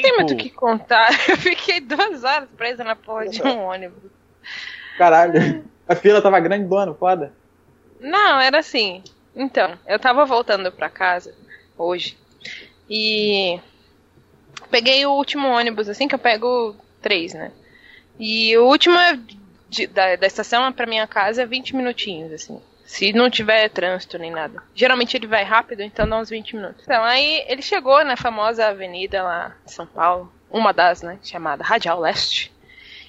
[0.00, 0.08] tempo.
[0.08, 1.08] tem muito o que contar.
[1.28, 4.10] Eu fiquei duas horas presa na porra de um ônibus.
[4.98, 5.64] Caralho.
[5.88, 7.32] A fila tava grande, dona, foda.
[8.00, 9.02] Não, era assim.
[9.34, 11.34] Então, eu tava voltando pra casa
[11.78, 12.18] hoje.
[12.88, 13.58] E
[14.70, 17.50] peguei o último ônibus, assim, que eu pego três, né?
[18.18, 19.18] E o último é
[19.68, 22.60] de- da, da estação pra minha casa é 20 minutinhos, assim.
[22.92, 24.62] Se não tiver trânsito nem nada.
[24.74, 26.82] Geralmente ele vai rápido, então dá uns 20 minutos.
[26.84, 31.64] Então, aí ele chegou na famosa avenida lá em São Paulo, uma das, né, chamada
[31.64, 32.52] Radial Leste.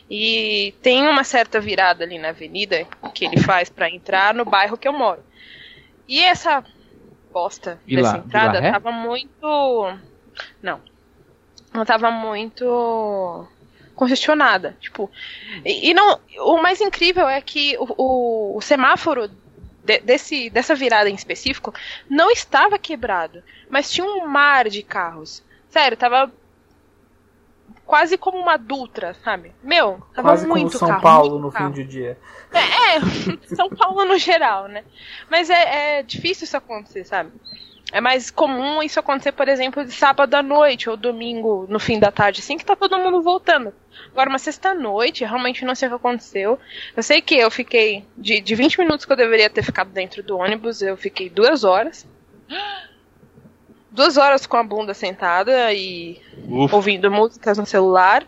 [0.09, 4.77] E tem uma certa virada ali na avenida que ele faz pra entrar no bairro
[4.77, 5.21] que eu moro.
[6.07, 6.63] E essa
[7.33, 8.71] bosta Vila- dessa entrada Vila Ré?
[8.71, 9.97] tava muito.
[10.61, 10.79] Não.
[11.73, 13.45] Não tava muito
[13.95, 14.77] congestionada.
[14.79, 15.11] Tipo.
[15.65, 16.19] E, e não.
[16.39, 19.29] O mais incrível é que o, o- o semáforo
[19.83, 21.73] de- desse, dessa virada em específico
[22.09, 23.43] não estava quebrado.
[23.69, 25.43] Mas tinha um mar de carros.
[25.69, 26.31] Sério, tava
[27.85, 29.53] quase como uma Dutra, sabe?
[29.61, 31.73] Meu, tava Quase como muito São carro, Paulo no carro.
[31.73, 32.17] fim do dia.
[32.51, 32.99] É, é,
[33.55, 34.83] São Paulo no geral, né?
[35.29, 37.31] Mas é, é difícil isso acontecer, sabe?
[37.93, 41.99] É mais comum isso acontecer, por exemplo, de sábado à noite ou domingo no fim
[41.99, 43.71] da tarde, assim que tá todo mundo voltando.
[44.11, 46.59] Agora, uma sexta-noite, realmente não sei o que aconteceu.
[46.97, 50.23] Eu sei que eu fiquei, de, de 20 minutos que eu deveria ter ficado dentro
[50.23, 52.07] do ônibus, eu fiquei duas horas.
[53.91, 56.19] Duas horas com a bunda sentada e
[56.49, 56.75] Ufa.
[56.75, 58.25] ouvindo músicas no celular,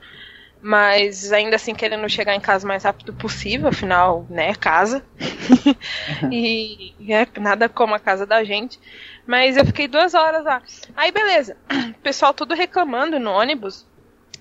[0.66, 5.05] mas ainda assim querendo chegar em casa o mais rápido possível, afinal, né, casa.
[6.31, 8.80] e é, nada como a casa da gente.
[9.27, 10.63] Mas eu fiquei duas horas lá.
[10.97, 13.85] Aí beleza, o pessoal tudo reclamando no ônibus.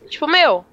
[0.08, 0.64] Tipo, meu,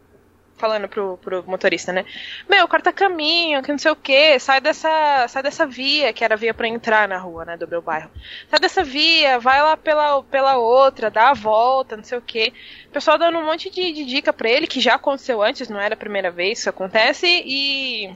[0.62, 2.06] falando pro, pro motorista, né?
[2.48, 6.36] Meu, corta caminho, que não sei o que, sai dessa, sai dessa via, que era
[6.36, 8.12] a via pra entrar na rua, né, do meu bairro.
[8.48, 12.54] Sai dessa via, vai lá pela, pela outra, dá a volta, não sei o que.
[12.88, 15.80] O pessoal dando um monte de, de dica pra ele, que já aconteceu antes, não
[15.80, 18.14] era a primeira vez que isso acontece, e.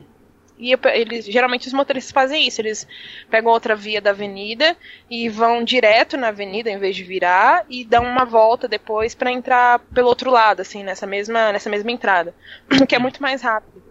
[0.58, 2.88] E eles, geralmente os motoristas fazem isso, eles
[3.30, 4.76] pegam outra via da avenida
[5.10, 9.32] e vão direto na avenida em vez de virar e dão uma volta depois pra
[9.32, 12.33] entrar pelo outro lado, assim, nessa mesma, nessa mesma entrada.
[12.71, 13.83] O que é muito mais rápido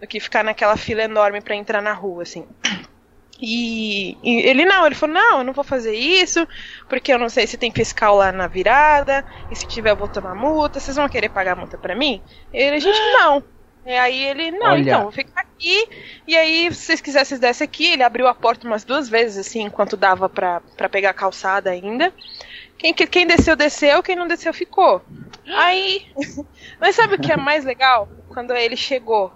[0.00, 2.46] do que ficar naquela fila enorme pra entrar na rua, assim.
[3.40, 6.46] E, e ele não, ele falou, não, eu não vou fazer isso,
[6.88, 10.06] porque eu não sei se tem fiscal lá na virada, e se tiver eu vou
[10.06, 12.22] tomar multa, vocês vão querer pagar a multa pra mim?
[12.52, 13.42] E a gente, não.
[13.84, 14.80] E aí ele, não, Olha.
[14.80, 15.88] então, vou ficar aqui,
[16.26, 19.44] e aí, se vocês quisessem, vocês descem aqui, ele abriu a porta umas duas vezes,
[19.46, 22.12] assim, enquanto dava pra, pra pegar a calçada ainda.
[22.78, 25.02] Quem, que- quem desceu, desceu, quem não desceu, ficou.
[25.46, 26.06] Aí.
[26.80, 28.08] Mas sabe o que é mais legal?
[28.28, 29.32] Quando ele chegou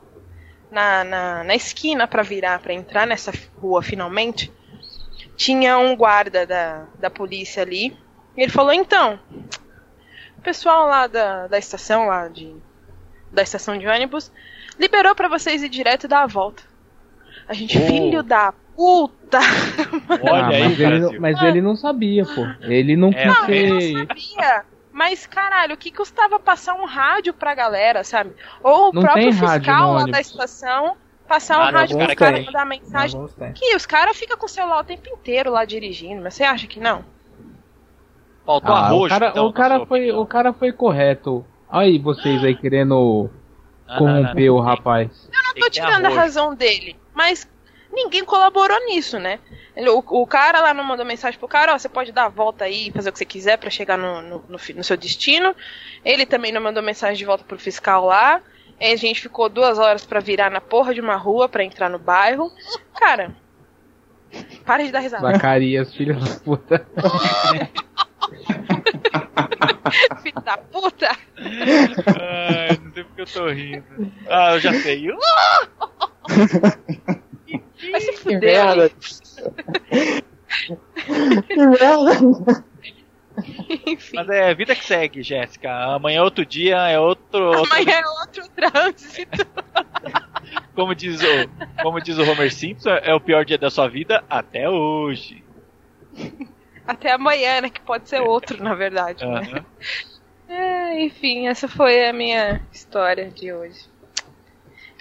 [0.70, 4.52] na, na, na esquina pra virar, pra entrar nessa rua finalmente,
[5.36, 7.96] tinha um guarda da, da polícia ali.
[8.36, 9.18] E ele falou: então,
[10.38, 12.54] o pessoal lá da, da estação, lá de.
[13.36, 14.32] Da estação de ônibus,
[14.78, 16.62] liberou pra vocês ir direto e dar a volta.
[17.46, 17.82] A gente, Oh.
[17.82, 19.38] filho da puta!
[20.22, 22.46] Olha Ah, aí, mas, ele, mas ele não sabia, pô.
[22.62, 23.92] Ele não É, quis Não, eu ser.
[23.92, 24.64] não sabia.
[24.90, 28.32] Mas, caralho, o que custava passar um rádio pra galera, sabe?
[28.62, 30.96] Ou o Não próprio fiscal lá da estação
[31.28, 33.20] passar um Ah, não, rádio os pro cara mandar mensagem.
[33.54, 36.66] Que os caras ficam com o celular o tempo inteiro lá dirigindo, mas você acha
[36.66, 37.04] que não?
[38.46, 40.20] Faltou Ah, arroz, o cara, então, o, cara foi, opinião.
[40.22, 41.44] o cara foi correto.
[41.70, 43.28] Aí vocês aí querendo
[43.88, 44.64] Ah, corromper não, o não.
[44.64, 45.28] rapaz.
[45.32, 47.48] Eu não tô tirando a razão dele, mas
[47.92, 49.38] ninguém colaborou nisso, né?
[49.76, 52.28] Ele- O, o cara lá não mandou mensagem pro cara, ó, você pode dar a
[52.28, 54.96] volta aí e fazer o que você quiser pra chegar no, no, no no seu
[54.96, 55.54] destino.
[56.04, 58.40] Ele também não mandou mensagem de volta pro fiscal lá.
[58.80, 61.88] Aí a gente ficou duas horas pra virar na porra de uma rua pra entrar
[61.88, 62.52] no bairro.
[62.94, 63.34] Cara,
[64.66, 65.32] para de dar risada.
[65.32, 66.86] Zacarias, filho da puta.
[70.22, 71.08] Filho da puta!
[71.38, 74.12] Ai, não sei porque eu tô rindo.
[74.28, 75.06] Ah, eu já sei.
[77.92, 78.40] Vai se Que fuder.
[78.40, 78.90] merda.
[81.46, 82.64] que merda.
[83.86, 84.16] Enfim.
[84.16, 85.70] Mas é vida que segue, Jéssica.
[85.94, 87.38] Amanhã é outro dia, é outro.
[87.48, 89.46] outro- Amanhã é outro trânsito.
[90.74, 94.24] como, diz o, como diz o Homer Simpson, é o pior dia da sua vida
[94.28, 95.44] até hoje.
[96.86, 97.70] Até amanhã, né?
[97.70, 99.24] Que pode ser outro, na verdade.
[99.26, 99.38] né?
[99.40, 99.64] Aham.
[100.48, 103.80] É, enfim, essa foi a minha história de hoje.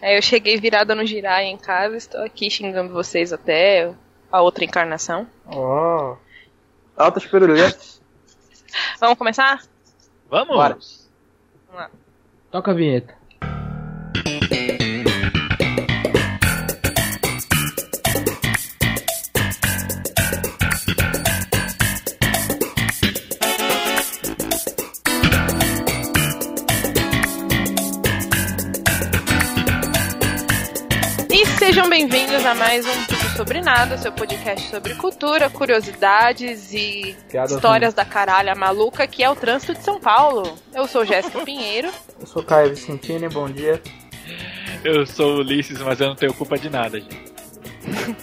[0.01, 3.93] Aí eu cheguei virada no girai em casa, estou aqui xingando vocês até
[4.31, 5.27] a outra encarnação.
[5.45, 6.15] Oh.
[6.97, 8.01] Altas piruletas.
[8.99, 9.61] Vamos começar?
[10.29, 10.55] Vamos?
[10.55, 10.77] Bora.
[11.67, 11.91] Vamos lá.
[12.49, 13.15] Toca a vinheta.
[32.45, 37.93] Bem-vindos a mais um Tudo Sobre Nada, seu podcast sobre cultura, curiosidades e Piadas histórias
[37.93, 40.55] da caralha maluca que é o trânsito de São Paulo.
[40.73, 41.89] Eu sou Jéssica Pinheiro.
[42.19, 43.81] Eu sou Caio Vicentini, bom dia.
[44.83, 47.33] Eu sou o Ulisses, mas eu não tenho culpa de nada, gente.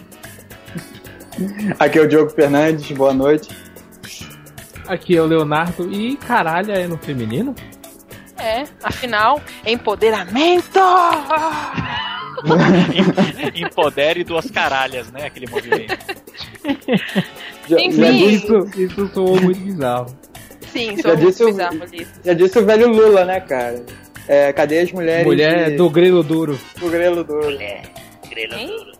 [1.78, 3.48] Aqui é o Diogo Fernandes, boa noite.
[4.86, 7.54] Aqui é o Leonardo e caralho é no feminino?
[8.38, 10.78] É, afinal, empoderamento!
[13.54, 15.26] Empodere duas caralhas, né?
[15.26, 15.96] Aquele movimento.
[17.68, 17.92] Já, Enfim.
[18.02, 20.06] já Isso, isso soou muito bizarro.
[20.72, 22.20] Sim, Já sou muito disse o- bizarro Ulisses.
[22.24, 23.84] já disse o velho Lula, né, cara?
[24.26, 26.58] É, cadê as mulheres Mulher de- do grelo duro.
[26.78, 27.50] do grelo duro?
[27.60, 28.92] Hein?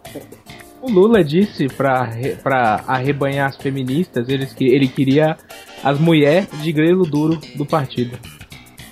[0.83, 2.11] O Lula disse pra,
[2.43, 5.37] pra arrebanhar as feministas, eles que ele queria
[5.83, 8.19] as mulheres de grelo duro do partido.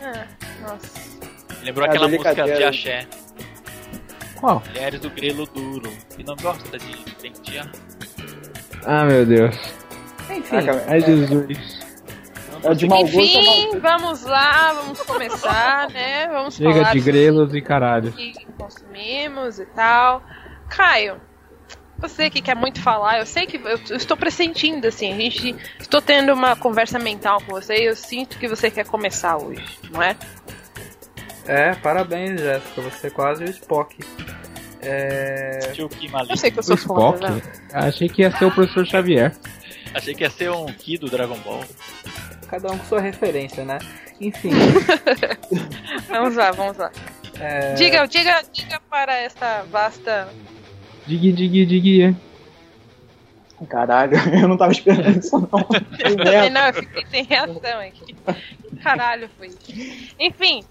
[0.00, 0.24] Ah,
[0.62, 1.00] nossa.
[1.64, 3.06] Lembrou É aquela música de axé.
[4.40, 4.62] Qual?
[4.68, 5.90] Mulheres do grelo duro.
[6.18, 7.70] E não gosta de pentear.
[8.84, 9.54] Ah, meu Deus.
[10.30, 11.80] Enfim, Ah, Jesus.
[12.62, 16.28] é de mau gosto é mau Enfim, vamos lá, vamos começar, né?
[16.28, 18.12] Vamos Chega falar de grelos e caralho.
[18.12, 20.22] que consumimos e tal.
[20.68, 21.20] Caio,
[21.98, 25.54] você que quer muito falar, eu sei que eu, eu estou pressentindo, assim, a gente.
[25.78, 29.64] Estou tendo uma conversa mental com você e eu sinto que você quer começar hoje,
[29.90, 30.16] não é?
[31.46, 33.96] É, parabéns, Jéssica, você é quase o Spock.
[34.82, 37.46] É, Tio Kim Eu sei que eu O sou foda, Spock?
[37.46, 37.52] né?
[37.72, 39.32] Achei que ia ser o professor Xavier.
[39.94, 41.64] Achei que ia ser um Ki do Dragon Ball.
[42.48, 43.78] cada um com sua referência, né?
[44.20, 44.50] Enfim,
[46.08, 46.90] Vamos lá, vamos lá.
[47.40, 50.28] é, Diga, diga, diga para esta vasta.
[51.06, 52.02] Digui, digui.
[52.02, 52.20] hein?
[53.68, 55.64] Caralho, eu não tava esperando isso não.
[55.64, 56.50] Que merda.
[56.50, 58.14] Não, eu fiquei sem reação aqui.
[58.14, 60.12] Que caralho foi isso?
[60.18, 60.62] Enfim,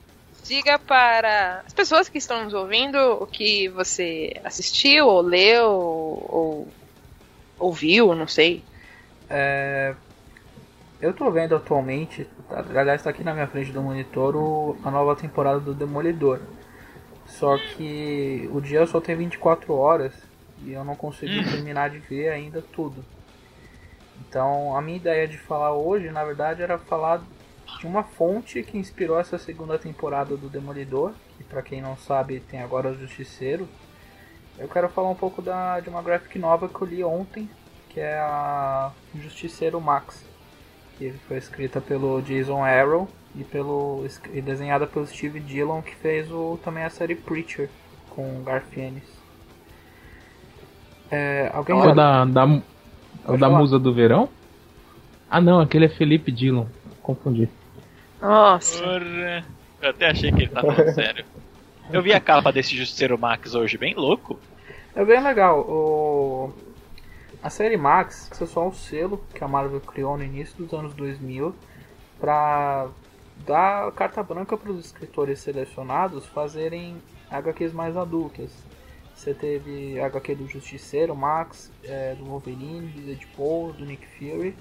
[0.49, 6.67] diga para as pessoas que estão nos ouvindo o que você assistiu, ou leu, ou
[7.59, 8.63] ouviu, não sei.
[9.29, 9.95] é,
[11.01, 14.91] eu tô vendo atualmente, tá- aliás, tá aqui na minha frente do monitor o- a
[14.91, 16.39] nova temporada do Demolidor.
[17.27, 20.13] Só que o dia só tem 24 horas
[20.63, 23.05] e eu não consegui terminar de ver ainda tudo.
[24.27, 27.21] Então, a minha ideia de falar hoje, na verdade, era falar
[27.79, 32.39] de uma fonte que inspirou essa segunda temporada do Demolidor, que pra quem não sabe
[32.39, 33.67] tem agora o Justiceiro.
[34.57, 37.49] Eu quero falar um pouco da, de uma graphic nova que eu li ontem,
[37.89, 40.25] que é a Justiceiro Max,
[40.97, 46.29] que foi escrita pelo Jason Aaron e, pelo, e desenhada pelo Steve Dillon, que fez
[46.31, 47.69] o, também a série Preacher
[48.09, 49.03] com Garfienes.
[51.09, 53.57] É, alguém É o da, da, é da falar.
[53.59, 54.29] musa do verão?
[55.29, 56.65] Ah, não, aquele é Felipe Dillon.
[57.01, 57.49] Confundi.
[58.21, 58.83] Nossa.
[58.83, 59.45] Porra.
[59.81, 61.25] Eu até achei que ele tá falando sério.
[61.91, 64.39] Eu vi a capa desse Justiceiro Max hoje, bem louco.
[64.95, 65.61] É bem legal.
[65.61, 66.53] O...
[67.41, 70.93] A série Max é só um selo que a Marvel criou no início dos anos
[70.93, 71.55] 2000
[72.19, 72.89] para
[73.45, 77.01] dar carta branca para os escritores selecionados fazerem
[77.31, 78.51] HQs mais adultas.
[79.15, 84.55] Você teve HQ do Justiceiro, Max, é, do Wolverine, do Deadpool, do Nick Fury.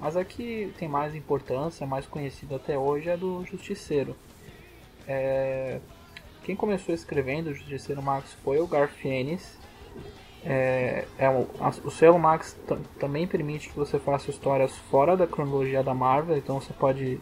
[0.00, 4.16] Mas a que tem mais importância, mais conhecida até hoje, é do Justiceiro.
[5.06, 5.78] É,
[6.42, 9.58] Quem começou escrevendo o Justiceiro Max foi o Garfienes,
[10.42, 11.46] é, é o,
[11.84, 16.38] o selo Max tam- também permite que você faça histórias fora da cronologia da Marvel,
[16.38, 17.20] então você pode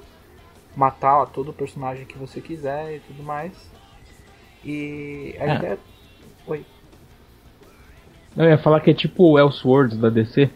[0.77, 3.53] matar ó, todo personagem que você quiser e tudo mais.
[4.65, 5.57] E a É.
[5.57, 5.79] ideia.
[6.47, 6.65] Oi.
[8.37, 10.49] Não, eu ia falar que é tipo o Elseworlds da DC.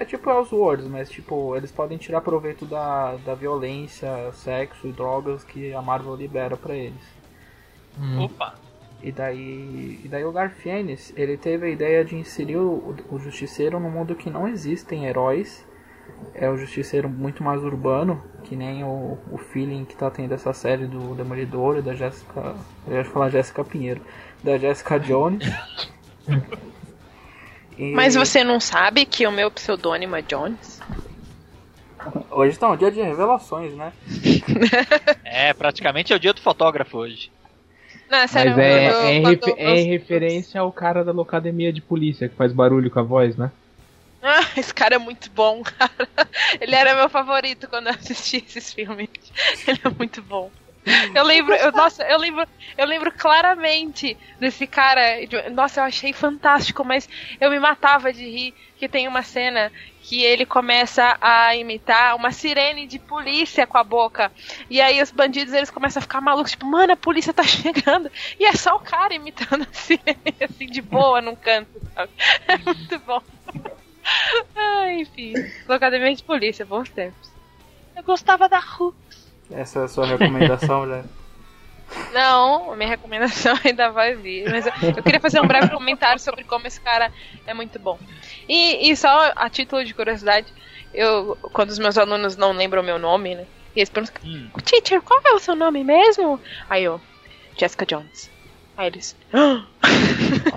[0.00, 5.44] É tipo Elseworlds, mas tipo, eles podem tirar proveito da, da violência, sexo e drogas
[5.44, 7.02] que a Marvel libera pra eles.
[8.00, 8.22] Hum.
[8.22, 8.54] Opa.
[9.02, 13.78] E daí, e daí o Garfienes, ele teve a ideia de inserir o, o Justiceiro
[13.78, 15.66] num mundo que não existem heróis.
[16.32, 20.54] É o Justiceiro muito mais urbano, que nem o, o feeling que tá tendo essa
[20.54, 22.54] série do Demolidor e da Jessica...
[22.88, 24.00] Eu ia falar Jessica Pinheiro.
[24.42, 25.44] Da Jessica Jones.
[27.80, 30.80] E Mas você não sabe que o meu pseudônimo é Jones?
[32.30, 33.92] Hoje tá um dia de revelações, né?
[35.24, 37.30] É, praticamente é o dia do fotógrafo hoje.
[38.10, 41.04] Não, sério, Mas é, quando- é, em quando refe- é eu- em referência ao cara
[41.04, 43.52] da locademia de polícia que faz barulho com a voz, né?
[44.22, 45.90] Ah, esse cara é muito bom, cara.
[46.60, 49.08] Ele era meu favorito quando eu assisti esses filmes.
[49.66, 50.52] Ele é muito bom.
[51.14, 52.46] Eu lembro, eu, nossa, eu lembro,
[52.76, 55.02] eu lembro claramente desse cara.
[55.52, 57.08] Nossa, eu achei fantástico, mas
[57.40, 59.70] eu me matava de rir que tem uma cena
[60.02, 64.32] que ele começa a imitar uma sirene de polícia com a boca.
[64.70, 68.10] E aí os bandidos eles começam a ficar malucos, tipo, mano, a polícia tá chegando.
[68.38, 72.10] E é só o cara imitando a sirene, assim, de boa num canto, sabe?
[72.48, 73.22] É muito bom.
[74.56, 75.34] Ah, enfim.
[75.68, 77.30] Academia de polícia, bons tempos.
[77.94, 78.94] Eu gostava da Ru.
[79.50, 81.04] Essa é a sua recomendação, né?
[82.12, 84.48] Não, a minha recomendação ainda vai vir.
[84.50, 87.10] Mas eu, eu queria fazer um breve comentário sobre como esse cara
[87.46, 87.98] é muito bom.
[88.48, 90.46] E, e só a título de curiosidade,
[90.94, 93.46] eu quando os meus alunos não lembram o meu nome, né?
[93.74, 94.50] E eles perguntam, Hum.
[94.64, 96.40] teacher, qual é o seu nome mesmo?
[96.68, 97.00] Aí eu,
[97.56, 98.30] Jessica Jones.
[98.80, 99.62] Aí eles, "Ah!"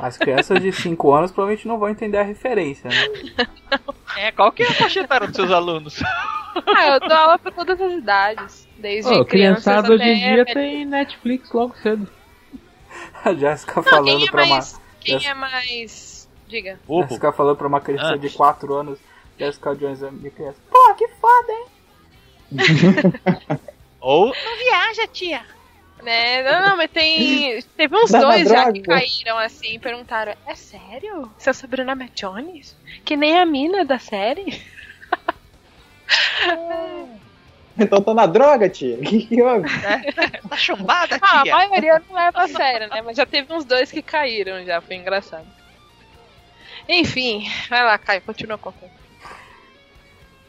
[0.02, 2.96] As crianças de 5 anos provavelmente não vão entender a referência, né?
[4.16, 6.00] É, qual que é a faixa etária dos seus alunos?
[6.04, 8.68] ah, eu dou aula pra todas as idades.
[8.78, 12.08] Desde crianças criançada até hoje em dia tem Netflix logo cedo.
[13.26, 14.50] A Jéssica Não, falando quem é pra uma.
[14.56, 14.80] mais.
[15.02, 16.30] Quem Jessica- é mais.
[16.48, 16.80] Diga.
[16.88, 18.18] Jéssica falando pra uma criança Ah.
[18.18, 19.00] de 4 anos.
[19.38, 20.58] Jessica Jones é minha criança.
[20.72, 21.66] Pô, que foda, hein?
[24.00, 25.42] Ou não viaja, tia.
[26.04, 26.44] Né?
[26.44, 27.62] Não, não, mas tem.
[27.78, 31.32] Teve uns dois já que caíram assim e perguntaram: É sério?
[31.38, 32.76] Seu sobrenome é Jones?
[33.06, 34.46] Que nem a mina da série?
[37.76, 38.98] Então tô na droga, tia.
[38.98, 39.68] O que, que houve?
[40.48, 41.56] Tá chumbada, Ah, a tia.
[41.56, 43.02] maioria não leva a sério, né?
[43.02, 45.48] Mas já teve uns dois que caíram já, foi engraçado.
[46.88, 48.92] Enfim, vai lá, Caio, continua contando.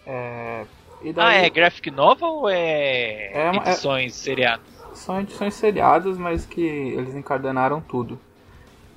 [0.07, 0.65] É.
[0.67, 4.74] Ah, daí é graphic novel ou é, É uma- é- edições seriadas?
[4.95, 8.19] São edições seriadas, mas que eles encadenaram tudo.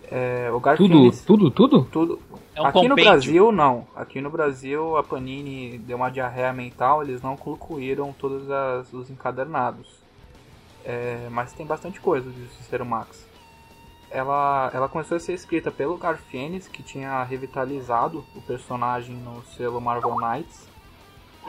[0.10, 1.18] É, o Tudo, Garfield.
[1.25, 1.84] tudo, tudo?
[1.92, 2.20] tudo.
[2.56, 3.12] É um Aqui no compêndio.
[3.12, 3.88] Brasil, não.
[3.96, 9.10] Aqui no Brasil, a Panini deu uma diarreia mental, eles não concluíram todos as- os
[9.10, 10.00] encadernados.
[10.86, 13.27] É, mas tem bastante coisa de Justiceiro Max.
[14.10, 19.82] Ela, ela começou a ser escrita pelo Garfienes, que tinha revitalizado o personagem no selo
[19.82, 20.66] Marvel Knights.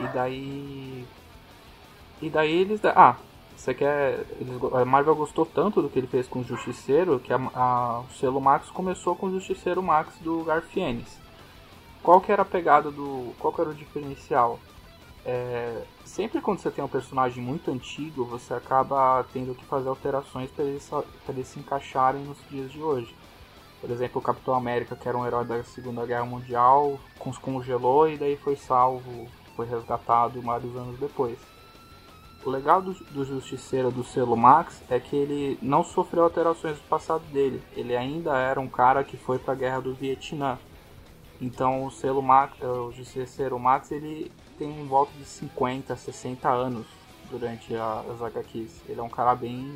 [0.01, 1.05] E daí.
[2.21, 2.81] E daí eles.
[2.85, 3.15] Ah,
[3.59, 4.25] você quer.
[4.41, 8.01] Eles, a Marvel gostou tanto do que ele fez com o Justiceiro que a, a-
[8.09, 11.19] o selo Max começou com o Justiceiro Max do Garfienes.
[12.03, 13.35] Qual que era a pegada do.
[13.39, 14.59] Qual que era o diferencial?
[15.27, 20.51] É, sempre quando você tem um personagem muito antigo, você acaba tendo que fazer alterações
[20.51, 20.89] para eles,
[21.29, 23.15] eles se encaixarem nos dias de hoje.
[23.81, 26.99] Por exemplo, o Capitão América, que era um herói da Segunda Guerra Mundial,
[27.43, 31.39] congelou e daí foi salvo, foi resgatado vários anos depois.
[32.49, 36.85] O legal do, do Justiceiro do selo Max é que ele não sofreu alterações do
[36.89, 37.61] passado dele.
[37.77, 40.57] Ele ainda era um cara que foi para a guerra do Vietnã.
[41.43, 46.49] Então o selo Max, eh, o Justiceiro Max, ele tem em volta de 50, 60
[46.49, 46.87] anos
[47.31, 48.81] durante a- as HQs.
[48.89, 49.75] Ele é um cara bem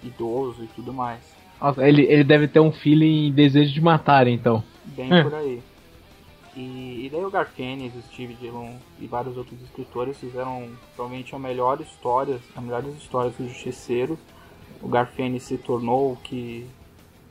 [0.00, 1.18] idoso e tudo mais.
[1.60, 4.62] Nossa, ele, ele deve ter um feeling desejo de matar, então.
[4.84, 5.24] Bem É.
[5.24, 5.60] por aí.
[6.56, 11.38] E, e daí o Garfienes, o Steve Dillon e vários outros escritores fizeram provavelmente a
[11.38, 14.18] melhor história, as melhores histórias do Justiceiro.
[14.80, 16.66] O Garfienes se tornou o que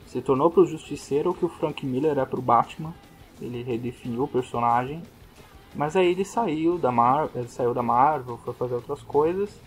[0.06, 2.94] se tornou pro Justiceiro o que o Frank Miller é pro Batman.
[3.42, 5.02] Ele redefiniu o personagem.
[5.74, 9.60] Mas aí ele saiu da Marvel, ele saiu da Marvel, foi fazer outras coisas.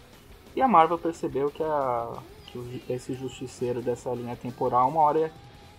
[0.56, 2.12] E a Marvel percebeu que, a,
[2.46, 5.30] que o- esse Justiceiro dessa linha temporal uma hora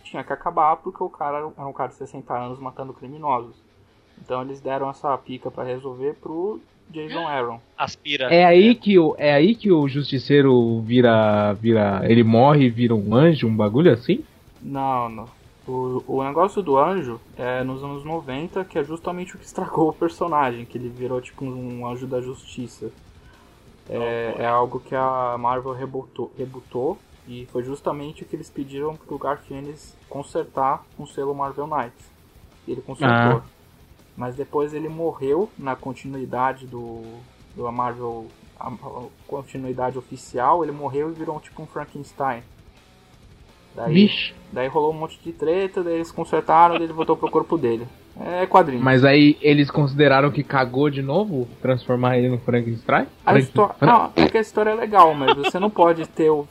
[0.04, 3.56] tinha que acabar porque o cara era um cara de 60 anos matando criminosos.
[4.24, 6.60] Então eles deram essa pica pra resolver pro
[6.90, 7.60] Jason Aaron.
[7.78, 8.34] Aspira.
[8.34, 12.96] É aí que o, é aí que o justiceiro vira, vira, ele morre e vira
[12.96, 14.24] um anjo, um bagulho assim?
[14.62, 15.40] Não, não.
[15.68, 19.90] O, o negócio do anjo é nos anos 90, que é justamente o que estragou
[19.90, 22.92] o personagem, que ele virou tipo um anjo da justiça.
[23.88, 26.98] É, é algo que a Marvel rebutou, rebutou
[27.28, 32.06] e foi justamente o que eles pediram pro Garfienes consertar com o selo Marvel Knights.
[32.68, 33.38] E ele consertou.
[33.38, 33.59] Ah.
[34.16, 37.02] Mas depois ele morreu na continuidade do,
[37.56, 38.28] do Marvel,
[38.60, 38.72] a,
[39.28, 42.44] continuidade oficial, ele morreu e virou tipo um Frankenstein.
[43.76, 44.34] Daí, Vixe.
[44.52, 47.88] daí rolou um monte de treta, daí eles consertaram, daí ele voltou pro corpo dele.
[48.20, 48.84] É quadrinho.
[48.84, 53.08] Mas aí eles consideraram que cagou de novo transformar ele no Frankenstein?
[53.26, 56.46] A história, não, é que a história é legal, mas você não pode ter o,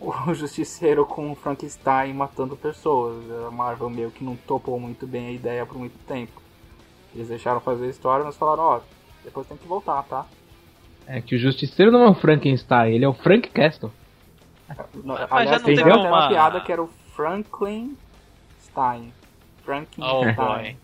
[0.00, 3.16] o justiceiro com o Frankenstein matando pessoas.
[3.48, 6.41] A Marvel meio que não topou muito bem a ideia por muito tempo.
[7.14, 8.80] Eles deixaram fazer a história, mas falaram, ó,
[9.24, 10.26] depois tem que voltar, tá?
[11.06, 13.92] É que o justiceiro não é o Frankenstein, ele é o Frank Castle.
[15.04, 17.96] No- já Aliás, não tem teve uma uma- piada que era o Franklin
[18.62, 19.12] Stein.
[19.64, 20.30] Frankenstein.
[20.30, 20.76] Oh boy.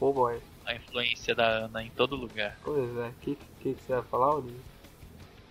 [0.00, 0.38] Oh boy.
[0.66, 2.56] A influência da Ana em todo lugar.
[2.64, 4.60] Pois é, o que, que, que você ia falar, Olívio?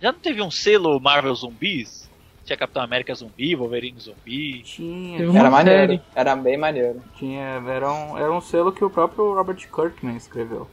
[0.02, 2.03] Já não teve um selo Marvel Zumbis?
[2.44, 4.62] Tinha Capitão América Zumbi, Wolverine Zumbi.
[4.62, 5.80] Tinha, Era maneiro.
[5.94, 6.02] série.
[6.14, 7.00] Era bem maneiro.
[7.16, 10.68] tinha era, um, era um selo que o próprio Robert Kirkman escreveu.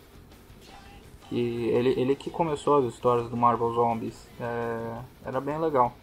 [1.29, 4.27] Que ele, ele que começou as histórias do Marvel Zombies.
[4.39, 5.95] É, era bem legal.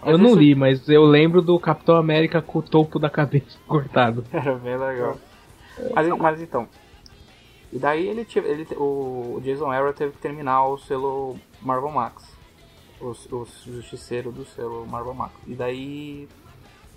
[0.00, 3.10] Mas Eu não esse- li, mas eu lembro do Capitão América com o topo da
[3.10, 4.24] cabeça cortado.
[4.32, 5.16] Era bem legal.
[5.94, 6.66] Mas, mas então.
[7.72, 12.35] E daí ele, tive, ele o Jason Aaron teve que terminar o selo Marvel Max.
[13.00, 15.34] O, o justiceiro do selo Marvel Max.
[15.46, 16.28] E daí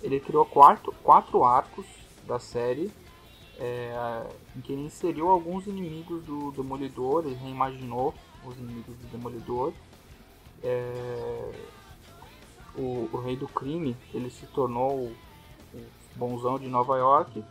[0.02, 1.84] ele criou quatro, quatro arcos
[2.26, 2.90] da série.
[3.58, 4.26] é,
[4.56, 8.14] em que ele inseriu alguns inimigos do Demolidor, ele reimaginou
[8.46, 9.74] os inimigos do Demolidor.
[10.62, 11.52] É,
[12.76, 15.08] o, o Rei do Crime, ele se tornou
[15.74, 17.44] o bonzão de Nova York.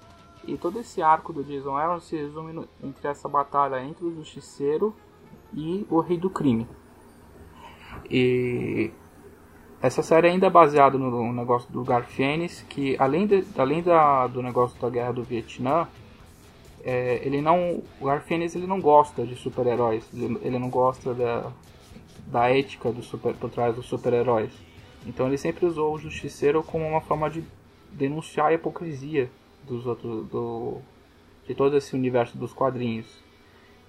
[0.48, 4.15] E todo esse arco do Jason Aaron se resume no- entre essa batalha entre o
[4.15, 4.96] Justiceiro
[5.53, 6.68] e o Rei do Crime.
[8.10, 8.92] E
[9.82, 14.42] essa série ainda é baseada no negócio do Garfienes, que além, de, além da, do
[14.42, 15.88] negócio da guerra do Vietnã,
[16.84, 21.51] é, ele não, o Garfienes ele não gosta de super-heróis, ele, ele não gosta da,
[22.28, 24.51] da ética do super, por trás dos super-heróis.
[25.06, 27.44] Então ele sempre usou o Justiceiro como uma forma de
[27.92, 29.30] denunciar a hipocrisia
[29.63, 30.78] dos outros do
[31.48, 33.08] de todo esse universo dos quadrinhos.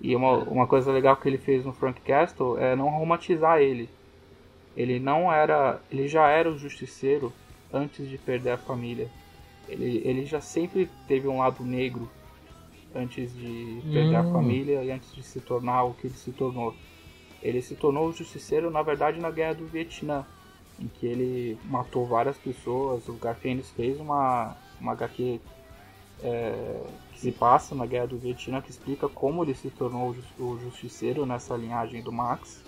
[0.01, 3.89] E uma, uma coisa legal que ele fez no Frank Castle é não romantizar ele.
[4.81, 7.31] Ele não era, ele já era o justiceiro
[7.71, 9.11] antes de perder a família.
[9.69, 12.09] Ele, ele já sempre teve um lado negro
[12.95, 14.33] antes de perder a Hum.
[14.33, 16.75] família e antes de se tornar o que ele se tornou.
[17.43, 20.25] Ele se tornou o justiceiro, na verdade, na guerra do Vietnã,
[20.79, 23.07] em que ele matou várias pessoas.
[23.07, 25.41] O Garfienes fez uma, uma HQ
[26.23, 26.81] é,
[27.13, 31.27] que se passa na guerra do Vietnã, que explica como ele se tornou o justiceiro
[31.27, 32.63] nessa linhagem do Max.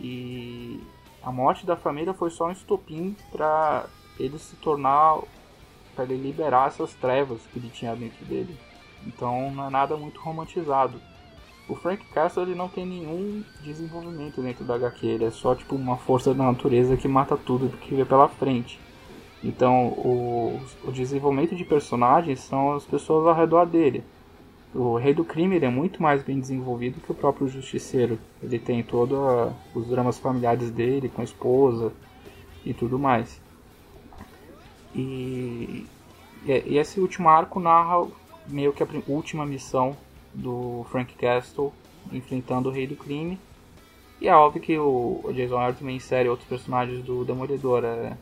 [0.00, 0.80] E
[1.22, 3.86] a morte da família foi só um estopim para
[4.18, 5.18] ele se tornar,
[5.94, 8.56] para ele liberar essas trevas que ele tinha dentro dele.
[9.06, 11.00] Então não é nada muito romantizado.
[11.68, 15.76] O Frank Castle ele não tem nenhum desenvolvimento dentro da HQ, ele é só tipo
[15.76, 18.80] uma força da natureza que mata tudo que vê pela frente.
[19.42, 24.02] Então o, o desenvolvimento de personagens são as pessoas ao redor dele.
[24.72, 28.18] O Rei do Crime ele é muito mais bem desenvolvido que o próprio Justiceiro.
[28.42, 29.18] Ele tem todos
[29.74, 31.92] os dramas familiares dele, com a esposa
[32.64, 33.40] e tudo mais.
[34.94, 35.86] E,
[36.44, 38.06] e esse último arco narra
[38.46, 39.96] meio que a última missão
[40.32, 41.72] do Frank Castle
[42.12, 43.38] enfrentando o Rei do Crime.
[44.20, 47.84] E é óbvio que o, o Jason Aaron também insere outros personagens do Demolidor.
[47.84, 48.16] é.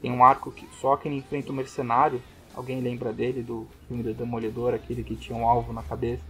[0.00, 2.22] tem um arco que só que ele enfrenta o Mercenário.
[2.56, 6.24] Alguém lembra dele, do filme do Demolidor, aquele que tinha um alvo na cabeça?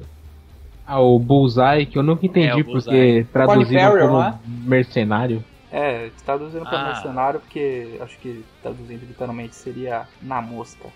[0.85, 4.39] Ah, o Bullseye, que eu nunca entendi É, porque traduziram Farrell, como é?
[4.45, 5.45] mercenário.
[5.71, 6.85] É, traduzindo para Ah.
[6.87, 10.89] mercenário porque acho que traduzindo literalmente seria na mosca.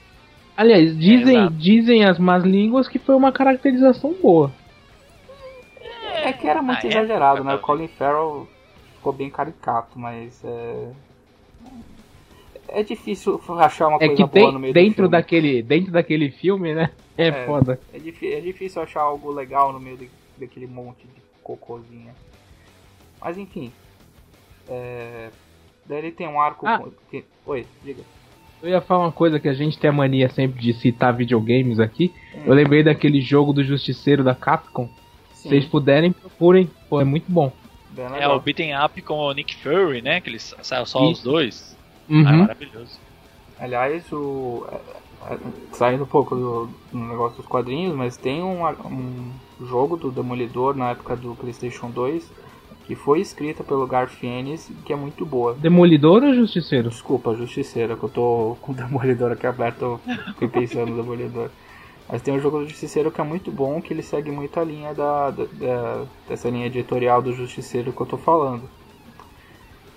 [0.56, 1.54] Aliás, dizem, exato.
[1.56, 4.50] dizem as más línguas que foi uma caracterização boa.
[6.22, 6.90] É que era muito Ah, é?
[6.90, 7.54] exagerado, né?
[7.54, 7.58] O.
[7.58, 8.48] Colin Farrell
[8.96, 10.90] ficou bem caricato, mas é.
[12.72, 15.10] É difícil achar uma É coisa que boa tem- no meio do dentro, filme.
[15.10, 16.90] daquele, dentro daquele filme, né?
[17.18, 17.46] É, É.
[17.46, 17.80] foda.
[17.92, 22.14] É, é difícil achar algo legal no meio de- daquele monte de cocôzinha.
[23.20, 23.72] Mas enfim.
[24.68, 25.30] É...
[25.86, 26.66] Daí ele tem um arco.
[26.66, 26.78] Ah.
[26.78, 28.02] com- Oi, diga.
[28.62, 31.80] Eu ia falar uma coisa que a gente tem a mania sempre de citar videogames
[31.80, 32.12] aqui.
[32.34, 32.42] Hum.
[32.46, 34.88] Eu lembrei daquele jogo do Justiceiro da Capcom.
[35.32, 36.70] Se Sim, vocês puderem, procurem.
[36.88, 37.50] Pô, é muito bom.
[38.18, 40.20] É o beating up com o Nick Fury, né?
[40.20, 41.76] Que eles saiu só os Isso.
[42.10, 42.38] Ah, Uhum.
[42.38, 42.98] maravilhoso.
[43.58, 44.66] Aliás, o.
[44.70, 45.38] é, é,
[45.72, 49.32] Saindo um pouco do, do negócio dos quadrinhos, mas tem um, um
[49.66, 52.30] jogo do Demolidor na época do PlayStation 2
[52.86, 55.54] que foi escrita pelo Garfienes que é muito boa.
[55.54, 56.88] Demolidor ou Justiceiro?
[56.88, 60.00] Desculpa, Justiceira, que eu tô com o Demolidor aqui aberto, eu
[60.32, 61.50] fiquei pensando no Demolidor.
[62.08, 64.64] Mas tem um jogo do Justiceiro que é muito bom, que ele segue muito a
[64.64, 68.68] linha da, da- da- dessa linha editorial do Justiceiro que eu tô falando.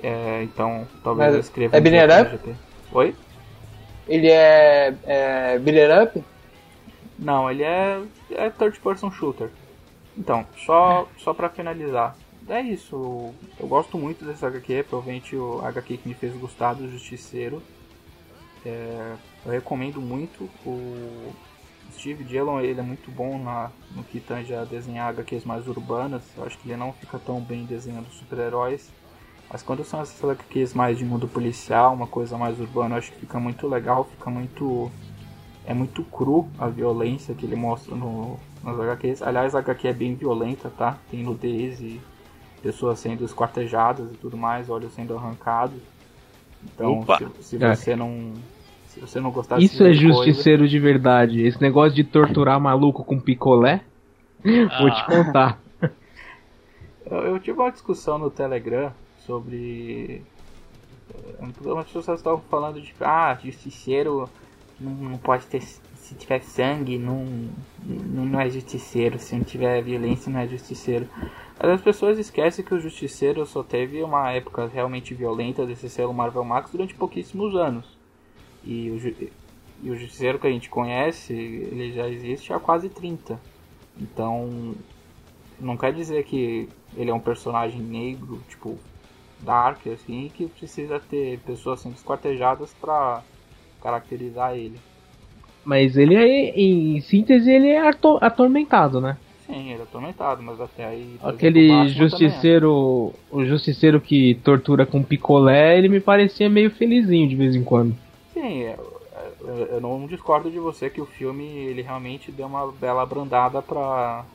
[0.04, 2.32] É, então, talvez Mas eu escreva é um up?
[2.32, 2.56] GP.
[2.92, 3.16] Oi?
[4.06, 6.24] Ele é, é it up?
[7.18, 9.50] Não, ele é, é third person shooter.
[10.18, 12.18] Então, só, só pra finalizar.
[12.50, 16.90] É isso, eu gosto muito desse HQ, provavelmente o HQ que me fez gostar do
[16.90, 17.64] Justiceiro.
[18.66, 21.34] É, eu recomendo muito o
[21.94, 26.24] Steve Dillon, ele é muito bom na, no que tange a desenhar HQs mais urbanas.
[26.36, 28.92] Eu acho que ele não fica tão bem desenhando super-heróis.
[29.54, 33.12] Mas quando são essas HQs mais de mundo policial, uma coisa mais urbana, eu acho
[33.12, 34.92] que fica muito legal, fica muito
[35.66, 39.22] é muito cru a violência que ele mostra no, nas HQs.
[39.22, 40.98] Aliás, a HQ é bem violenta, tá?
[41.10, 42.02] Tem nudez e
[42.64, 45.80] pessoas sendo esquartejadas e tudo mais, olhos sendo arrancados.
[46.66, 47.06] Então,
[47.40, 47.76] se, se É.
[47.76, 48.34] você não.
[48.88, 51.42] Se você não gostar Isso é tipo de coisa- justiceiro de verdade.
[51.46, 53.82] Esse negócio de torturar maluco com picolé,
[54.44, 55.06] vou te Ah.
[55.08, 55.60] contar.
[57.06, 58.92] Eu, eu tive uma discussão no Telegram
[59.26, 60.22] sobre.
[61.14, 64.30] eh, Algumas pessoas estavam falando de ah, justiceiro
[64.80, 65.62] não, não pode ter.
[65.62, 67.26] Se tiver sangue, não,
[67.86, 69.18] não, é justiceiro.
[69.18, 71.08] Se não tiver violência, não é justiceiro.
[71.58, 76.14] Mas as pessoas esquecem que o justiceiro só teve uma época realmente violenta desse selo
[76.14, 77.98] Marvel Max durante pouquíssimos anos.
[78.66, 79.28] E o,
[79.84, 83.40] e o justiceiro que a gente conhece, ele já existe há quase 30.
[83.98, 84.76] Então,
[85.60, 88.78] não quer dizer que ele é um personagem negro, tipo,
[89.44, 93.22] dark, assim, que precisa ter pessoas sendo esquartejadas pra
[93.82, 94.80] caracterizar ele.
[95.66, 99.18] Mas ele é, em síntese, ele é ato- atormentado, né?
[99.46, 101.02] Sim, ele é atormentado, mas até aí.
[101.02, 101.90] exemplo, Aquele também é.
[102.10, 107.64] justiceiro, o justiceiro que tortura com picolé, ele me parecia meio felizinho de vez em
[107.64, 107.96] quando.
[108.34, 109.02] Sim, eu,
[109.42, 113.62] eu- eu não discordo de você que o filme ele realmente deu uma bela abrandada
[113.62, 114.26] pra.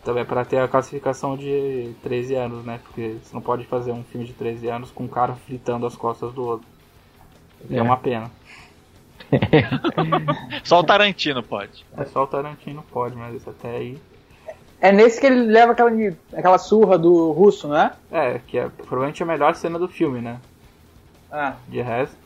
[0.00, 2.80] É, também pra ter a classificação de 13 anos, né?
[2.82, 5.94] Porque você não pode fazer um filme de 13 anos com um cara fritando as
[5.96, 6.66] costas do outro.
[7.70, 7.82] É, É.
[7.82, 8.30] uma pena.
[10.64, 11.84] Só o Tarantino pode.
[11.96, 13.98] É só o Tarantino pode, mas isso até aí.
[14.80, 15.90] É nesse que ele leva aquela,
[16.32, 17.92] aquela surra do russo, né?
[18.10, 20.40] É, que é provavelmente a melhor cena do filme, né?
[21.30, 22.16] Ah, De resto.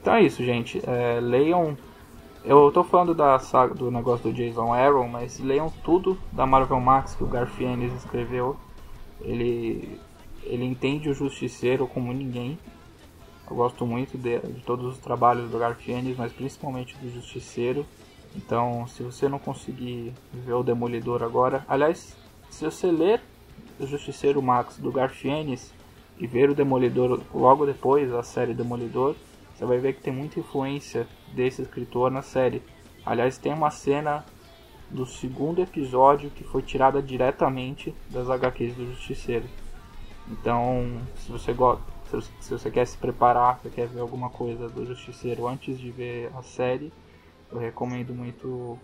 [0.00, 0.80] Então é isso, gente.
[0.86, 1.76] É, leiam.
[2.42, 6.80] Eu tô falando da saga, do negócio do Jason Aaron, mas leiam tudo da Marvel
[6.80, 8.56] Max que o Garfienes escreveu.
[9.20, 10.00] Ele,
[10.44, 12.58] ele entende o Justiceiro como ninguém.
[13.48, 17.84] Eu gosto muito de, de todos os trabalhos do Garfienes, mas principalmente do Justiceiro.
[18.34, 22.16] Então, se você não conseguir ver o Demolidor agora, aliás,
[22.48, 23.20] se você ler
[23.78, 25.74] o Justiceiro Max do Garfienes
[26.18, 29.14] e ver o Demolidor logo depois da série Demolidor,
[29.60, 32.62] você vai ver que tem muita influência desse escritor na série.
[33.04, 34.24] Aliás, tem uma cena
[34.88, 39.44] do segundo episódio que foi tirada diretamente das HQs do Justiceiro.
[40.30, 41.84] Então, se você gosta,
[42.40, 46.30] se você- quer se preparar, se quer ver alguma coisa do Justiceiro antes de ver
[46.34, 46.90] a série,
[47.52, 48.78] eu recomendo muito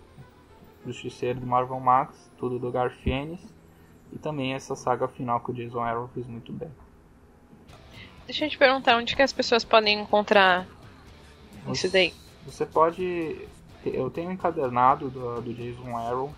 [0.85, 3.41] Justiceiro do Marvel Max, tudo do Garfienes
[4.13, 6.69] e também essa saga final que o Jason Aaron fez muito bem.
[8.27, 10.67] Deixa eu te perguntar, onde que as pessoas podem encontrar
[11.71, 12.13] isso daí?
[12.45, 13.47] Você pode.
[13.85, 16.31] Eu tenho um encadernado do, do Jason Aaron.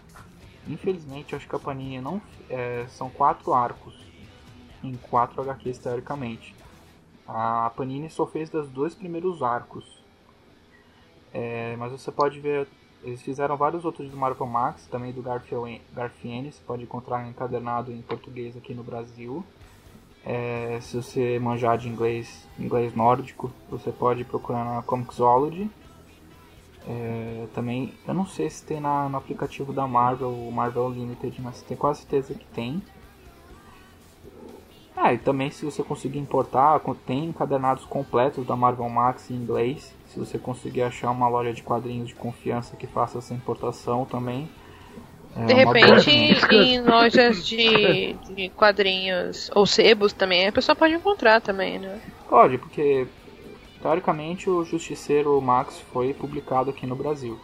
[0.68, 2.22] Infelizmente, acho que a Panini não.
[2.50, 3.94] é, são quatro arcos
[4.84, 6.56] em quatro HQs teoricamente.
[7.28, 10.00] A Panini só fez das dois primeiros arcos.
[11.34, 12.68] É, mas você pode ver.
[13.04, 16.56] Eles fizeram vários outros do Marvel Max, também do Garfiel- Garfienes.
[16.56, 19.44] Você pode encontrar encadernado em português aqui no Brasil.
[20.26, 25.70] É, se você manjar de inglês, inglês nórdico, você pode procurar na Comixology.
[26.88, 31.42] É, também, eu não sei se tem na, no aplicativo da Marvel, o Marvel Limited,
[31.42, 32.82] mas tenho quase certeza que tem.
[35.02, 39.96] Ah, e também se você conseguir importar, tem encadernados completos da Marvel Max em inglês.
[40.08, 44.50] Se você conseguir achar uma loja de quadrinhos de confiança que faça essa importação também.
[45.36, 46.12] É De repente,
[46.52, 52.00] em lojas de, de quadrinhos ou sebos também, a pessoa pode encontrar também, né?
[52.28, 53.08] Pode, porque
[53.82, 57.40] teoricamente o Justiceiro Max foi publicado aqui no Brasil.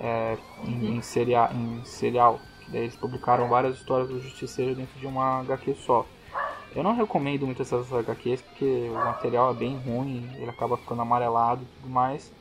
[0.00, 2.40] É, em, em, seria, em serial.
[2.68, 6.06] Daí eles publicaram várias histórias do Justiceiro dentro de uma HQ só.
[6.74, 11.02] Eu não recomendo muito essas HQs porque o material é bem ruim, ele acaba ficando
[11.02, 12.32] amarelado e tudo mais.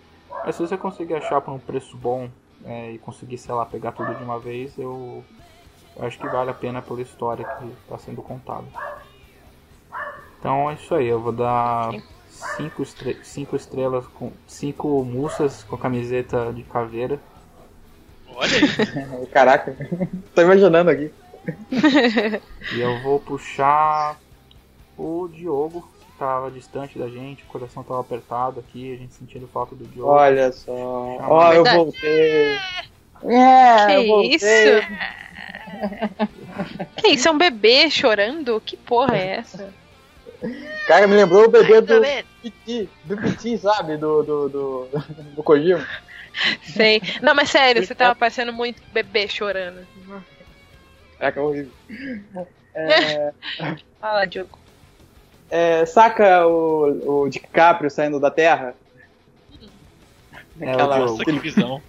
[0.43, 2.29] Mas se você conseguir achar por um preço bom
[2.65, 5.23] é, e conseguir, sei lá, pegar tudo de uma vez, eu,
[5.95, 8.65] eu acho que vale a pena pela história que está sendo contada.
[10.39, 11.91] Então é isso aí, eu vou dar
[12.27, 17.19] cinco, estre cinco estrelas com cinco moças com camiseta de caveira.
[18.27, 19.27] Olha aí.
[19.31, 19.75] caraca.
[20.33, 21.11] Tô imaginando aqui.
[22.73, 24.17] E eu vou puxar
[24.97, 25.87] o Diogo,
[26.23, 29.85] que tava distante da gente, o coração tava apertado aqui, a gente sentindo falta do
[29.85, 30.09] Diogo.
[30.09, 30.71] Olha só.
[30.73, 31.77] Ó, eu Verdade.
[31.77, 32.57] voltei.
[33.25, 34.35] É, que eu voltei.
[34.35, 34.45] isso?
[36.97, 37.27] que isso?
[37.27, 38.61] É um bebê chorando?
[38.65, 39.73] Que porra é essa?
[40.87, 42.27] Cara, me lembrou o bebê Ai, do vendo.
[42.41, 43.97] Piti, do Piti, sabe?
[43.97, 44.89] Do, do, do,
[45.35, 45.85] do Kojima.
[46.63, 47.01] Sei.
[47.21, 49.85] Não, mas sério, você tava parecendo muito bebê chorando.
[51.19, 51.71] Caraca, é horrível.
[52.73, 53.33] É,
[54.01, 54.62] Fala, Diogo.
[55.53, 58.73] É, saca o, o DiCaprio saindo da Terra?
[60.59, 60.97] É, Aquela-.
[60.97, 61.79] Nossa, que visão.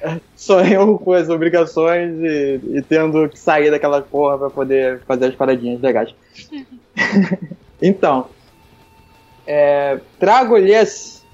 [0.70, 5.34] eu com as obrigações e, e tendo que sair daquela porra pra poder fazer as
[5.34, 6.14] paradinhas legais.
[7.80, 8.26] então,
[9.46, 11.24] é, trago-lhes.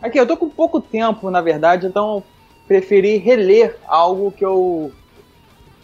[0.00, 2.22] Aqui, eu tô com pouco tempo, na verdade, então
[2.68, 4.92] preferi reler algo que eu,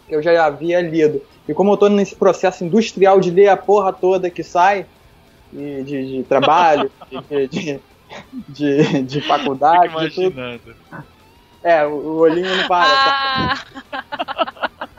[0.08, 1.22] eu já havia lido.
[1.48, 4.86] E como eu tô nesse processo industrial de ler a porra toda que sai,
[5.52, 6.90] e de, de trabalho,
[7.30, 7.80] de, de,
[8.48, 10.38] de, de faculdade, de tudo.
[10.38, 10.76] imaginando.
[11.62, 12.88] É, o, o olhinho não para.
[12.90, 13.64] tá?
[13.92, 14.70] Ah,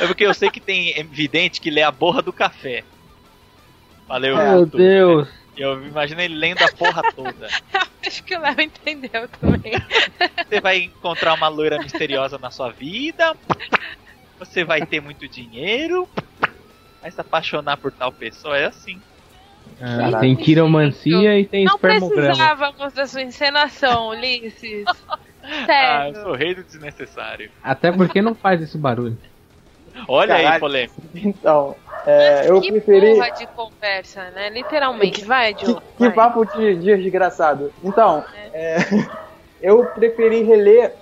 [0.00, 2.84] É porque eu sei que tem evidente que lê a borra do café.
[4.06, 4.50] Valeu, É.
[4.50, 4.78] Meu Arthur.
[4.78, 5.28] Deus.
[5.56, 7.48] Eu imagino ele lendo a porra toda.
[8.06, 9.72] acho que o Léo entendeu também.
[10.48, 13.36] Você vai encontrar uma loira misteriosa na sua vida.
[14.38, 16.08] Você vai ter muito dinheiro.
[17.00, 18.56] Vai se apaixonar por tal pessoa.
[18.56, 19.00] É assim.
[19.80, 22.26] Ah, tem quiromancia e tem Não espermograma.
[22.26, 24.84] precisávamos da sua encenação, Ulisses.
[25.46, 26.16] Ah, Sério.
[26.16, 27.50] eu sou rei do desnecessário.
[27.62, 29.18] Até porque não faz esse barulho.
[30.08, 30.60] Olha aí, Caralho.
[30.60, 30.94] polêmico.
[31.14, 33.12] Então, é, eu que preferi.
[33.14, 34.48] porra de conversa, né?
[34.48, 35.22] Literalmente.
[35.26, 35.74] Vai, Que, Joe.
[35.98, 36.12] que vai.
[36.12, 37.70] papo de, de desgraçado.
[37.84, 38.76] Então, é,
[39.60, 40.94] eu preferi reler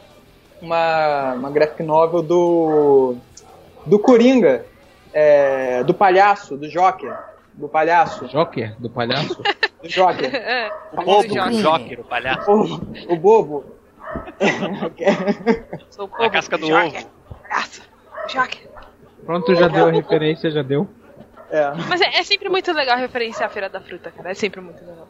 [0.63, 3.17] uma, uma graphic novel do.
[3.85, 4.65] do Coringa,
[5.13, 7.15] é, do palhaço, do Joker.
[7.55, 9.43] Do palhaço, Joker, do palhaço?
[9.83, 10.31] do Joker.
[10.35, 11.49] É, O bobo, Joker.
[11.49, 12.51] o Joker, o palhaço.
[12.51, 13.65] o, o bobo.
[15.91, 17.01] Sou o A povo casca do Joker.
[17.03, 17.11] ovo.
[17.47, 17.83] Graça.
[18.29, 18.69] Joker.
[19.27, 20.89] Pronto, já deu a referência, já deu.
[21.51, 24.31] É, Mas é, é sempre muito legal referenciar a Feira da Fruta, cara.
[24.31, 25.07] É sempre muito legal.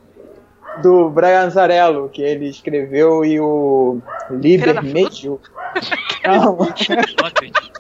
[0.80, 5.40] Do Brian Zarello, que ele escreveu, e o Liber Medio.
[6.24, 7.72] Não, Não acredito.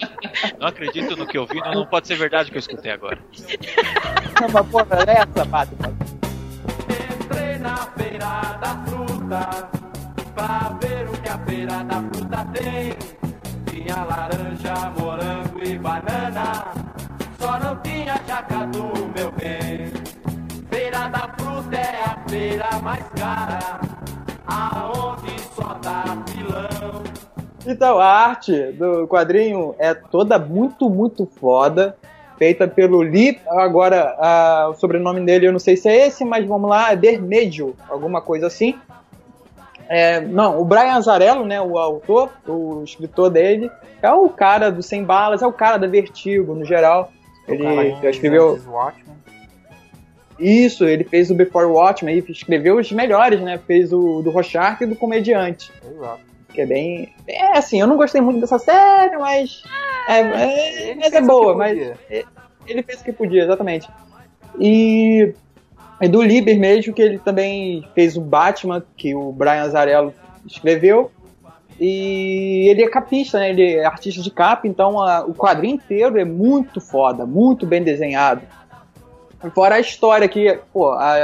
[0.58, 1.60] Não acredito no que eu vi.
[1.60, 3.18] Não, não pode ser verdade o que eu escutei agora.
[4.48, 5.94] uma porra é essa, Batman.
[6.88, 9.68] Entrei na feira da fruta
[10.34, 12.94] pra ver o que a feira da fruta tem.
[13.66, 16.64] Tinha laranja, morango e banana,
[17.38, 20.01] só não tinha jaca do meu bem.
[20.92, 23.80] Feira da fruta é a feira mais cara,
[24.46, 27.02] aonde só dá filão.
[27.66, 31.96] Então, a arte do quadrinho é toda muito, muito foda.
[32.36, 33.40] Feita pelo Lee.
[33.48, 37.74] Agora, o sobrenome dele eu não sei se é esse, mas vamos lá, é Bermejo,
[37.88, 38.78] alguma coisa assim.
[39.88, 43.70] É, não, o Brian Azarello, né, o autor, o escritor dele,
[44.02, 47.10] é o cara do Sem Balas, é o cara da Vertigo, no geral.
[47.48, 48.60] Ele já escreveu.
[50.42, 53.58] Isso, ele fez o Before Watchmen, escreveu os melhores, né?
[53.66, 55.70] Fez o do Rorschach e do Comediante.
[55.88, 56.20] Exato.
[56.52, 57.12] Que é bem.
[57.26, 59.62] É assim, eu não gostei muito dessa série, mas.
[60.08, 61.78] É, é- Ele mas é boa, mas.
[62.66, 63.88] Ele fez o que podia, exatamente.
[64.58, 65.32] E.
[66.00, 70.12] É do Liber mesmo, que ele também fez o Batman, que o Brian Azarello
[70.44, 71.12] escreveu.
[71.80, 73.50] E ele é capista, né?
[73.50, 77.82] Ele é artista de capa, então a- o quadrinho inteiro é muito foda, muito bem
[77.82, 78.42] desenhado.
[79.50, 81.16] Fora a história que, pô, a,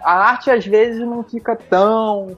[0.00, 2.36] a arte às vezes não fica tão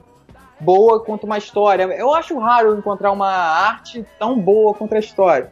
[0.59, 1.83] boa quanto uma história.
[1.83, 5.51] Eu acho raro encontrar uma arte tão boa quanto a história.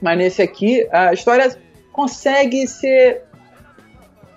[0.00, 1.56] Mas nesse aqui, a história
[1.92, 3.24] consegue ser.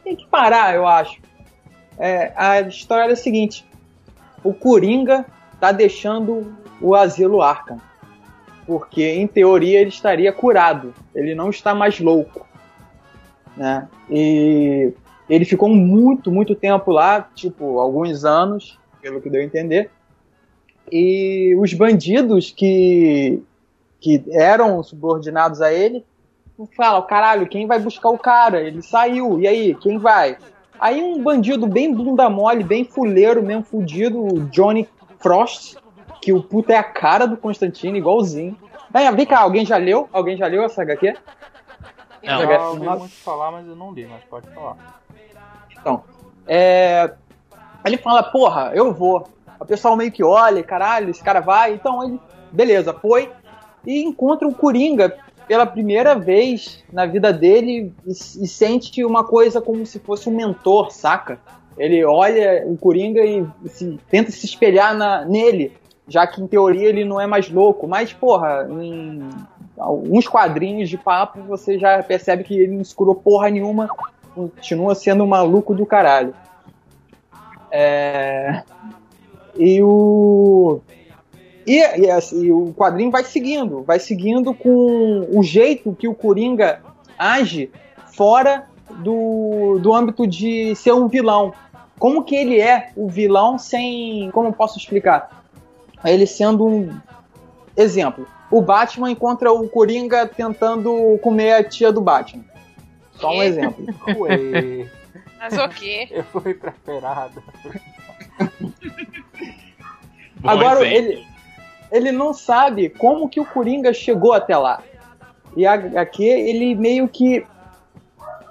[0.03, 1.19] Tem que parar, eu acho.
[1.97, 3.65] É, a história é a seguinte:
[4.43, 5.25] o Coringa
[5.59, 7.79] tá deixando o asilo Arkham.
[8.67, 10.93] Porque, em teoria, ele estaria curado.
[11.13, 12.45] Ele não está mais louco.
[13.55, 13.87] Né?
[14.09, 14.93] E
[15.29, 19.89] ele ficou muito, muito tempo lá tipo, alguns anos, pelo que deu a entender.
[20.91, 23.41] E os bandidos que,
[23.99, 26.05] que eram subordinados a ele
[26.75, 28.61] falam: caralho, quem vai buscar o cara?
[28.61, 30.37] Ele saiu, e aí, quem vai?
[30.79, 34.87] Aí um bandido bem bunda mole, bem fuleiro mesmo, fudido, o Johnny
[35.19, 35.75] Frost,
[36.21, 38.57] que o puta é a cara do Constantino, igualzinho.
[38.91, 40.09] Vem, vem cá, alguém já leu?
[40.11, 41.15] Alguém já leu essa HQ?
[42.25, 42.41] Não.
[42.41, 45.01] Eu já ouvi muito falar, mas eu não li, mas pode falar.
[45.71, 46.03] Então,
[46.47, 47.13] é...
[47.85, 49.27] ele fala, porra, eu vou.
[49.59, 51.73] O pessoal meio que olha, caralho, esse cara vai.
[51.73, 52.19] Então ele,
[52.51, 53.31] beleza, foi.
[53.85, 55.15] E encontra o Coringa
[55.47, 60.35] pela primeira vez na vida dele e, e sente uma coisa como se fosse um
[60.35, 61.39] mentor, saca?
[61.77, 65.73] Ele olha o Coringa e se- tenta se espelhar na, nele,
[66.07, 67.87] já que em teoria ele não é mais louco.
[67.87, 69.29] Mas, porra, em
[69.77, 73.89] alguns quadrinhos de papo você já percebe que ele não se curou porra nenhuma
[74.35, 76.33] continua sendo um maluco do caralho.
[77.71, 78.63] É...
[79.57, 80.81] E o.
[81.65, 86.81] E, e, assim, o quadrinho vai seguindo, vai seguindo com o jeito que o Coringa
[87.17, 87.71] age
[88.13, 91.53] fora do, do âmbito de ser um vilão.
[91.97, 94.29] Como que ele é o vilão sem.
[94.31, 95.43] Como eu posso explicar?
[96.03, 96.99] ele sendo um
[97.75, 98.27] exemplo.
[98.55, 102.45] O Batman encontra o Coringa tentando comer a tia do Batman.
[103.19, 103.85] Só um exemplo.
[104.17, 104.87] Ué,
[105.39, 106.07] Mas o quê?
[106.11, 107.43] eu fui preparado.
[110.37, 111.11] Bom Agora, exemplo.
[111.11, 111.27] ele,
[111.91, 114.81] ele não sabe como que o Coringa chegou até lá.
[115.55, 117.45] E a HQ, ele meio que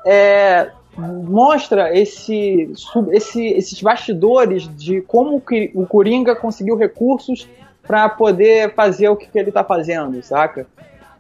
[0.07, 2.71] é, mostra esse,
[3.13, 7.49] esse- esses bastidores de como que o Coringa conseguiu recursos
[7.87, 10.67] para poder fazer o que, que ele tá fazendo, saca?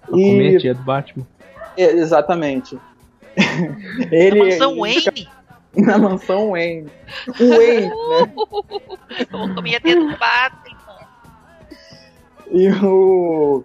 [0.03, 1.27] Pra comer a E, tia do Batman.
[1.77, 2.79] é, exatamente.
[4.12, 5.29] ele, A mansão Wayne?
[5.77, 6.88] Na mansão Wayne.
[7.40, 8.33] O Wayne, né?
[9.33, 10.74] Eu comia dentro do Batman.
[12.50, 13.64] E o.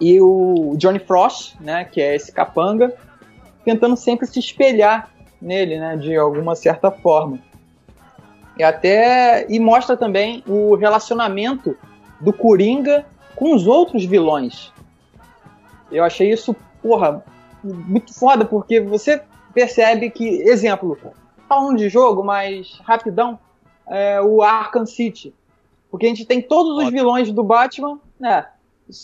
[0.00, 1.84] E o Johnny Frost, né?
[1.84, 2.92] Que é esse capanga,
[3.64, 5.08] tentando sempre se espelhar
[5.40, 5.96] nele, né?
[5.96, 7.38] De alguma certa forma.
[8.58, 9.46] E até.
[9.48, 11.76] E mostra também o relacionamento
[12.20, 13.04] do Coringa
[13.36, 14.72] com os outros vilões.
[15.90, 17.24] Eu achei isso, porra,
[17.62, 19.22] muito foda, porque você
[19.52, 20.98] percebe que, exemplo,
[21.48, 23.38] falando de jogo, mas rapidão,
[23.86, 25.34] é o Arkham City.
[25.90, 26.90] Porque a gente tem todos os Ótimo.
[26.90, 28.46] vilões do Batman, né?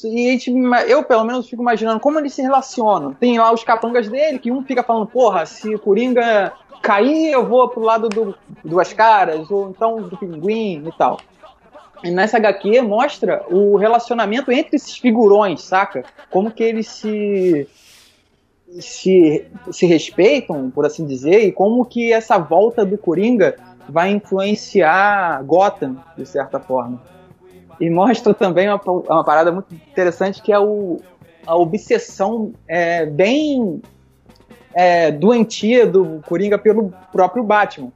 [0.05, 0.53] E a gente,
[0.89, 3.15] eu, pelo menos, fico imaginando como eles se relacionam.
[3.15, 7.47] Tem lá os capangas dele, que um fica falando, porra, se o Coringa cair, eu
[7.47, 11.21] vou pro lado do Duas Caras, ou então do Pinguim e tal.
[12.05, 16.05] Nessa HQ mostra o relacionamento entre esses figurões, saca?
[16.31, 17.69] Como que eles se,
[18.79, 23.57] se, se respeitam, por assim dizer, e como que essa volta do Coringa
[23.89, 27.03] vai influenciar Gotham, de certa forma.
[27.81, 31.01] E mostra também uma, uma parada muito interessante que é o,
[31.47, 33.83] a obsessão é, bem
[34.75, 37.93] é, doentia do Coringa pelo próprio Batman.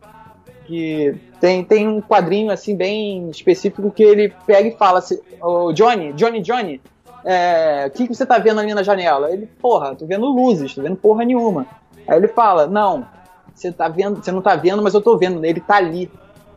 [0.67, 1.15] Que
[1.45, 6.15] tem, tem um quadrinho assim bem específico que ele pega e fala assim, "Ô, Johnny,
[6.15, 6.81] Johnny, Johnny,
[7.23, 9.31] é, o que, que você tá vendo ali na janela?
[9.31, 11.67] Ele, porra, tô vendo luzes, tô vendo porra nenhuma.
[12.09, 13.07] Aí ele fala, não,
[13.55, 16.11] você tá vendo, você não tá vendo, mas eu tô vendo, ele tá ali.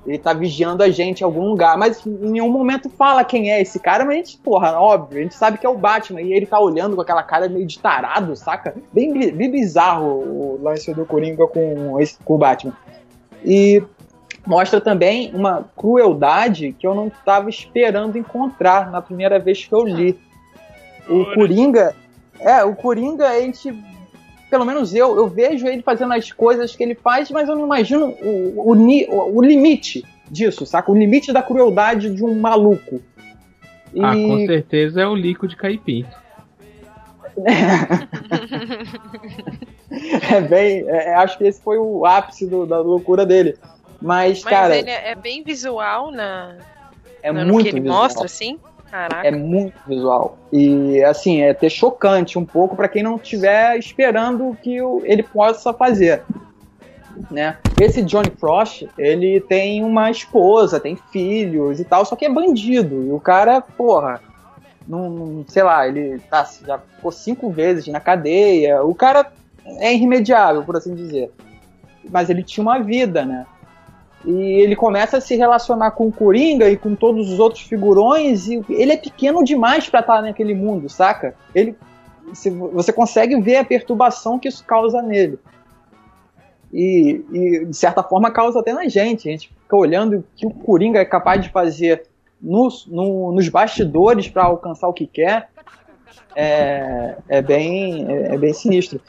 [0.05, 3.61] Ele tá vigiando a gente em algum lugar, mas em nenhum momento fala quem é
[3.61, 6.31] esse cara, mas a gente, porra, óbvio, a gente sabe que é o Batman, e
[6.31, 8.73] ele tá olhando com aquela cara meio de tarado, saca?
[8.93, 12.73] Bem, bem bizarro o lance do Coringa com, esse, com o Batman.
[13.43, 13.83] E
[14.47, 19.83] mostra também uma crueldade que eu não tava esperando encontrar na primeira vez que eu
[19.85, 20.17] li.
[21.07, 21.93] O Coringa,
[22.39, 23.71] é, o Coringa, a gente
[24.49, 27.65] pelo menos eu, eu vejo ele fazendo as coisas que ele faz, mas eu não
[27.65, 30.89] imagino o, o, ni- o- o limite disso, saca?
[30.89, 33.01] O limite da crueldade de um maluco.
[33.93, 36.05] E Ah, com certeza é o Lico de Caipim.
[40.31, 40.83] é bem.
[40.87, 43.55] é, acho que esse foi o ápice do- da loucura dele.
[44.01, 46.55] Mas, Mas cara, ele é bem visual na,
[47.21, 48.03] é no muito que ele visual.
[48.03, 48.59] mostra, assim.
[48.89, 49.27] Caraca.
[49.27, 50.37] É muito visual.
[50.51, 55.73] E, assim, é até chocante um pouco pra quem não estiver esperando que ele possa
[55.73, 56.23] fazer.
[57.31, 57.57] Né?
[57.81, 63.03] Esse Johnny Frost, ele tem uma esposa, tem filhos e tal, só que é bandido.
[63.03, 64.21] E o cara, porra,
[64.87, 68.83] não- sei lá, ele tá, já ficou cinco vezes na cadeia.
[68.83, 69.29] O cara
[69.79, 71.31] é irremediável, por assim dizer.
[72.09, 73.45] Mas ele tinha uma vida, né?
[74.25, 78.47] E ele começa a se relacionar com o Coringa e com todos os outros figurões,
[78.47, 81.35] e ele é pequeno demais pra estar naquele mundo, saca?
[81.55, 81.75] Ele,
[82.73, 85.39] você consegue ver a perturbação que isso causa nele.
[86.73, 89.29] E, e, de certa forma causa até na gente.
[89.29, 92.03] A gente fica olhando o que o Coringa é capaz de fazer
[92.41, 95.49] nos, no- nos bastidores para alcançar o que quer.
[96.35, 98.99] É, é bem, é, é bem sinistro.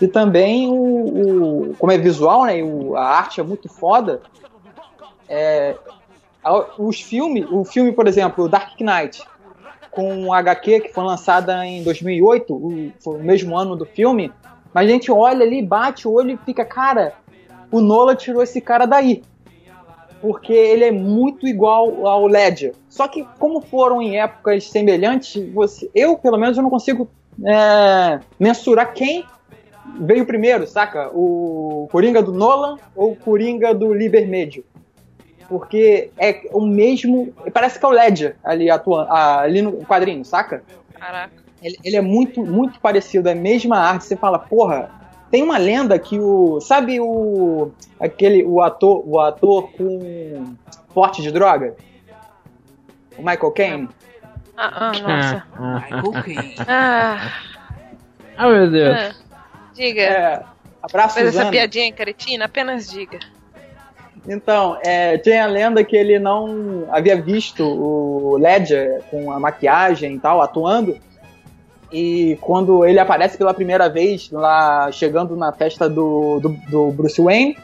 [0.00, 2.62] E também o, o- como é visual, né?
[2.62, 4.22] o- a arte é muito foda.
[5.28, 5.76] É,
[6.78, 9.22] os filmes, o filme, por exemplo, Dark Knight,
[9.90, 14.32] com o HQ que foi lançada em 2008, o, foi o mesmo ano do filme,
[14.72, 17.12] mas a gente olha ali, bate o olho e fica, cara,
[17.70, 19.22] o Nola tirou esse cara daí.
[20.20, 22.74] Porque ele é muito igual ao Ledger.
[22.90, 27.08] Só que, como foram em épocas semelhantes, você, eu, pelo menos, eu não consigo
[27.44, 29.24] é, mensurar quem
[29.98, 31.10] veio primeiro, saca?
[31.12, 34.64] O Coringa do Nolan ou o Coringa do Libermédio?
[35.48, 37.32] Porque é o mesmo.
[37.52, 40.62] Parece que é o Ledger ali, atuando, ali no quadrinho, saca?
[40.94, 41.32] Caraca.
[41.62, 44.04] Ele, ele é muito, muito parecido, é a mesma arte.
[44.04, 44.90] Você fala, porra,
[45.30, 46.60] tem uma lenda que o.
[46.60, 47.70] Sabe o.
[47.98, 48.44] aquele.
[48.44, 50.54] o ator, o ator com
[50.94, 51.74] porte de droga?
[53.18, 53.88] O Michael Caine?
[54.56, 55.44] Ah, ah, nossa.
[55.54, 56.54] Ah, ah, Michael Caine.
[56.66, 57.32] Ah,
[58.36, 58.96] ah, meu Deus.
[58.96, 59.29] ah.
[59.80, 60.02] Diga.
[60.02, 60.42] É.
[60.82, 62.44] Abraço, Faz essa piadinha cretina?
[62.44, 63.18] Apenas diga.
[64.28, 70.16] Então, é, tinha a lenda que ele não havia visto o Ledger com a maquiagem
[70.16, 70.98] e tal, atuando.
[71.90, 77.20] E quando ele aparece pela primeira vez lá chegando na festa do, do, do Bruce
[77.20, 77.56] Wayne,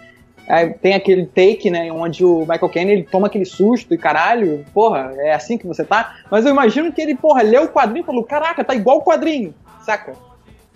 [0.49, 4.65] aí tem aquele take, né, onde o Michael Caine ele toma aquele susto e caralho,
[4.73, 6.17] porra, é assim que você tá?
[6.31, 9.05] Mas eu imagino que ele, porra, leu o quadrinho e falou, caraca, tá igual o
[9.05, 9.55] quadrinho,
[9.85, 10.15] saca?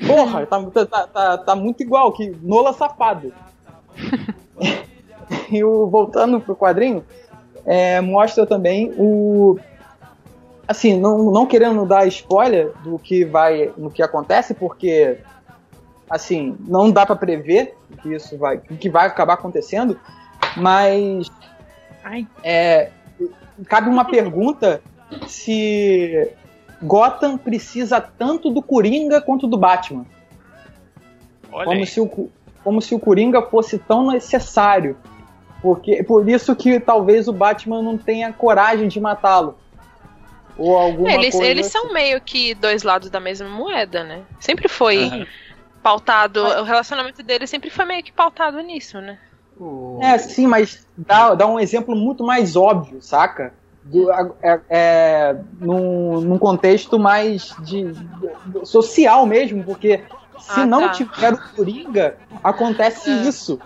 [0.07, 3.33] Porra, tá, tá, tá, tá muito igual, que Nola safado.
[5.51, 7.05] e o, voltando pro quadrinho,
[7.65, 9.59] é, mostra também o.
[10.67, 15.19] Assim, não, não querendo dar spoiler do que vai, no que acontece, porque
[16.09, 19.99] assim, não dá para prever o que isso vai, o que vai acabar acontecendo,
[20.57, 21.31] mas
[22.43, 22.91] é,
[23.67, 24.83] cabe uma pergunta
[25.27, 26.31] se
[26.83, 30.07] Gotham precisa tanto do Coringa quanto do Batman.
[31.53, 31.87] Olha Como aí.
[31.87, 32.31] se, o,
[32.65, 34.97] como se o Coringa fosse tão necessário.
[35.61, 39.59] Porque, por isso que talvez o Batman não tenha coragem de matá-lo.
[40.57, 41.79] Ou alguma Eles, coisa eles assim.
[41.79, 44.23] são meio que dois lados da mesma moeda, né?
[44.39, 45.27] Sempre foi Aham.
[45.83, 46.43] pautado.
[46.43, 49.19] O relacionamento deles sempre foi meio que pautado nisso, né?
[50.01, 53.53] É, sim, mas dá, dá um exemplo muito mais óbvio, saca?
[53.91, 60.05] Do, é, é, num, num contexto mais de, de- social mesmo, porque
[60.39, 60.91] se Ah, não tá.
[60.91, 63.15] tiver o Coringa, acontece É.
[63.23, 63.59] isso.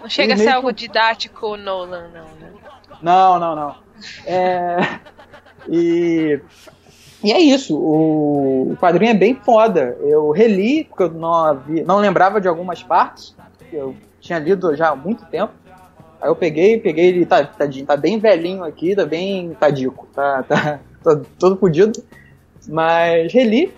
[0.00, 2.52] Não chega a ser algo didático, Nolan, não, né?
[3.02, 3.74] Não, não, não.
[4.26, 4.76] É,
[5.68, 6.40] e,
[7.22, 7.76] e é isso.
[7.76, 9.96] O, o quadrinho é bem foda.
[10.02, 13.34] Eu reli, porque eu não, havia- não lembrava de algumas partes.
[13.72, 15.52] Eu tinha lido já há muito tempo.
[16.22, 20.44] Aí eu peguei, peguei ele, tá, tadinho, tá bem velhinho aqui, tá bem tadico, tá,
[20.44, 22.00] tá, tá todo fodido.
[22.68, 23.74] Mas reli,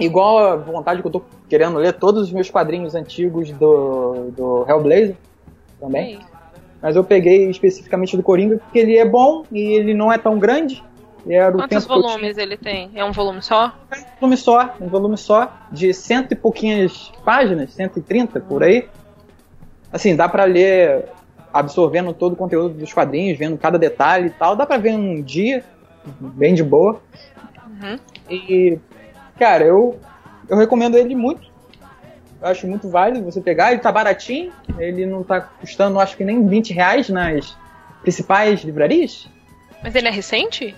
[0.00, 4.64] igual a vontade que eu tô querendo ler todos os meus quadrinhos antigos do, do
[4.68, 5.14] Hellblazer
[5.78, 6.16] também.
[6.16, 6.18] É.
[6.82, 10.40] Mas eu peguei especificamente do Coringa porque ele é bom e ele não é tão
[10.40, 10.82] grande.
[11.28, 12.90] Era o Quantos volumes ele tem?
[12.96, 13.72] É um volume só?
[13.92, 14.00] tinha.
[14.00, 18.88] Um volume só, um volume só, de cento e pouquinhas páginas, 130 por aí.
[19.92, 21.04] Assim, dá pra ler
[21.52, 24.56] absorvendo todo o conteúdo dos quadrinhos, vendo cada detalhe e tal.
[24.56, 25.64] Dá pra ver um dia,
[26.20, 27.00] bem de boa.
[27.66, 27.98] Uhum.
[28.28, 28.78] E,
[29.38, 29.98] cara, eu,
[30.48, 31.50] eu recomendo ele muito.
[32.40, 33.72] Eu acho muito válido você pegar.
[33.72, 34.52] Ele tá baratinho.
[34.78, 37.56] Ele não tá custando, acho que nem 20 reais nas
[38.02, 39.28] principais livrarias.
[39.82, 40.74] Mas ele é recente?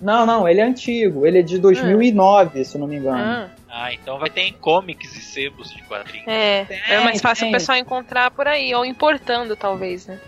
[0.00, 1.26] Não, não, ele é antigo.
[1.26, 3.18] Ele é de 2009, se eu não me engano.
[3.18, 3.48] Ah,
[3.80, 6.26] Ah, então vai ter em comics e sebos de quadrinhos.
[6.26, 6.66] é.
[6.90, 7.50] é mais fácil tem.
[7.50, 10.18] o pessoal encontrar por aí, ou importando, talvez, né?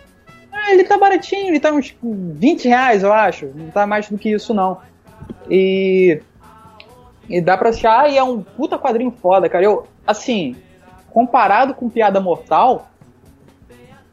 [0.53, 3.47] Ah, ele tá baratinho, ele tá uns 20 reais, eu acho.
[3.47, 4.81] Não tá mais do que isso, não.
[5.51, 6.23] E.
[7.29, 9.65] E dá pra achar, e é um puta quadrinho foda, cara.
[9.65, 10.57] Eu, assim,
[11.11, 12.89] comparado com Piada Mortal,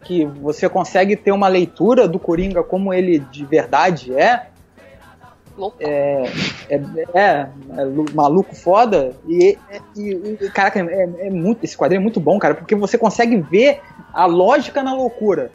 [0.04, 4.48] que você consegue ter uma leitura do Coringa como ele de verdade é,
[5.58, 5.78] Louco.
[5.80, 6.24] é,
[6.70, 6.76] é,
[7.14, 7.48] é,
[7.78, 9.14] é lu- maluco foda.
[9.28, 9.58] E,
[9.96, 13.38] e, e, caraca, é, é muito, esse quadrinho é muito bom, cara, porque você consegue
[13.38, 13.82] ver
[14.14, 15.52] a lógica na loucura.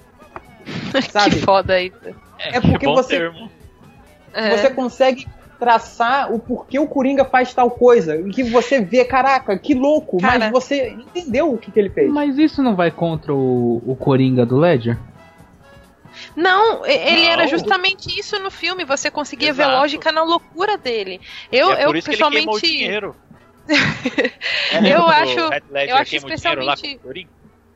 [1.11, 1.37] sabe?
[1.37, 1.93] que foda aí.
[2.39, 3.49] É porque bom você- termo.
[4.35, 4.57] É.
[4.57, 5.27] Você consegue
[5.61, 8.17] traçar o porquê o Coringa faz tal coisa.
[8.17, 10.39] E que você vê, caraca, que louco, Cara.
[10.41, 12.11] mas você entendeu o que, que ele fez.
[12.11, 14.99] Mas isso não vai contra o, o Coringa do Ledger?
[16.35, 17.33] Não, ele Não.
[17.33, 18.85] era justamente isso no filme.
[18.85, 19.79] Você conseguia ver Exato.
[19.79, 21.21] lógica na loucura dele.
[21.51, 22.47] Eu, é eu pessoalmente.
[24.85, 26.99] Eu acho- eu acho especialmente-?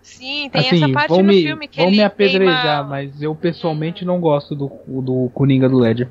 [0.02, 3.20] Sim, tem assim, essa parte no me, filme que vão ele me apedrejar, queima- mas
[3.22, 6.09] eu pessoalmente não gosto do, do Coringa do Ledger.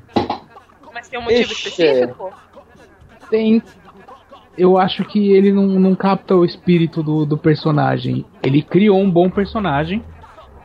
[0.92, 1.68] Mas tem um motivo Ixi.
[1.68, 2.32] específico?
[3.30, 3.62] Tem.
[4.56, 8.24] Eu acho que ele não, não capta o espírito do, do personagem.
[8.42, 10.04] Ele criou um bom personagem,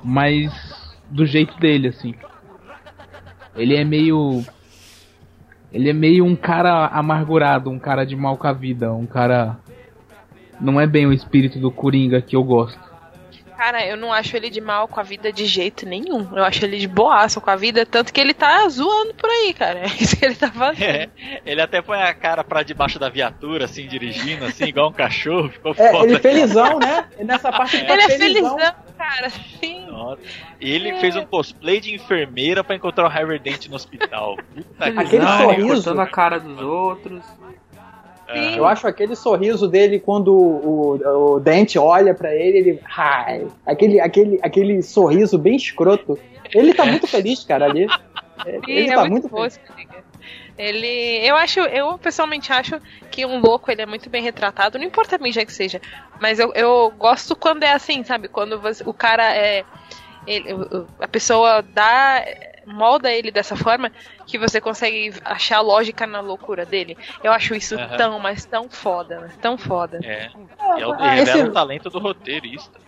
[0.04, 0.52] mas
[1.12, 2.16] do jeito dele, assim.
[3.56, 4.44] Ele é meio.
[5.74, 9.58] Ele é meio um cara amargurado, um cara de mal com a vida, um cara.
[10.60, 12.80] Não é bem o espírito do Coringa que eu gosto.
[13.58, 16.28] Cara, eu não acho ele de mal com a vida de jeito nenhum.
[16.36, 19.54] Eu acho ele de boaço com a vida, tanto que ele tá zoando por aí,
[19.54, 19.82] cara.
[19.86, 20.84] É isso que ele tá fazendo.
[20.84, 21.10] É,
[21.46, 25.50] ele até põe a cara pra debaixo da viatura, assim, dirigindo, assim, igual um cachorro.
[25.50, 26.08] Ficou É, foda.
[26.12, 27.06] ele felizão, né?
[27.24, 28.58] Nessa parte ele tá Ele é felizão.
[28.58, 29.30] felizão, cara.
[29.30, 29.81] Sim.
[30.04, 30.22] Nossa.
[30.60, 34.38] E ele fez um cosplay de enfermeira pra encontrar o Harvey Dent no hospital.
[34.56, 35.48] Puta Aquele Não, pariu.
[35.68, 35.74] sorriso.
[35.76, 37.24] cortando a cara dos outros.
[38.28, 38.58] É.
[38.58, 42.80] Eu acho aquele sorriso dele quando o, o, o Dente olha pra ele, ele.
[42.98, 46.18] Ai, aquele, aquele, aquele sorriso bem escroto.
[46.54, 47.88] Ele tá muito feliz, cara, ali.
[48.68, 49.58] Ele Sim, tá é muito bom feliz.
[49.68, 49.91] Coringa.
[50.58, 51.20] Ele.
[51.26, 52.80] Eu acho, eu pessoalmente acho
[53.12, 55.82] que um louco ele é muito bem retratado, não importa a mídia que seja.
[56.20, 58.28] Mas eu, eu gosto quando é assim, sabe?
[58.28, 59.64] Quando você- o cara é.
[60.28, 60.50] ele,
[61.00, 62.24] a pessoa dá
[62.66, 63.92] molda ele dessa forma
[64.28, 66.96] que você consegue achar lógica na loucura dele.
[67.24, 67.98] Eu acho isso Aham.
[67.98, 69.32] tão, mas tão foda, né?
[69.42, 70.00] tão foda.
[70.04, 70.30] É.
[70.78, 72.80] E é o, Ah, esse- o talento do roteirista.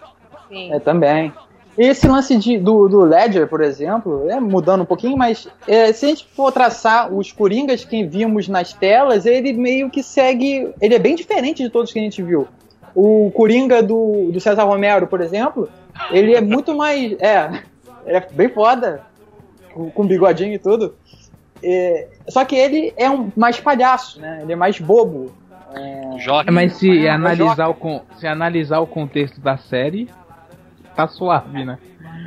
[0.48, 0.72] Sim.
[0.74, 1.34] É, também.
[1.78, 6.06] Esse lance de- do, do Ledger, por exemplo, é mudando um pouquinho, mas é, se
[6.06, 10.72] a gente for traçar os Coringas que vimos nas telas, ele meio que segue.
[10.80, 12.48] Ele é bem diferente de todos que a gente viu.
[12.96, 15.68] O Coringa do, do César Romero, por exemplo,
[16.12, 17.14] ele é muito mais.
[17.20, 17.62] É,
[18.06, 19.02] ele é bem foda,
[19.74, 20.94] com, com bigodinho e tudo.
[21.64, 24.40] É, só que ele é um mais palhaço, né?
[24.44, 25.32] Ele é mais bobo.
[26.20, 26.50] Joga.
[26.50, 30.08] É, mas se Ah, analisar, o, con- se analisar o contexto da série,
[30.96, 31.78] tá suave, né?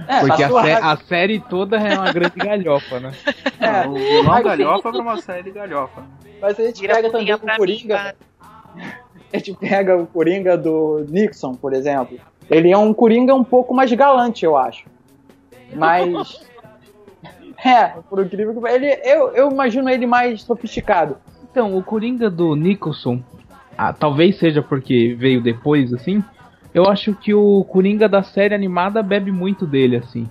[0.09, 0.69] É, Porque tá a, suave.
[0.69, 3.13] sé- a série toda é uma grande galhofa, né?
[3.59, 6.03] É, o Aí- galhofa pra uma série galhofa.
[6.41, 7.97] Mas a gente Vira pega também o mim, Coringa.
[7.97, 8.17] cara.
[9.33, 12.17] A gente pega o Coringa do Nixon, por exemplo.
[12.49, 14.85] Ele é um Coringa um pouco mais galante, eu acho.
[15.75, 16.41] Mas.
[17.65, 21.17] é, por incrível que ele, eu, eu imagino ele mais sofisticado.
[21.51, 23.21] Então, o Coringa do Nicholson,
[23.77, 26.23] ah, talvez seja porque veio depois, assim.
[26.77, 30.29] Eu acho que o Coringa da série animada bebe muito dele, assim.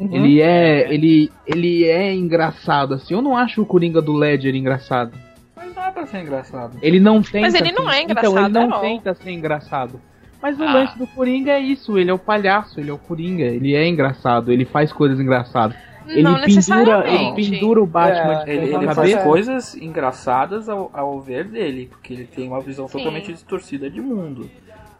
[0.00, 0.92] Ele é.
[0.92, 3.14] Ele, ele é engraçado, assim.
[3.14, 5.12] Eu não acho o Coringa do Ledger engraçado.
[5.54, 6.76] Mas dá pra ser engraçado.
[6.82, 7.40] Ele não tenta.
[7.42, 8.80] Mas ele não é Então, engraçado, ele não não.
[8.80, 10.00] tenta ser engraçado.
[10.42, 10.72] Mas o Ah.
[10.74, 13.88] lance do Coringa é isso, ele é o palhaço, ele é o Coringa, ele é
[13.88, 15.76] engraçado, ele faz coisas engraçadas.
[16.06, 19.22] Ele não pendura, ele pendura o Batman É, de Ele, ele faz É.
[19.22, 22.98] coisas engraçadas ao, ao ver dele, porque ele tem uma visão Sim.
[22.98, 24.50] totalmente distorcida de mundo.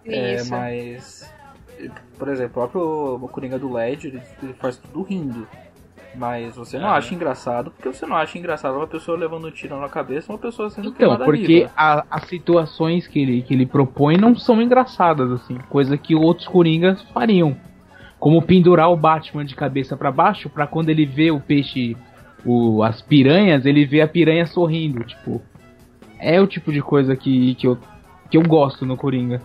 [0.07, 1.33] É, mas,
[2.19, 5.47] por exemplo, o próprio Coringa do Ledger, ele, ele faz tudo rindo.
[6.15, 6.97] Mas você não Aham.
[6.99, 10.39] acha engraçado, porque você não acha engraçado uma pessoa levando um tiro na cabeça uma
[10.39, 11.73] pessoa sendo Então, queimada porque viva.
[11.77, 16.47] a- as situações que ele, que ele propõe não são engraçadas, assim, coisa que outros
[16.47, 17.57] Coringas fariam.
[18.21, 21.97] Como pendurar o Batman de cabeça pra baixo, pra quando ele vê o peixe,
[22.47, 25.43] o, as piranhas, ele vê a piranha sorrindo, tipo.
[26.21, 27.77] É o tipo de coisa que, que, eu,
[28.31, 29.43] que eu gosto no Coringa.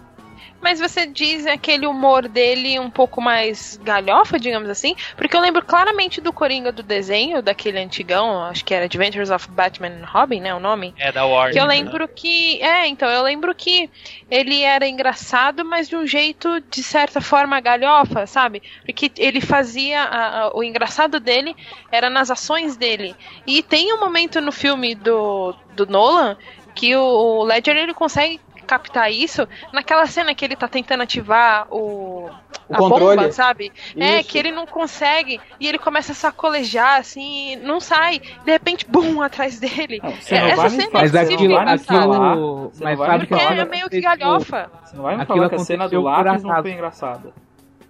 [0.61, 4.95] Mas você diz aquele humor dele um pouco mais galhofa, digamos assim?
[5.15, 9.49] Porque eu lembro claramente do Coringa do desenho, daquele antigão, acho que era Adventures of
[9.49, 10.93] Batman and Robin, né, o nome?
[10.97, 11.53] É da Warner.
[11.53, 11.75] Que eu né?
[11.75, 12.61] lembro que.
[12.61, 13.89] É, então, eu lembro que
[14.29, 18.61] ele era engraçado, mas de um jeito, de certa forma, galhofa, sabe?
[18.85, 20.03] Porque ele fazia.
[20.03, 21.55] a- a- o engraçado dele
[21.91, 23.15] era nas ações dele.
[23.45, 26.37] E tem um momento no filme do, do Nolan
[26.75, 28.39] que o Ledger ele consegue
[28.69, 32.29] captar isso naquela cena que ele tá tentando ativar o.
[32.67, 33.17] O a controle.
[33.17, 33.71] bomba, sabe?
[33.97, 34.29] É, Isso.
[34.29, 38.19] que ele não consegue e ele começa a sacolejar, assim, e não sai.
[38.19, 39.99] De repente, bum, atrás dele.
[40.03, 42.71] Não, É, não essa cena falar, Mas aquilo, aquilo.
[42.81, 44.69] Mas sabe que É aquilo meio que galhofa.
[44.83, 46.61] Você não vai me Aquilo falar que a cena do lápis não acaso.
[46.63, 47.33] foi engraçada.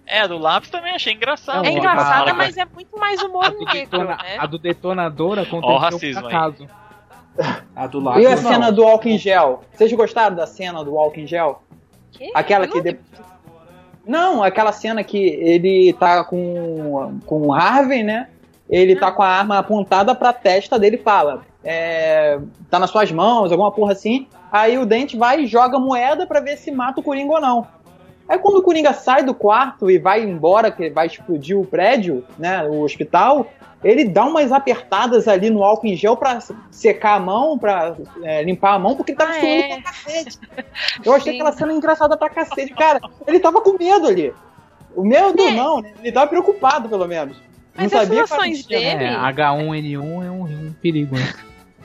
[0.06, 1.64] É, do lápis também achei engraçado.
[1.66, 4.36] É engraçada, mas é muito mais humor do, negro, detona- né?
[4.38, 6.32] a do detonador Ó o aconteceu racismo por aí.
[7.76, 8.50] A do E a não.
[8.50, 9.62] cena do álcool em gel?
[9.72, 11.62] Vocês gostaram da cena do álcool em gel?
[12.12, 12.30] Que?
[12.34, 12.76] Aquela que.
[12.76, 12.98] não- de-
[14.06, 18.28] Não, aquela cena que ele tá com, com o Harvey, né?
[18.68, 22.38] Ele tá com a arma apontada pra testa dele e fala: é,
[22.70, 24.26] tá nas suas mãos, alguma porra assim.
[24.50, 27.66] Aí o Dente vai e joga moeda pra ver se mata o Coringa ou não.
[28.30, 32.24] Aí quando o Coringa sai do quarto e vai embora, que vai explodir o prédio,
[32.38, 32.62] né?
[32.62, 33.50] O hospital,
[33.82, 36.38] ele dá umas apertadas ali no álcool em gel pra
[36.70, 39.68] secar a mão, pra é, limpar a mão, porque ele tava Ah, suando é.
[39.68, 40.38] pra cacete.
[41.04, 41.40] Eu achei Sim.
[41.40, 42.72] aquela cena engraçada pra cacete.
[42.72, 44.32] Cara, ele tava com medo ali.
[44.94, 45.50] O medo É.
[45.50, 45.92] não, né?
[46.00, 47.36] Ele tava preocupado, pelo menos.
[47.74, 51.32] Mas não essas sabia que ações tinha- dele- É, H1N1 é um, um perigo, né?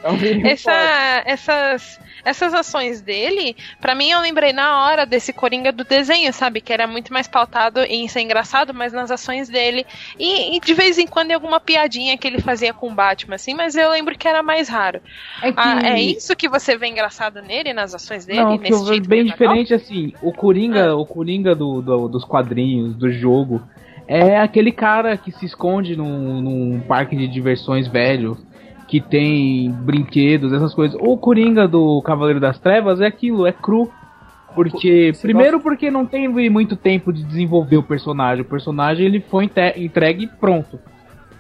[0.04, 5.32] É um perigo Essa, essas, essas ações dele, pra mim eu lembrei na hora desse
[5.32, 6.60] Coringa do desenho, sabe?
[6.60, 9.86] Que era muito mais pautado em ser engraçado, mas nas ações dele.
[10.20, 13.36] E, e de vez em quando em alguma piadinha que ele fazia com o Batman,
[13.36, 15.00] assim, mas eu lembro que era mais raro.
[15.42, 15.60] É que...
[15.60, 18.42] Ah, é isso que você vê engraçado nele, nas ações dele?
[18.42, 20.14] Não, que nesse eu vejo jeito bem diferente assim.
[20.22, 23.62] O Coringa, o Coringa do, do- dos quadrinhos, do jogo,
[24.08, 28.38] é aquele cara que se esconde num, num parque de diversões velho,
[28.88, 30.98] que tem brinquedos, essas coisas.
[31.02, 33.92] O Coringa do Cavaleiro das Trevas é aquilo, é cru.
[34.54, 38.42] Porque, Você primeiro porque não tem muito tempo de desenvolver o personagem.
[38.42, 40.80] O personagem ele foi entregue pronto.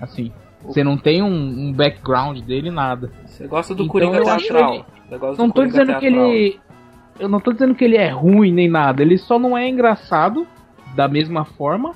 [0.01, 0.33] Assim.
[0.65, 1.27] Você não tem um,
[1.67, 3.09] um background dele, nada.
[3.25, 4.73] Você gosta do Então, Coringa teatral.
[5.09, 6.25] ele- gosta Não tô dizendo que teatral.
[6.31, 6.59] ele.
[7.17, 9.01] Eu não tô dizendo que ele é ruim nem nada.
[9.01, 10.45] Ele só não é engraçado
[10.95, 11.93] da mesma forma.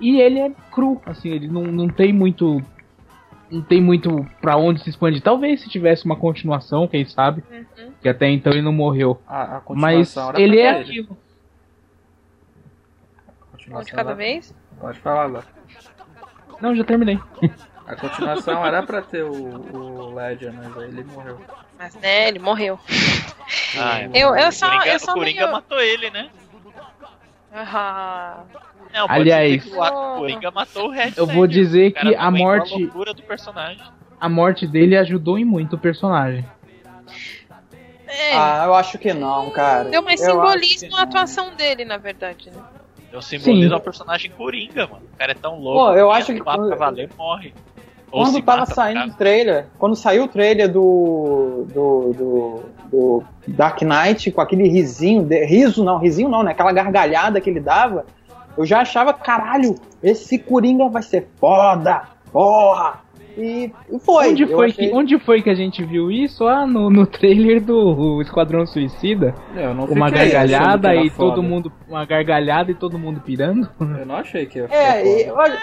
[0.00, 1.00] E ele é cru.
[1.06, 2.60] Assim, ele não, não tem muito.
[3.50, 5.22] Não tem muito pra onde se expandir.
[5.22, 7.42] Talvez se tivesse uma continuação, quem sabe.
[7.50, 7.92] Uhum.
[8.02, 9.20] Que até então ele não morreu.
[9.26, 10.80] A, a Mas ele é ter.
[10.80, 11.16] aquilo.
[13.26, 14.54] A Um continuação de cada vez?
[14.78, 15.44] Pode falar agora.
[16.60, 17.18] Não, já terminei.
[17.86, 21.40] A continuação era pra ter o, o Ledger, mas aí ele morreu.
[21.78, 22.78] Mas né, ele morreu.
[23.78, 24.10] Ah, é.
[24.12, 25.52] Eu, eu só, Coringa, eu só o Coringa meio...
[25.52, 26.28] matou ele, né?
[27.52, 28.42] Ah,
[28.92, 33.22] Não, Aliás- o Coringa matou o Red Eu vou dizer que a morte- loucura do
[33.22, 33.82] personagem.
[34.20, 36.44] A morte dele ajudou em muito o personagem.
[38.06, 39.84] é, Ah, eu acho que não, cara.
[39.90, 42.60] deu mais Eu simbolismo na atuação dele, na verdade, né?
[43.12, 43.74] Eu simbolizo Sim.
[43.74, 45.04] o personagem Coringa, mano.
[45.14, 45.86] O cara é tão louco.
[45.92, 47.54] Pô, eu acho que- pra valer morre.
[48.10, 53.80] Quando tava mata, saindo o trailer, quando saiu o trailer do, do, do, do Dark
[53.82, 56.52] Knight com aquele risinho, de- riso não, risinho não, né?
[56.52, 58.06] Aquela gargalhada que ele dava,
[58.56, 62.02] eu já achava, caralho, esse Coringa vai ser foda,
[62.32, 63.06] porra!
[63.40, 64.30] E, foi.
[64.30, 66.44] onde, foi achei- que, onde foi que a gente viu isso?
[66.48, 69.32] Ah, no, no trailer do Esquadrão Suicida.
[69.54, 71.70] Eu não Uma achando gargalhada e todo mundo.
[71.88, 73.68] Uma gargalhada e todo mundo pirando.
[73.80, 75.40] Eu não achei que ia É, e, foda.
[75.40, 75.58] olha,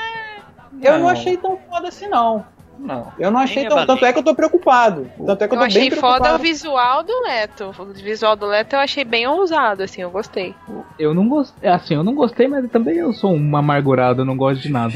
[0.82, 1.10] eu não Não.
[1.10, 2.46] achei tão foda assim, não.
[2.78, 3.12] Não.
[3.18, 3.80] Eu não achei tão.
[3.80, 5.10] é Tanto é que eu tô preocupado.
[5.26, 6.24] Tanto é que eu Eu tô achei bem preocupado.
[6.26, 7.74] foda o visual do Leto.
[7.80, 10.54] O visual do Leto eu achei bem ousado, assim, eu gostei.
[11.00, 11.70] Eu não gostei.
[11.70, 14.94] Assim, eu não gostei, mas também eu sou um amargurado, eu não gosto de nada.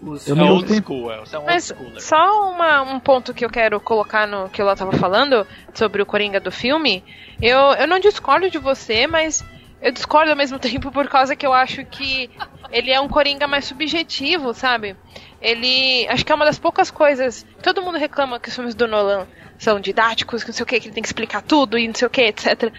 [0.00, 0.80] Os Eu É não old gostei.
[0.82, 1.18] school, é.
[1.18, 4.62] Você é um old Mas só uma- um ponto que eu quero colocar no que
[4.62, 7.02] o Léo tava falando sobre o Coringa do filme.
[7.42, 9.44] Eu, eu não discordo de você, mas
[9.86, 12.28] eu discordo ao mesmo tempo por causa que eu acho que
[12.72, 14.96] ele é um Coringa mais subjetivo, sabe?
[15.40, 16.06] Ele.
[16.08, 17.46] Acho que é uma das poucas coisas.
[17.62, 19.26] Todo mundo reclama que os filmes do Nolan
[19.58, 21.94] são didáticos, que não sei o que, que ele tem que explicar tudo e não
[21.94, 22.72] sei o que, etc.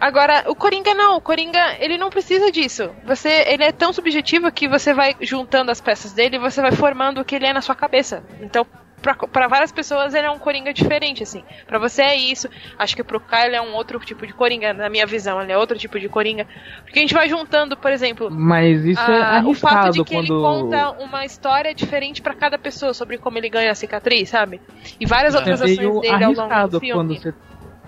[0.00, 2.90] Agora, o Coringa não, o Coringa, ele não precisa disso.
[3.04, 7.20] Você, ele é tão subjetivo que você vai juntando as peças dele você vai formando
[7.20, 8.24] o que ele é na sua cabeça.
[8.40, 8.64] Então,
[9.00, 11.42] pra, pra várias pessoas ele é um Coringa diferente, assim.
[11.66, 12.48] Pra você é isso.
[12.78, 15.58] Acho que pro Kyle é um outro tipo de Coringa, na minha visão, ele é
[15.58, 16.46] outro tipo de Coringa.
[16.84, 20.04] Porque a gente vai juntando, por exemplo, Mas isso é ah, o fato arriscado de
[20.04, 20.42] que ele quando.
[20.42, 24.60] conta uma história diferente pra cada pessoa sobre como ele ganha a cicatriz, sabe?
[25.00, 26.92] E várias É outras ações dele ao longo do arriscado filme.
[26.94, 27.34] quando você,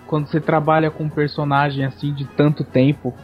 [0.07, 3.15] quando você trabalha com um personagem assim de tanto tempo.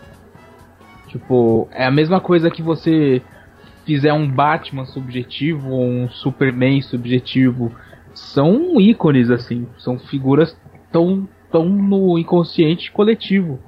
[1.09, 3.23] Tipo, é a mesma coisa que você
[3.87, 7.75] fizer um Batman subjetivo ou um Superman subjetivo.
[8.13, 9.67] São ícones, assim.
[9.79, 10.57] São figuras
[10.93, 13.59] tão, tão no inconsciente coletivo.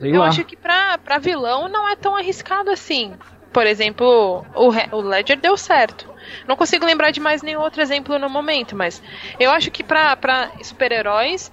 [0.00, 0.26] Sei Eu lá.
[0.28, 3.12] acho que pra, pra vilão não é tão arriscado assim.
[3.52, 6.08] Por exemplo, o, o Ledger deu certo.
[6.48, 9.02] Não consigo lembrar de mais nenhum outro exemplo no momento, mas
[9.38, 11.52] eu acho que pra, pra super-heróis,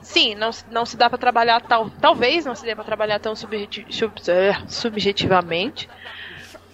[0.00, 1.90] sim, não, se- não se dá pra trabalhar tal.
[2.00, 5.88] Talvez não se dê pra trabalhar tão subjeti- sub- eh, subjetivamente.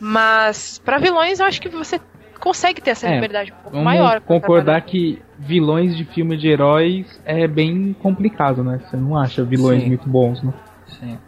[0.00, 2.00] Mas pra vilões eu acho que você
[2.38, 4.20] consegue ter essa É, liberdade um pouco Vamos maior.
[4.20, 4.80] concordar trabalhar.
[4.82, 8.80] que vilões de filme de heróis é bem complicado, né?
[8.88, 9.88] Você não acha vilões Sim.
[9.88, 10.52] muito bons, né?
[10.86, 11.18] Sim.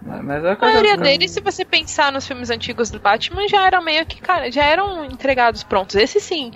[0.00, 3.46] Mas mas é A coisa maioria deles, se você pensar nos filmes antigos do Batman,
[3.48, 5.94] já eram meio que, cara, já eram entregados prontos.
[5.94, 6.50] Esse sim,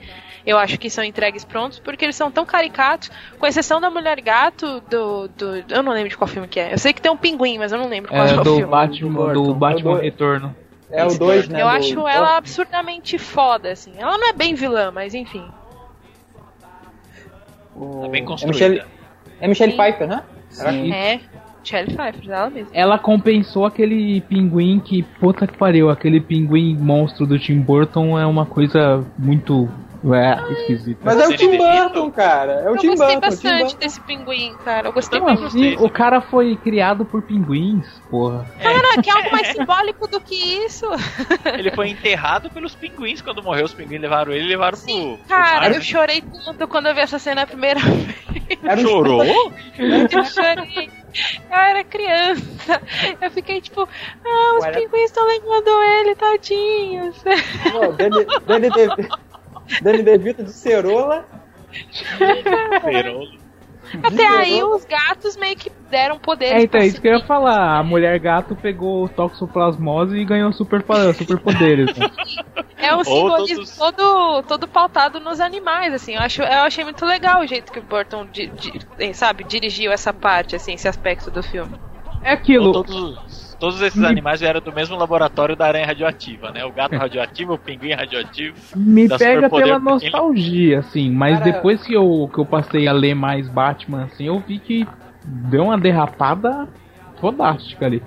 [0.44, 4.20] eu acho que são entregues prontos, porque eles são tão caricatos, com exceção da Mulher
[4.20, 5.64] Gato, do, do.
[5.68, 6.72] Eu não lembro de qual filme que é.
[6.72, 8.56] Eu sei que tem um pinguim, mas eu não lembro qual é, É o do
[8.56, 8.70] filme.
[8.70, 9.54] Batman, Do.
[9.54, 10.56] Batman Retorno.
[10.90, 11.60] É o 2, né?
[11.60, 13.92] eu do- acho ela absurdamente foda, assim.
[13.98, 15.44] Ela não é bem vilã, mas enfim.
[17.74, 18.54] o- Tá bem É construída.
[18.68, 18.82] Michelle,
[19.40, 19.78] é Michelle Sim.
[19.78, 20.22] Pfeiffer, né?
[20.50, 20.92] Sim.
[20.92, 21.20] É.
[21.64, 22.70] Shelley Pfeiffer, ela mesma.
[22.72, 28.24] Ela compensou aquele pinguim que, puta que pariu, aquele pinguim monstro do Tim Burton é
[28.24, 29.68] uma coisa muito
[30.14, 31.00] é, esquisita.
[31.04, 31.56] Mas é o Tim.
[31.56, 32.52] Burton, cara.
[32.52, 33.26] É o Eu Tim gostei Burton.
[33.28, 34.88] o Tim bastante desse pinguim, cara.
[34.88, 35.46] Eu gostei Como muito.
[35.46, 35.76] assim?
[35.78, 38.46] O cara foi criado por pinguins, porra.
[38.62, 40.86] Cara, que é algo mais simbólico do que isso.
[41.58, 43.64] Ele foi enterrado pelos pinguins quando morreu.
[43.64, 44.86] Os pinguins levaram ele e levaram pro.
[45.16, 48.16] pro Cara, mar, eu chorei tanto quando eu vi essa cena a primeira vez.
[48.62, 49.24] Era Chorou?
[49.24, 50.90] Eu chorei.
[51.50, 52.80] Eu era criança.
[53.20, 53.88] Eu fiquei tipo,
[54.24, 57.16] ah, os Olha- pinguins estão levando ele, tadinhos.
[57.72, 59.08] Pô, Danny, Danny, De,
[59.82, 61.24] Danny DeVito de Cerola.
[62.82, 63.46] Perolo.
[64.02, 66.54] Até aí os gatos meio que deram poderes.
[66.54, 67.78] É, então, pra isso que eu ia falar.
[67.78, 71.96] A mulher gato pegou toxoplasmose e ganhou super, superpoderes.
[71.96, 72.10] né?
[72.76, 76.14] É um simbolismo todos- todo, todo pautado nos animais, assim.
[76.16, 79.92] Eu, acho, eu achei muito legal o jeito que o Burton, di- di- sabe, dirigiu
[79.92, 81.76] essa parte, assim, esse aspecto do filme.
[82.24, 82.66] É aquilo.
[82.66, 86.64] Ou todos, todos esses animais vieram do mesmo laboratório da aranha radioativa, né?
[86.64, 88.56] O gato radioativo, o pinguim radioativo.
[88.76, 93.14] Me pega pela nostalgia, assim, mas Cara- depois que eu, que eu passei a ler
[93.14, 94.86] mais Batman, assim, eu vi que
[95.24, 96.68] deu uma derrapada
[97.20, 98.02] fodástica ali.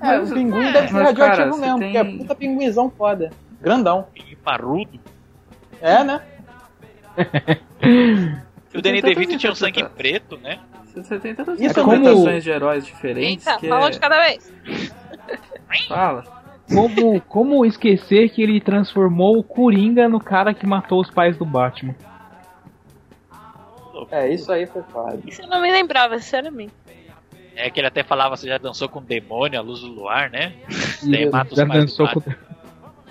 [0.00, 3.30] É, o pinguim deve ser radioativo cara, mesmo, tem- porque é puta pinguinzão foda.
[3.60, 4.06] Grandão.
[4.14, 5.00] Pinguim parrudo.
[5.80, 6.20] É, né?
[8.72, 9.96] E o Danny DeVito tinha um sangue interpreta-
[10.28, 10.58] preto, né?
[10.94, 13.90] Você tem tantas Isso é como- interpretações de heróis diferentes Eita, que falou é...
[13.90, 14.52] de cada vez.
[15.86, 16.24] Fala.
[16.72, 21.44] Como, como esquecer que ele transformou o Coringa no cara que matou os pais do
[21.44, 21.94] Batman?
[24.10, 25.18] É, isso aí foi foda.
[25.26, 26.72] Isso eu não me lembrava, sinceramente.
[27.56, 30.30] É que ele até falava, você já dançou com o demônio, a luz do luar,
[30.30, 30.52] né?
[31.02, 32.20] Daí mata os já pais do dançou com...
[32.20, 32.36] Batman.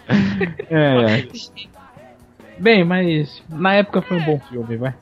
[0.70, 1.28] é, é.
[2.58, 4.94] Bem, mas na época foi um bom filme, vai.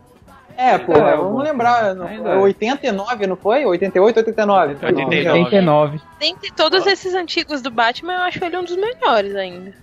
[0.57, 1.93] É, pô, É, vamos lembrar.
[1.95, 2.37] Não, é.
[2.37, 3.65] 89, não foi?
[3.65, 4.73] 88, 89.
[4.85, 5.29] 89.
[5.43, 6.01] 89.
[6.19, 9.73] Dentre todos esses antigos do Batman, eu acho ele um dos melhores ainda.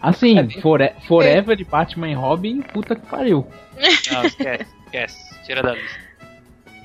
[0.00, 3.46] Assim, É fore- Forever de Batman e Robin, puta que pariu.
[4.12, 5.44] Não, esquece, esquece.
[5.44, 5.98] Tira da lista.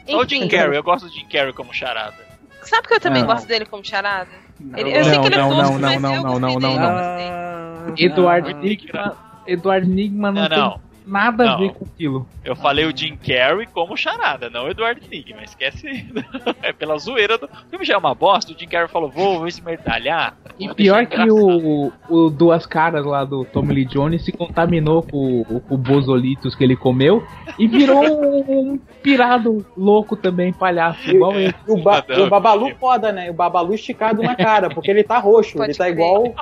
[0.07, 2.15] Só o Jim Carrey, eu gosto do Jim Carrey como charada.
[2.61, 3.27] sabe que eu também Não.
[3.27, 4.29] gosto dele como charada?
[4.59, 6.39] Não, Ele- eu sei Não, que ele é não, tosco, não, mas não, eu não,
[6.39, 7.93] não, não, Ah.
[7.97, 8.59] Eduardo não.
[8.61, 11.13] Nigma, Eduardo Nigma não, Não, não.
[11.13, 11.59] nada a Não.
[11.59, 12.27] ver com aquilo.
[12.43, 16.05] Eu falei o Jim Carrey como charada, não o Edward Nigma, esquece.
[16.61, 17.45] é pela zoeira do.
[17.45, 20.35] O filme já é uma bosta, o Jim Carrey falou, vou, vou esmerdalhar.
[20.59, 24.23] E vou pior deixar que engraçado." o, o Duas Caras lá do Tommy Lee Jones
[24.23, 27.25] se contaminou com, com o Bozolitos que ele comeu
[27.57, 31.55] e virou um, um pirado louco também, palhaço, igual ele.
[31.67, 33.29] E o, ba o Babalu foda, né?
[33.31, 35.93] O Babalu esticado na cara, porque ele tá roxo, Pode ele tá crer.
[35.93, 36.35] igual.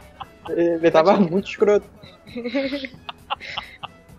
[0.50, 1.86] Ele tava muito escroto.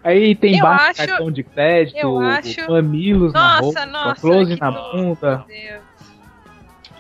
[0.07, 4.20] Aí tem Eu baixo acho- cartão de crédito, eu acho- mamilos na Nossa, roupa, nossa,
[4.20, 5.44] close na bunda.
[5.48, 5.57] Meu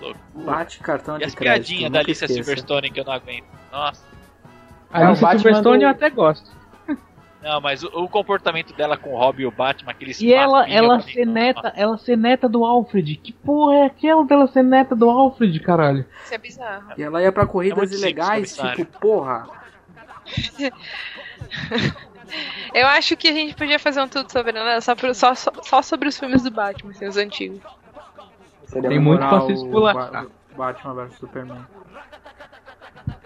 [0.02, 0.16] Deus.
[0.34, 1.56] Bate cartão E de as crédito.
[1.68, 2.34] piadinhas nunca da Alicia esqueça.
[2.44, 3.44] Silverstone que eu não aguento.
[3.72, 4.04] Nossa.
[4.92, 6.50] A É, o Alicia Batman Silverstone do- eu até gosto.
[7.42, 10.68] Não, mas o, o comportamento dela com o Robin e o Batman, aqueles E ela,
[10.68, 11.74] ela ser neta, nossa.
[11.80, 13.14] ela ser neta do Alfred.
[13.16, 16.04] Que porra é aquela dela ser neta do Alfred, caralho?
[16.24, 16.92] Isso é bizarro.
[16.98, 18.76] E ela ia pra corridas muito simples, ilegais, comissário.
[18.84, 19.46] tipo, porra.
[22.74, 25.52] Eu acho que a gente podia fazer um tudo sobre ela só, pro- só, só,
[25.62, 27.60] só sobre os filmes do Batman, assim, os antigos.
[28.64, 30.26] Seria Tem muito- pra se esculachar.
[30.56, 31.66] Ba- Batman vs Superman.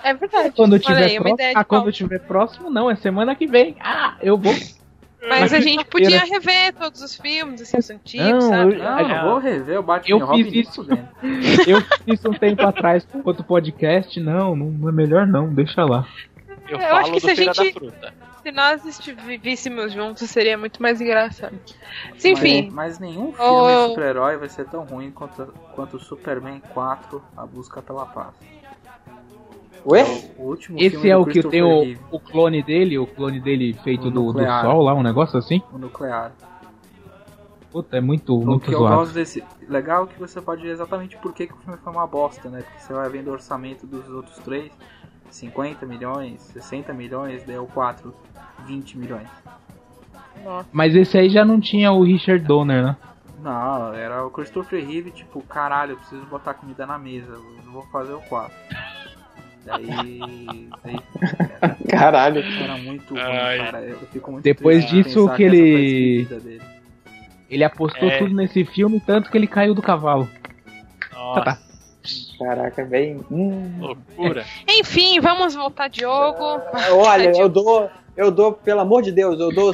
[0.02, 0.52] É verdade.
[0.56, 1.36] Quando tiver aí, próximo.
[1.54, 3.76] Ah, quando tiver próximo, não, é semana que vem.
[3.80, 4.54] Ah, eu vou.
[5.28, 8.74] Mas a gente podia rever todos os filmes, assim, os antigos, Não, sabe?
[8.74, 10.86] eu- Não, Ah, não vou rever o Batman eu e Robin fiz isso.
[11.66, 14.18] Eu fiz um tempo atrás com outro podcast.
[14.18, 16.06] Não, não é melhor não, deixa lá.
[16.68, 18.14] Eu, Eu falo acho que do se a gente- da Fruta.
[18.42, 21.58] Se nós estivéssemos juntos, seria muito mais engraçado.
[22.10, 23.88] Mas, enfim, Mas, nenhum filme Oh.
[23.88, 28.34] super-herói vai ser tão ruim quanto, quanto o Superman 4, A Busca pela Paz.
[29.86, 30.04] Ué?
[30.36, 33.72] O último Esse filme é o que tem o, o clone dele, o clone dele
[33.82, 34.62] feito O do, do nuclear.
[34.62, 35.62] sol lá, um negócio assim.
[35.72, 36.32] o nuclear.
[37.70, 38.96] Puta, é muito, O muito que eu zoado.
[38.96, 39.44] gosto desse.
[39.68, 42.48] Legal é que você pode ver exatamente por que, que o filme foi uma bosta,
[42.50, 42.62] né?
[42.62, 44.72] Porque você vai vendo o orçamento dos outros três:
[45.30, 48.14] 50 milhões, 60 milhões, daí o 4,
[48.66, 49.28] 20 milhões.
[50.72, 52.96] Mas esse aí já não tinha o Richard Donner, né?
[53.42, 57.82] Não, era o Christopher Reeve, tipo, caralho, eu preciso botar comida na mesa, eu vou
[57.86, 58.52] fazer o 4.
[59.64, 59.86] Daí.
[60.82, 61.00] daí
[61.60, 62.40] era, Caralho.
[62.42, 63.80] era muito ruim, cara.
[63.82, 66.60] Eu fico muito Depois disso que ele-.
[67.48, 68.18] Ele apostou É.
[68.18, 70.28] tudo nesse filme, tanto que ele caiu do cavalo.
[71.12, 71.58] Nossa, Tá.
[72.38, 73.24] Caraca, bem.
[73.30, 73.76] Hum.
[73.78, 74.44] loucura.
[74.68, 76.60] enfim, vamos voltar, Diogo.
[76.92, 77.90] Olha, eu dou.
[78.16, 79.72] Eu dou, pelo amor de Deus, eu dou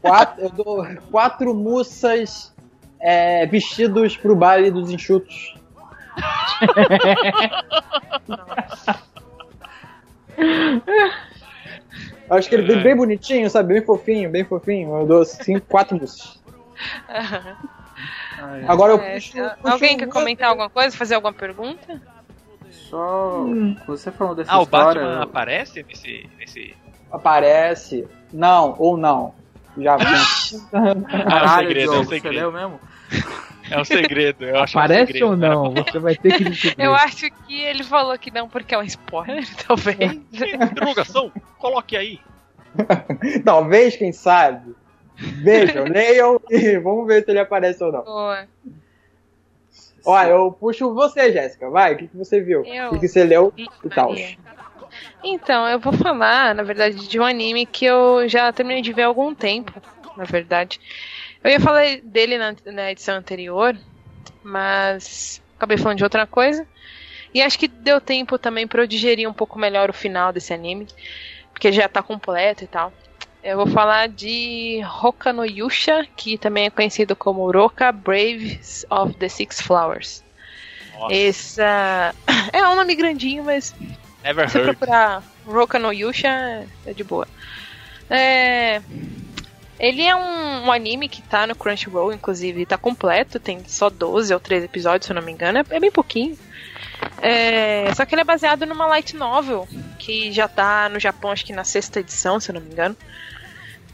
[0.00, 2.54] quatro, eu dou quatro mussas
[3.00, 5.54] é, vestidos pro baile dos enxutos.
[12.30, 13.74] Acho que ele é bem, bem bonitinho, sabe?
[13.74, 14.96] Bem fofinho, bem fofinho.
[14.96, 16.40] Eu dou cinco, quatro mussas.
[18.38, 22.00] Ai, Agora eu É, puxo, puxo alguém quer um- comentar alguma coisa, fazer alguma pergunta?
[22.70, 23.44] Só.
[23.86, 25.00] Você falou dessa Ah, o história.
[25.02, 26.28] Batman eu- aparece nesse.
[26.38, 26.74] nesse...
[27.12, 28.06] Aparece.
[28.32, 29.34] Não, ou não.
[29.78, 30.04] Já vi.
[30.72, 32.34] Ah, é um segredo, é um Diogo, você segredo.
[32.36, 32.80] leu mesmo?
[33.70, 35.26] É um segredo, eu acho que é um Parece segredo.
[35.30, 35.70] ou não?
[35.74, 36.84] Você vai ter que descobrir.
[36.84, 40.12] Eu acho que ele falou que não porque é um spoiler, talvez.
[40.32, 41.32] Interrogação?
[41.58, 42.20] Coloque aí.
[43.44, 44.74] Talvez, quem sabe.
[45.16, 48.02] Vejam, leiam e vamos ver se ele aparece ou não.
[48.02, 48.48] Boa.
[50.04, 51.70] Olha, eu puxo você, Jéssica.
[51.70, 52.64] Vai, o que, que você viu?
[52.64, 52.92] Eu?
[52.92, 54.14] O que, você leu e tal?
[55.22, 59.02] Então, eu vou falar, na verdade, de um anime que eu já terminei de ver
[59.02, 59.72] há algum tempo,
[60.16, 60.78] na verdade.
[61.42, 63.76] Eu ia falar dele na, na edição anterior,
[64.42, 66.66] mas acabei falando de outra coisa.
[67.32, 70.52] E acho que deu tempo também pra eu digerir um pouco melhor o final desse
[70.52, 70.86] anime,
[71.50, 72.92] porque já tá completo e tal.
[73.44, 79.12] Eu vou falar de Hoka no Yusha, que também é conhecido como Roka Braves of
[79.14, 80.24] the Six Flowers.
[80.98, 82.14] Nossa, Essa
[82.54, 83.74] é um nome grandinho, mas
[84.22, 84.74] never se heard.
[84.74, 87.28] procurar Roka no Yusha, é de boa.
[88.08, 88.80] É,
[89.78, 94.32] Ele é um, um anime que tá no Crunchyroll, inclusive, tá completo, tem só 12
[94.32, 96.38] ou 13 episódios, se eu não me engano, é, é bem pouquinho.
[97.20, 99.68] É, Só que ele é baseado numa light novel
[99.98, 102.96] que já tá no Japão, acho que na sexta edição, se eu não me engano.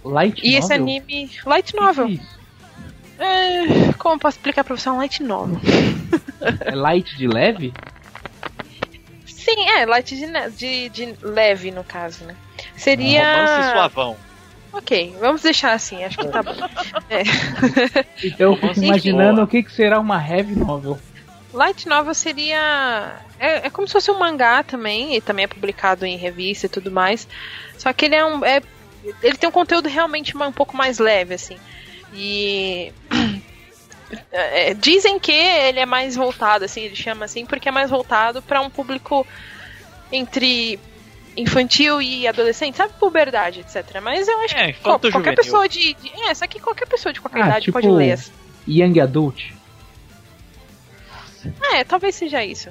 [0.05, 0.82] Light E esse novel?
[0.82, 1.30] anime.
[1.44, 2.09] Light Que que novel.
[2.09, 2.40] é?
[3.22, 4.88] É, como eu posso explicar pra você?
[4.88, 5.61] É um light novel.
[6.64, 7.72] É light de leve?
[9.26, 10.26] Sim, é, light de,
[10.57, 12.34] de, de leve, no caso, né?
[12.57, 13.70] Romance Seria.
[13.72, 14.16] suavão.
[14.72, 16.53] Ok, vamos deixar assim, acho que tá bom.
[17.11, 17.22] É.
[18.24, 19.44] Então eu fico Romance imaginando boa.
[19.44, 20.98] o que, que será uma heavy novel.
[21.53, 23.16] Light novel seria.
[23.38, 26.68] É, é como se fosse um mangá também, e também é publicado em revista e
[26.68, 27.26] tudo mais.
[27.76, 28.44] Só que ele é um.
[28.44, 28.62] é-
[29.22, 31.57] ele tem um conteúdo realmente um pouco mais leve, assim.
[32.12, 32.92] E.
[34.32, 38.42] é, dizem que ele é mais voltado, assim, ele chama assim, porque é mais voltado
[38.42, 39.26] para um público
[40.12, 40.78] entre
[41.36, 42.92] infantil e adolescente, sabe?
[42.98, 44.01] Puberdade, etc.
[44.03, 45.34] Mas eu acho É, que qual- qualquer juvenil.
[45.36, 46.11] pessoa de, de.
[46.24, 48.12] É, só que qualquer pessoa de qualquer Ah, idade tipo- pode ler.
[48.12, 48.32] assim.
[48.66, 49.53] Young Adult.
[51.72, 52.70] É, talvez seja isso.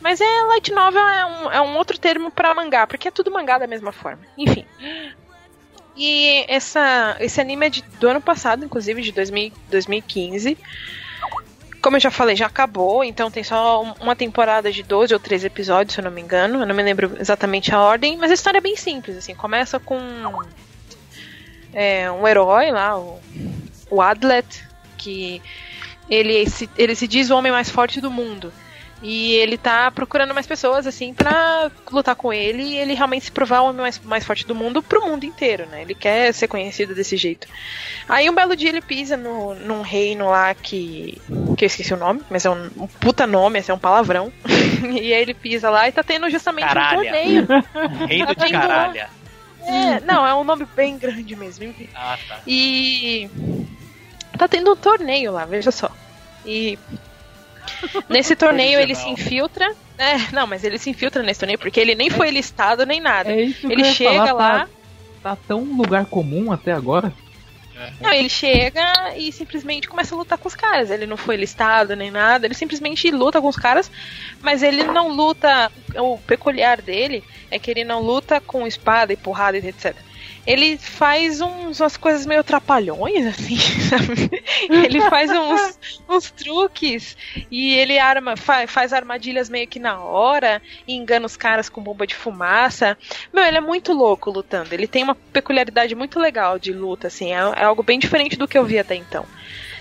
[0.00, 3.30] Mas é light novel é um, é um outro termo pra mangá, porque é tudo
[3.30, 4.20] mangá da mesma forma.
[4.38, 4.64] Enfim.
[5.96, 10.58] E essa, esse anime é de, do ano passado, inclusive, de 2000, 2015.
[11.80, 15.20] Como eu já falei, já acabou, então tem só um- uma temporada de 12 ou
[15.20, 16.60] 13 episódios, se eu não me engano.
[16.60, 19.34] Eu não me lembro exatamente a ordem, mas a história é bem simples, assim.
[19.34, 19.96] Começa com
[21.72, 23.20] é, um herói lá, o,
[23.90, 24.64] o Adlet,
[24.96, 25.40] que
[26.10, 28.52] ele se, ele se diz o homem mais forte do mundo.
[29.02, 33.32] E ele tá procurando mais pessoas, assim, pra lutar com ele e ele realmente se
[33.32, 35.82] provar o homem mais, mais forte do mundo pro mundo inteiro, né?
[35.82, 37.46] Ele quer ser conhecido desse jeito.
[38.08, 41.20] Aí um belo dia ele pisa no, num reino lá que.
[41.56, 44.32] que eu esqueci o nome, mas é um, um puta nome, esse é um palavrão.
[44.90, 46.98] e aí ele pisa lá e tá tendo justamente Caralha.
[46.98, 47.46] um torneio.
[48.08, 49.10] Reino Tá de caralha.
[49.66, 51.88] É, não, é um nome bem grande mesmo, enfim.
[51.94, 52.38] Ah, tá.
[52.46, 53.28] E
[54.38, 55.90] tá tendo um torneio lá, veja só.
[56.44, 56.78] E
[58.08, 59.74] nesse torneio ele se infiltra.
[59.98, 63.32] É, não, mas ele se infiltra nesse torneio porque ele nem foi listado nem nada.
[63.32, 64.68] É isso que ele eu ia chega falar, lá,
[65.22, 67.12] Tá, tá tão lugar comum até agora.
[68.00, 70.90] não, ele chega e simplesmente começa a lutar com os caras.
[70.90, 73.90] Ele não foi listado nem nada, ele simplesmente luta com os caras,
[74.40, 75.70] mas ele não luta.
[75.96, 79.96] O peculiar dele é que ele não luta com espada e porrada e etc.
[80.46, 83.56] Ele faz uns, umas coisas meio trapalhões, assim,
[83.88, 84.30] sabe?
[84.70, 85.78] Ele faz uns,
[86.08, 87.16] uns truques
[87.50, 91.82] e ele arma, fa- faz armadilhas meio que na hora e engana os caras com
[91.82, 92.96] bomba de fumaça.
[93.32, 94.72] Meu, ele é muito louco lutando.
[94.72, 97.32] Ele tem uma peculiaridade muito legal de luta, assim.
[97.32, 99.26] É, é algo bem diferente do que eu vi até então.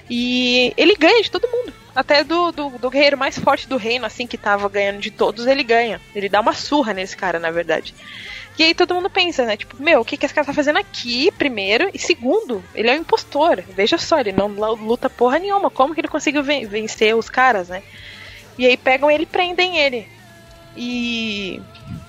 [0.10, 1.74] E ele ganha de todo mundo.
[1.96, 5.48] Até do, do, do guerreiro mais forte do reino, assim, que tava ganhando de todos,
[5.48, 6.02] ele ganha.
[6.14, 7.96] Ele dá uma surra nesse cara, na verdade.
[8.58, 9.58] E aí todo mundo pensa, né?
[9.58, 11.90] Tipo, meu, o que, que esse cara tá fazendo aqui, primeiro?
[11.94, 13.62] E segundo, ele é um impostor.
[13.70, 15.70] Veja só, ele não luta porra nenhuma.
[15.70, 17.84] Como que ele conseguiu ven- vencer os caras, né?
[18.58, 20.08] E aí pegam ele e prendem ele.
[20.78, 21.62] E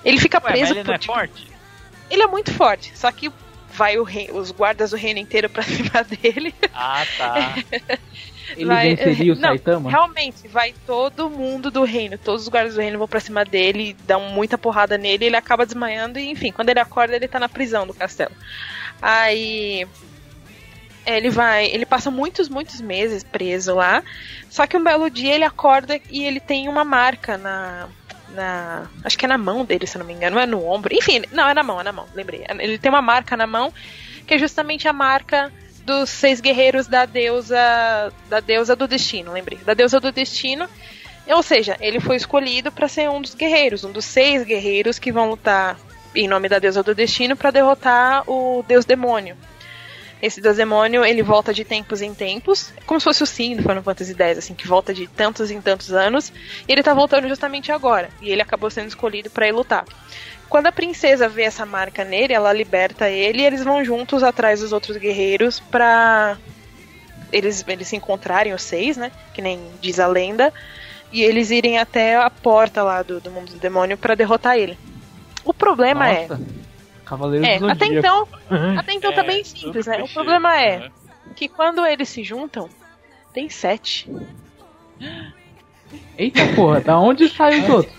[0.05, 1.47] ele fica Ué, mas preso ele por, não é tipo, forte?
[2.09, 3.29] ele é muito forte, só que
[3.69, 6.55] vai o rei, os guardas do reino inteiro pra cima dele.
[6.73, 7.55] Ah, tá.
[8.55, 9.89] Ele Vai- venceria o Não, Saitama?
[9.89, 13.95] Realmente, vai todo mundo do reino, todos os guardas do reino vão pra cima dele,
[14.05, 17.49] dão muita porrada nele, ele acaba desmaiando e, enfim, quando ele acorda, ele tá na
[17.49, 18.31] prisão do castelo.
[19.01, 19.85] Aí
[21.05, 24.03] ele vai, ele passa muitos, muitos meses preso lá.
[24.49, 27.87] Só que um belo dia ele acorda e ele tem uma marca na
[28.29, 30.93] na, acho que é na mão dele, se não me engano, não é no ombro.
[30.93, 32.43] Enfim, não, é na mão, é na mão, lembrei.
[32.59, 33.73] Ele tem uma marca na mão,
[34.27, 35.51] que é justamente a marca
[35.87, 39.57] dos seis guerreiros da deusa da deusa do destino, lembrei.
[39.65, 40.67] Da deusa do destino.
[41.25, 45.11] Ou seja, ele foi escolhido para ser um dos guerreiros, um dos seis guerreiros que
[45.11, 45.77] vão lutar
[46.13, 49.37] em nome da deusa do destino para derrotar o deus demônio.
[50.21, 53.61] Esse deus demônio, ele volta de tempos em tempos, como se fosse o Sim do
[53.61, 56.33] Final Fantasy X, assim, que volta de tantos em tantos anos,
[56.67, 59.85] e ele tá voltando justamente agora, e ele acabou sendo escolhido para ir lutar.
[60.49, 64.61] Quando a princesa vê essa marca nele, ela liberta ele e eles vão juntos atrás
[64.61, 66.37] dos outros guerreiros pra
[67.31, 69.11] eles, eles se encontrarem, os seis, né?
[69.33, 70.53] Que nem diz a lenda,
[71.11, 74.77] e eles irem até a porta lá do, do mundo do demônio para derrotar ele.
[75.43, 76.27] O problema é.
[76.27, 76.41] Nossa,
[77.05, 78.27] Cavaleiro É, do até então,
[78.77, 80.03] até então tá bem tudo simples, né?
[80.03, 80.91] O problema é né?
[81.35, 82.69] que quando eles se juntam,
[83.33, 84.09] tem sete.
[86.17, 87.95] Eita porra, da onde saem os outros?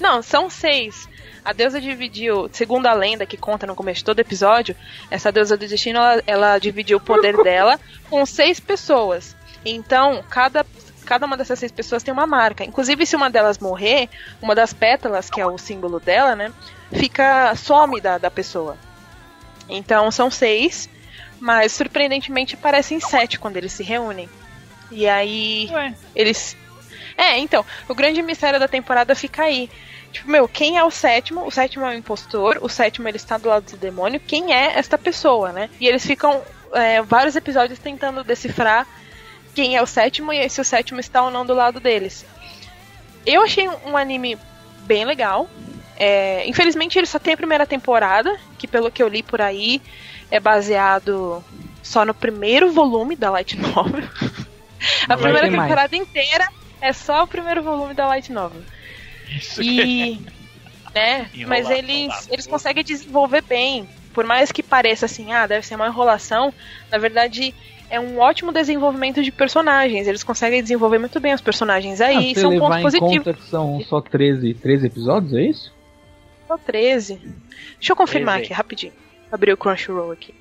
[0.00, 1.08] Não, são seis.
[1.48, 4.76] A deusa dividiu, segundo a lenda que conta no começo de todo episódio,
[5.10, 7.80] essa deusa do destino, ela, ela dividiu o poder dela
[8.10, 9.34] com seis pessoas.
[9.64, 10.66] Então, cada,
[11.06, 12.64] cada uma dessas seis pessoas tem uma marca.
[12.64, 14.10] Inclusive, se uma delas morrer,
[14.42, 16.52] uma das pétalas, que é o símbolo dela, né,
[16.92, 18.76] fica some da, da pessoa.
[19.70, 20.86] Então, são seis,
[21.40, 24.28] mas surpreendentemente parecem sete quando eles se reúnem.
[24.90, 26.54] E aí, Ué, eles.
[27.16, 29.70] É, então, o grande mistério da temporada fica aí.
[30.12, 31.46] Tipo, meu, quem é o sétimo?
[31.46, 34.20] O sétimo é o impostor, o sétimo ele está do lado do demônio.
[34.20, 35.68] Quem é esta pessoa, né?
[35.80, 36.42] E eles ficam
[36.72, 38.86] é, vários episódios tentando decifrar
[39.54, 42.24] quem é o sétimo e se o sétimo está ou não do lado deles.
[43.26, 44.38] Eu achei um anime
[44.86, 45.48] bem legal.
[45.96, 49.82] É, infelizmente ele só tem a primeira temporada, que pelo que eu li por aí
[50.30, 51.44] é baseado
[51.82, 54.04] só no primeiro volume da Light Novel.
[55.08, 55.68] a primeira ter mais.
[55.68, 56.48] temporada inteira
[56.80, 58.62] é só o primeiro volume da Light Novel.
[59.36, 60.20] Isso E.
[60.94, 63.88] né, Enrolação mas eles, eles conseguem desenvolver bem.
[64.12, 66.52] Por mais que pareça assim, ah, deve ser uma enrolação,
[66.90, 67.54] na verdade
[67.90, 70.06] é um ótimo desenvolvimento de personagens.
[70.06, 73.18] Eles conseguem desenvolver muito bem os personagens aí, Ah, são levar pontos em positivos.
[73.26, 75.74] conta que são só 13, 13 episódios, é isso?
[76.46, 77.20] Só 13.
[77.78, 78.46] Deixa eu confirmar 13.
[78.46, 78.92] aqui, rapidinho.
[79.30, 80.34] Abrir o Crunchyroll aqui.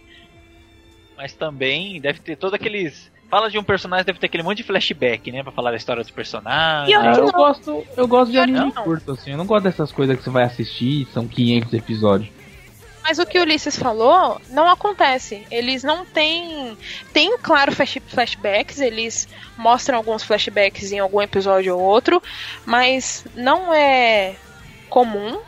[1.16, 3.12] Mas também deve ter todos aqueles.
[3.30, 5.44] Fala de um personagem, deve ter aquele monte de flashback, né?
[5.44, 6.90] Pra falar da história do personagem.
[6.90, 8.84] E eu Ah, que eu gosto, eu gosto de anime não.
[8.84, 9.32] curto, assim.
[9.32, 12.30] Eu não gosto dessas coisas que você vai assistir, são 500 episódios.
[13.04, 15.46] Mas o que o Ulisses falou não acontece.
[15.50, 16.78] Eles não têm.
[17.14, 22.22] Tem, claro, flash- flashbacks, eles mostram alguns flashbacks em algum episódio ou outro,
[22.66, 24.36] mas não é
[24.90, 25.40] comum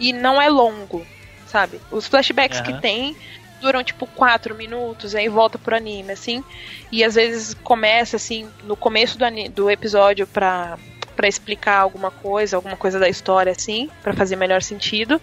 [0.00, 1.06] e não é longo,
[1.46, 1.80] sabe?
[1.92, 2.80] Os flashbacks que Aham.
[2.80, 3.16] tem
[3.60, 6.44] duram tipo 4 minutos, aí volta pro anime, assim.
[6.90, 10.78] E às vezes começa assim, no começo do, do episódio pra,
[11.14, 15.20] pra explicar alguma coisa, alguma coisa da história, assim, pra fazer melhor sentido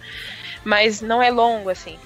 [0.64, 1.98] mas não é longo, assim.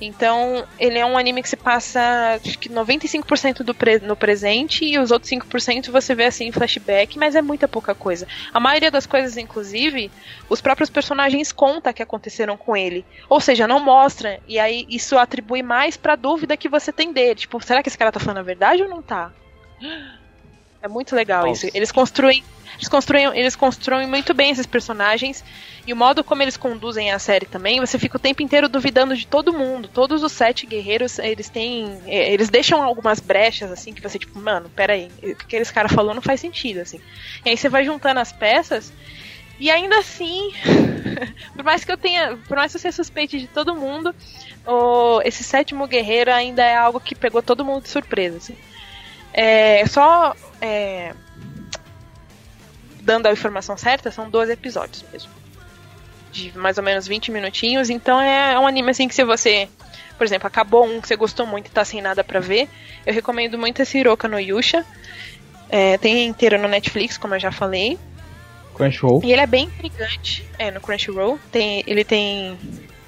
[0.00, 4.84] Então, ele é um anime que se passa, acho que 95% do pre no presente
[4.84, 8.26] e os outros 5% você vê assim em flashback, mas é muita pouca coisa.
[8.52, 10.10] A maioria das coisas, inclusive,
[10.48, 13.04] os próprios personagens contam que aconteceram com ele.
[13.28, 17.36] Ou seja, não mostra, e aí isso atribui mais pra dúvida que você tem dele.
[17.36, 19.32] Tipo, será que esse cara tá falando a verdade ou não tá?
[20.84, 21.66] É muito legal Nossa.
[21.66, 21.76] isso.
[21.76, 25.42] Eles construem, eles construem, eles constroem muito bem esses personagens
[25.86, 29.16] e o modo como eles conduzem a série também, você fica o tempo inteiro duvidando
[29.16, 29.88] de todo mundo.
[29.88, 31.98] Todos os sete guerreiros, eles têm.
[32.06, 35.90] eh, Eles deixam algumas brechas, assim, que você, tipo, mano, peraí, o que aqueles caras
[35.90, 37.00] falou não faz sentido, assim.
[37.46, 38.92] E aí você vai juntando as peças.
[39.58, 40.52] E ainda assim,
[41.54, 42.36] por mais que eu tenha.
[42.46, 44.14] Por mais que eu seja suspeite de todo mundo,
[44.66, 48.56] o, esse sétimo guerreiro ainda é algo que pegou todo mundo de surpresa, assim.
[49.32, 50.34] É, só.
[50.64, 51.12] É,
[53.02, 55.30] dando a informação certa, são 12 episódios mesmo
[56.32, 57.88] de mais ou menos 20 minutinhos.
[57.88, 59.68] Então é um anime assim que se você,
[60.18, 62.68] por exemplo, acabou um que você gostou muito e tá sem nada pra ver,
[63.06, 64.84] eu recomendo muito esse Hiroka no Yusha.
[65.68, 67.98] É, tem inteiro no Netflix, como eu já falei.
[68.74, 69.20] Crunchyroll.
[69.22, 70.44] E ele é bem intrigante.
[70.58, 71.38] É, no Crunchyroll.
[71.52, 72.58] Tem, ele tem.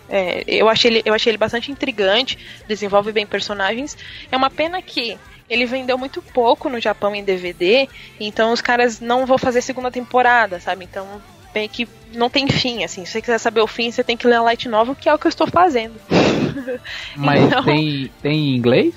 [0.08, 2.38] é, eu, achei ele, eu achei ele bastante intrigante,
[2.68, 3.96] desenvolve bem personagens.
[4.30, 5.18] É uma pena que
[5.48, 7.88] ele vendeu muito pouco no Japão em DVD,
[8.18, 10.84] então os caras não vão fazer segunda temporada, sabe?
[10.84, 11.06] Então
[11.54, 13.04] bem que não tem fim, assim.
[13.06, 15.14] Se você quiser saber o fim, você tem que ler a Light Novel, que é
[15.14, 15.94] o que eu estou fazendo.
[17.16, 18.94] Mas Então- tem, tem em inglês?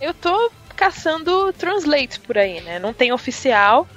[0.00, 2.78] Eu tô caçando translates por aí, né?
[2.78, 3.88] Não tem oficial.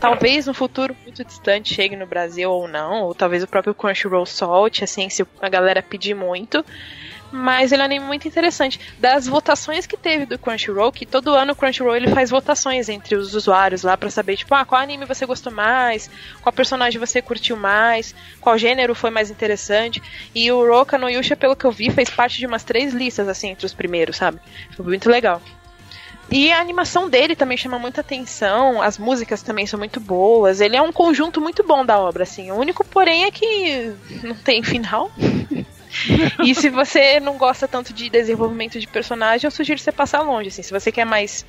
[0.00, 4.26] Talvez no futuro muito distante chegue no Brasil ou não, ou talvez o próprio Crunchyroll
[4.26, 6.64] solte, assim, se a galera pedir muito.
[7.30, 8.80] Mas ele é um anime muito interessante.
[8.98, 13.16] Das votações que teve do Crunchyroll, que todo ano o Crunchyroll ele faz votações entre
[13.16, 16.08] os usuários lá pra saber, tipo, ah, qual anime você gostou mais,
[16.40, 20.02] qual personagem você curtiu mais, qual gênero foi mais interessante.
[20.34, 23.28] E o Roka no Yusha, pelo que eu vi, fez parte de umas três listas,
[23.28, 24.38] assim, entre os primeiros, sabe?
[24.76, 25.42] Foi muito legal.
[26.30, 30.60] E a animação dele também chama muita atenção, as músicas também são muito boas.
[30.60, 32.50] Ele é um conjunto muito bom da obra, assim.
[32.50, 33.92] O único, porém, é que
[34.24, 35.10] não tem final.
[36.44, 40.48] e se você não gosta tanto de desenvolvimento de personagem, eu sugiro você passar longe,
[40.48, 40.62] assim.
[40.62, 41.44] Se você quer mais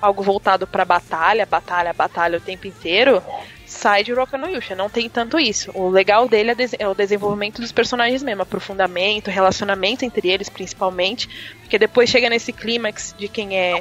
[0.00, 3.22] algo voltado pra batalha, batalha, batalha o tempo inteiro,
[3.66, 4.76] sai de Roka no Yusha.
[4.76, 5.70] Não tem tanto isso.
[5.74, 10.48] O legal dele é, des- é o desenvolvimento dos personagens mesmo, aprofundamento, relacionamento entre eles,
[10.48, 11.28] principalmente.
[11.60, 13.80] Porque depois chega nesse clímax de quem é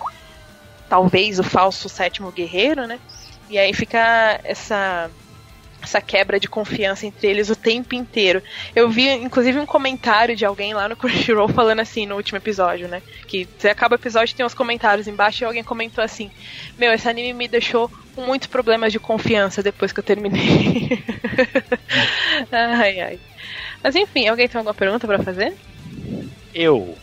[0.90, 3.00] talvez o falso sétimo guerreiro, né?
[3.50, 5.12] E aí fica essa
[5.82, 8.42] essa quebra de confiança entre eles o tempo inteiro.
[8.76, 12.88] Eu vi, inclusive, um comentário de alguém lá no Crunchyroll falando assim no último episódio,
[12.88, 13.02] né?
[13.28, 16.32] Que você acaba o episódio tem uns comentários embaixo e alguém comentou assim:
[16.78, 21.04] Meu, esse anime me deixou com muitos problemas de confiança depois que eu terminei.
[22.52, 23.20] ai, ai.
[23.84, 25.56] Mas enfim, alguém tem alguma pergunta pra fazer?
[26.54, 26.98] Eu.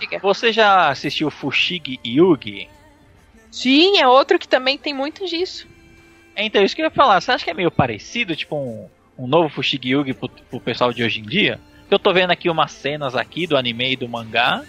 [0.00, 0.18] Diga.
[0.18, 2.68] Você já assistiu Fushigi Yugi?
[3.50, 5.68] Sim, é outro que também tem muito disso.
[6.36, 7.20] Então, isso que eu ia falar.
[7.20, 10.92] Você acha que é meio parecido, tipo um, um novo Fushigi Yugi pro, pro pessoal
[10.92, 11.60] de hoje em dia?
[11.90, 14.62] Eu tô vendo aqui umas cenas aqui do anime e do mangá.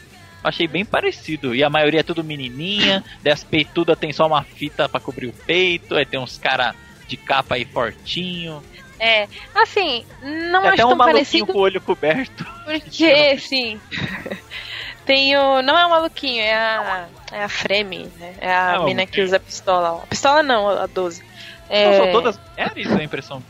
[0.43, 1.55] Achei bem parecido.
[1.55, 5.34] E a maioria é tudo menininha, das peitudas tem só uma fita pra cobrir o
[5.34, 6.76] peito, aí tem uns cara
[7.07, 8.61] de capa aí fortinho.
[8.99, 12.45] É, assim, não Tem acho até um tão parecido com o olho coberto.
[12.64, 13.80] porque, sim.
[15.05, 15.61] Tem o.
[15.61, 17.07] Não é o maluquinho, é a.
[17.32, 18.36] É a Freme, né?
[18.39, 20.01] É a Não, mina que usa a pistola.
[20.03, 21.24] A pistola não, a 12.
[21.70, 23.43] É, Não, são todas mulheres, é a impressão.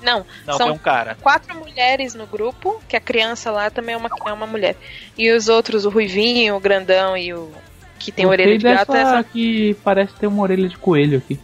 [0.00, 1.16] Não, Não, São- tem um cara.
[1.20, 4.74] quatro mulheres no grupo, que a criança lá também é uma, é uma mulher.
[5.16, 7.52] E os outros, o Ruivinho, o Grandão e o.
[8.00, 8.90] Que tem orelha de gato.
[8.90, 9.24] dessa Essa...
[9.24, 11.38] que parece ter uma orelha de coelho aqui.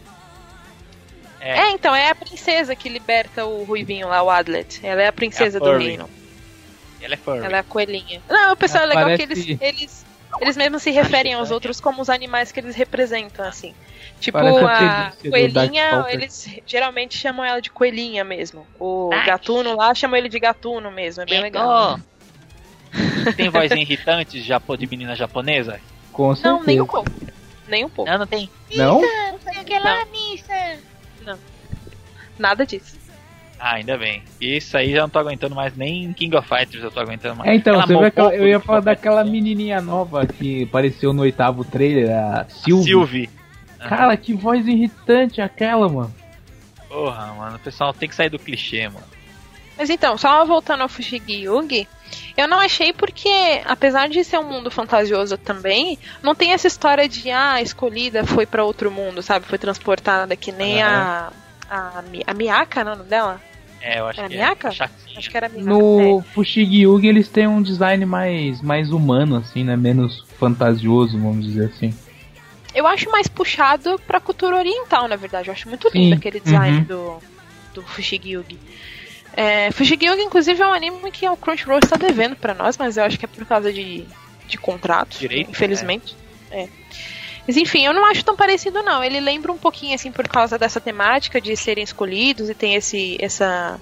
[1.39, 4.79] É, É, então, é a princesa que liberta o Ruivinho lá, o Adlet.
[4.85, 6.09] Ela é a princesa É a do reino.
[7.01, 7.45] ela é furry.
[7.45, 8.21] Ela é a coelhinha.
[8.29, 10.05] Não, o pessoal é legal que parece- eles, eles,
[10.41, 13.73] eles mesmos se referem aos outros como os animais que eles representam, assim.
[14.19, 18.67] Tipo, a coelhinha, eles geralmente chamam ela de coelhinha mesmo.
[18.77, 19.25] O Ai.
[19.25, 21.99] gatuno lá chama ele de gatuno mesmo, é bem legal.
[23.37, 25.79] Tem vozinha irritante de menina japonesa?
[26.11, 26.55] Com certeza.
[26.55, 27.09] Não, nem um pouco.
[27.67, 28.11] Nem um pouco.
[28.11, 28.49] Não, não tem.
[28.75, 29.01] Não?
[32.37, 32.97] Nada disso.
[33.59, 34.23] Ah, ainda bem.
[34.39, 37.49] Isso aí já não tô aguentando mais, nem King of Fighters eu tô aguentando mais.
[37.49, 41.23] É, então, Aquela você viu aquela, eu ia falar daquela menininha nova que apareceu no
[41.23, 42.45] oitavo trailer, a.
[42.47, 42.85] Sylvie.
[42.85, 43.29] Sylvie.
[43.79, 46.13] Cara, que voz irritante aquela, mano.
[46.87, 49.05] Porra, mano, o pessoal tem que sair do clichê, mano.
[49.77, 51.87] Mas então, só voltando ao Fushigi Yugi,
[52.35, 53.29] eu não achei porque,
[53.63, 58.25] apesar de ser um mundo fantasioso também, não tem essa história de, ah, a escolhida
[58.25, 59.45] foi pra outro mundo, sabe?
[59.45, 61.31] Foi transportada que nem a,
[61.69, 63.41] a, a Miyaka, não é o nome dela?
[63.81, 64.67] É, eu acho Era que Miyaka?
[64.67, 64.89] é.
[65.17, 65.69] Acho que era a Miyaka.
[65.69, 69.77] No Fushigi Yugi eles têm um design mais, mais humano, assim, né?
[69.77, 71.93] Menos fantasioso, vamos dizer assim.
[72.73, 75.49] Eu acho mais puxado pra cultura oriental, na verdade.
[75.49, 76.83] Eu acho muito Sim, lindo aquele design uhum.
[76.83, 77.23] do,
[77.73, 78.59] do Fushigi Yugi.
[79.33, 82.97] É, Fushigi Yugi, inclusive, é um anime que o Crunchyroll está devendo pra nós, mas
[82.97, 84.05] eu acho que é por causa de,
[84.47, 86.15] de contratos, Direito, infelizmente.
[86.51, 86.67] É.
[87.47, 89.03] Mas enfim, eu não acho tão parecido, não.
[89.03, 93.17] Ele lembra um pouquinho, assim, por causa dessa temática de serem escolhidos e tem esse,
[93.19, 93.79] essa,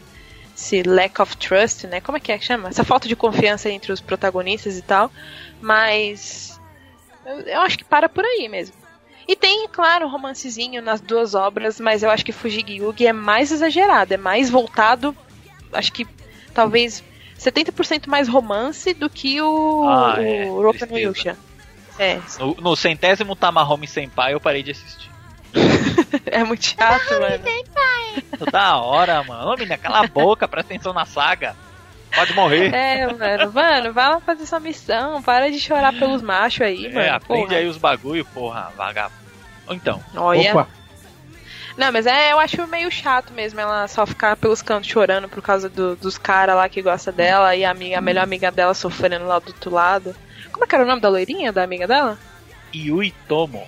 [0.55, 1.99] esse lack of trust, né?
[1.99, 2.69] Como é que é que chama?
[2.69, 5.11] Essa falta de confiança entre os protagonistas e tal.
[5.59, 6.56] Mas
[7.27, 8.75] eu, eu acho que para por aí mesmo.
[9.27, 13.13] E tem, claro, um romancezinho nas duas obras, mas eu acho que Fujigi Yugi é
[13.13, 15.15] mais exagerado, é mais voltado,
[15.73, 16.07] acho que
[16.53, 17.03] talvez
[17.37, 20.97] 70% mais romance do que o, Ah, é, o Roka no.
[20.97, 21.37] Yusha.
[21.99, 25.09] É, No, no centésimo Tamahome Senpai eu parei de assistir.
[26.27, 27.43] é muito chato, mano.
[28.37, 29.51] Toda hora, mano.
[29.51, 31.55] Ô, menina, cala a boca, presta atenção na saga.
[32.13, 32.73] Pode morrer.
[32.73, 36.89] É, mano, mano, vai lá fazer sua missão, para de chorar pelos machos aí, É,
[36.93, 37.13] mano.
[37.15, 37.57] aprende porra.
[37.57, 39.15] aí os bagulho, porra, vagabundo.
[39.67, 40.51] Ou então, Olha.
[40.51, 40.67] Opa,
[41.77, 45.43] Não, mas é, eu acho meio chato mesmo ela só ficar pelos cantos chorando por
[45.43, 48.73] causa do- dos caras lá que gosta dela e a, amiga, a melhor amiga dela
[48.73, 50.15] sofrendo lá do outro lado.
[50.51, 52.17] Como é que era o nome da loirinha da amiga dela?
[52.73, 53.67] Yui Tomo.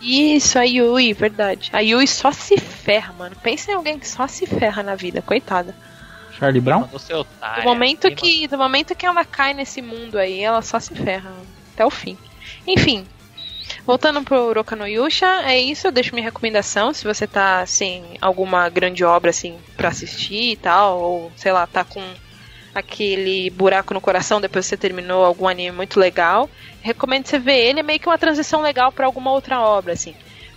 [0.00, 1.70] Isso, a Yui, verdade.
[1.72, 3.36] A Yui só se ferra, mano.
[3.42, 5.74] Pensa em alguém que só se ferra na vida, coitada.
[6.38, 6.80] Charlie Brown?
[6.80, 7.62] Mandou seu otário.
[7.62, 11.32] Do momento, que, do momento que ela cai nesse mundo aí, ela só se ferra.
[11.74, 12.16] Até o fim.
[12.66, 13.06] Enfim.
[13.84, 18.16] Voltando pro Uroka no Yusha, é isso, eu deixo minha recomendação, se você tá, assim,
[18.20, 22.02] alguma grande obra, assim, pra assistir e tal, ou, sei lá, tá com
[22.74, 26.50] aquele buraco no coração depois que você terminou algum anime muito legal,
[26.82, 30.14] recomendo você ver ele, é meio que uma transição legal pra alguma outra obra, assim.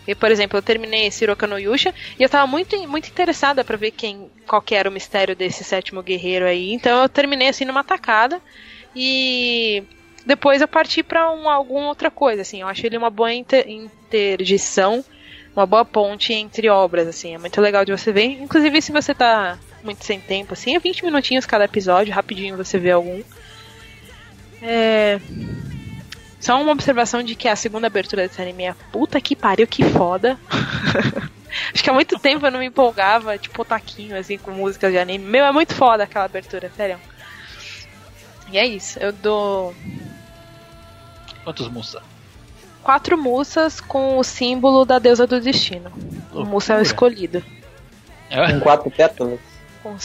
[0.08, 3.64] E, por exemplo, eu terminei esse Hiroka no Yusha e eu tava muito, muito interessada
[3.64, 6.74] pra ver quem, qual que era o mistério desse sétimo guerreiro aí.
[6.74, 8.42] Então eu terminei assim numa tacada
[8.96, 9.84] e
[10.26, 12.62] depois eu parti pra um, alguma outra coisa, assim.
[12.62, 15.04] Eu acho ele uma boa inter, interdição,
[15.56, 17.36] uma boa ponte entre obras, assim.
[17.36, 18.42] É muito legal de você ver.
[18.42, 22.78] Inclusive, se você tá muito sem tempo, assim, é 20 minutinhos cada episódio, rapidinho você
[22.78, 23.22] vê algum.
[24.62, 25.20] É.
[26.40, 29.84] Só uma observação de que a segunda abertura desse anime é puta que pariu, que
[29.84, 30.40] foda.
[31.74, 34.98] Acho que há muito tempo eu não me empolgava, tipo, taquinho, assim, com músicas de
[35.00, 35.26] anime.
[35.26, 37.00] Meu, é muito foda aquela abertura, sério.
[38.52, 39.76] E é isso, eu dou
[41.44, 42.02] Quantos musa?
[42.84, 45.92] quatro mussas com o símbolo da deusa do destino.
[46.32, 46.46] O Loucura.
[46.46, 47.44] mussa é o escolhido.
[48.30, 49.40] É, Com quatro pétalas.
[49.84, 49.96] Com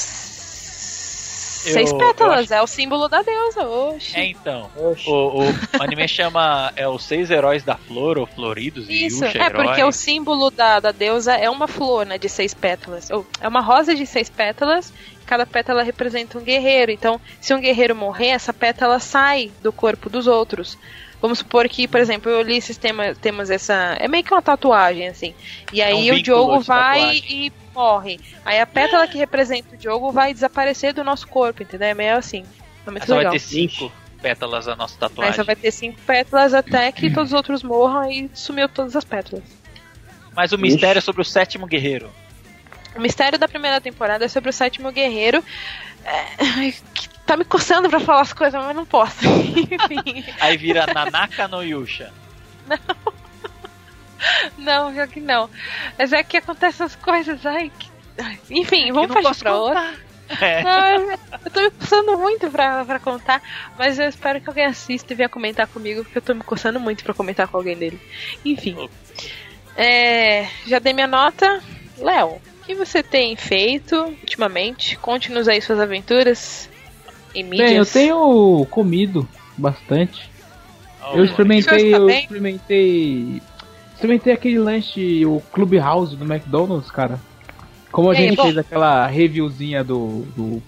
[1.72, 4.16] seis eu pétalas, é o símbolo da deusa, oxe.
[4.16, 4.70] é, então.
[4.76, 5.08] Oxi.
[5.08, 9.50] O, o anime chama é os seis heróis da flor, ou floridos, e Isso, é
[9.50, 9.92] porque o herói.
[9.92, 13.10] símbolo da, da deusa é uma flor, né, de seis pétalas.
[13.10, 14.92] Ou, é uma rosa de seis pétalas,
[15.26, 16.90] cada pétala representa um guerreiro.
[16.92, 20.78] Então, se um guerreiro morrer, essa pétala sai do corpo dos outros.
[21.20, 23.96] Vamos supor que, por exemplo, eu li esses temas, temos essa.
[23.98, 25.34] É meio que uma tatuagem, assim.
[25.72, 27.24] E aí um o Diogo vai tatuagem.
[27.30, 28.20] e morre.
[28.44, 31.88] Aí a pétala que representa o Diogo vai desaparecer do nosso corpo, entendeu?
[31.88, 32.44] É meio assim.
[32.86, 33.32] É muito Só vai legal.
[33.32, 33.92] ter cinco.
[34.22, 35.34] pétalas a nossa tatuagem.
[35.34, 39.04] só vai ter cinco pétalas até que todos os outros morram e sumiu todas as
[39.04, 39.44] pétalas.
[40.34, 42.10] Mas o mistério é sobre o sétimo guerreiro.
[42.96, 45.42] O mistério da primeira temporada é sobre o sétimo guerreiro.
[46.04, 49.24] É, que tá me coçando pra falar as coisas, mas não posso.
[49.26, 50.24] Enfim.
[50.40, 52.12] Aí vira Nanaka no Yusha.
[52.66, 52.78] Não,
[54.92, 55.48] pior que não.
[55.98, 57.70] Mas é que acontecem as coisas, ai.
[57.78, 57.90] que-
[58.50, 59.94] Enfim, vamos não partir posso pra outra.
[60.40, 60.62] É.
[60.62, 61.10] Não,
[61.44, 63.42] eu tô me coçando muito pra, pra contar,
[63.78, 66.80] mas eu espero que alguém assista e venha comentar comigo, porque eu tô me coçando
[66.80, 68.00] muito pra comentar com alguém dele.
[68.44, 68.88] Enfim.
[69.76, 71.62] É, já dei minha nota.
[71.98, 74.96] Léo, o que você tem feito ultimamente?
[74.96, 76.70] Conte-nos aí suas aventuras
[77.34, 77.68] em mídias.
[77.68, 79.28] Bem, eu tenho comido
[79.58, 80.30] bastante.
[81.06, 82.26] Oh, eu experimentei, eu bem?
[83.94, 84.32] Experimentei.
[84.32, 87.18] Experimentei aquele lanche, o Clubhouse do McDonald's, cara.
[87.90, 88.42] Como a aí, gente bom?
[88.42, 90.62] fez aquela reviewzinha do, do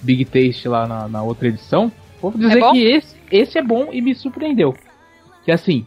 [0.00, 3.88] Big Taste lá na, na outra edição, vou dizer É que esse, esse é bom
[3.92, 4.74] e me surpreendeu.
[5.44, 5.86] Que assim,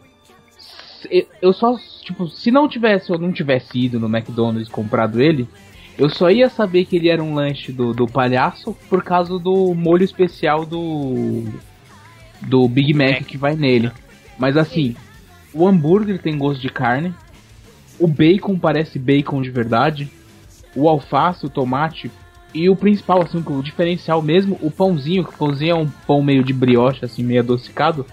[1.42, 5.48] eu só, tipo, se não tivesse, eu não tivesse ido no McDonald's e comprado ele,
[5.96, 9.74] eu só ia saber que ele era um lanche do, do palhaço por causa do
[9.74, 11.44] molho especial do
[12.42, 13.24] do Big Mac.
[13.24, 13.90] que vai nele.
[14.38, 14.94] Mas assim,
[15.52, 17.14] o hambúrguer tem gosto de carne,
[17.98, 20.10] o bacon parece bacon de verdade,
[20.74, 22.10] o alface, o tomate
[22.54, 26.22] e o principal, assim, o diferencial mesmo, o pãozinho, que o pãozinho é um pão
[26.22, 28.06] meio de brioche, assim, meio adocicado,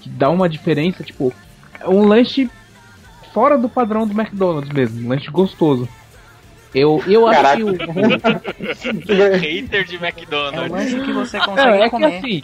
[0.00, 1.32] que dá uma diferença, tipo,
[1.78, 2.50] é um lanche
[3.32, 5.88] fora do padrão do McDonald's mesmo, um lanche gostoso.
[6.74, 7.72] Eu, eu acho que o,
[9.36, 10.70] Hater de É um McDonald's.
[10.70, 12.16] lanche que você consegue é que comer.
[12.18, 12.42] assim.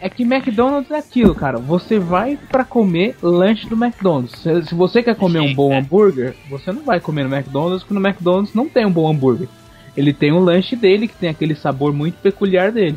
[0.00, 1.58] É que McDonald's é aquilo, cara.
[1.58, 4.38] Você vai pra comer lanche do McDonald's.
[4.40, 5.78] Se, se você quer comer um bom é.
[5.78, 9.48] hambúrguer, você não vai comer no McDonald's, porque no McDonald's não tem um bom hambúrguer.
[9.96, 12.96] Ele tem um lanche dele que tem aquele sabor muito peculiar dele.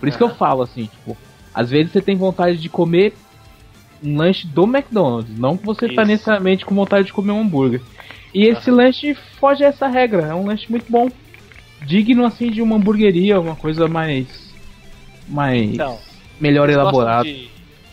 [0.00, 1.16] Por isso que eu falo assim, tipo,
[1.54, 3.14] às vezes você tem vontade de comer
[4.02, 6.10] um lanche do McDonald's, não que você tá Isso.
[6.10, 7.80] necessariamente com vontade de comer um hambúrguer.
[8.34, 11.08] E esse lanche foge a essa regra, é um lanche muito bom.
[11.86, 14.52] Digno assim de uma hamburgueria, uma coisa mais
[15.28, 15.98] mais Então,
[16.40, 17.24] melhor elaborado.
[17.24, 17.50] de-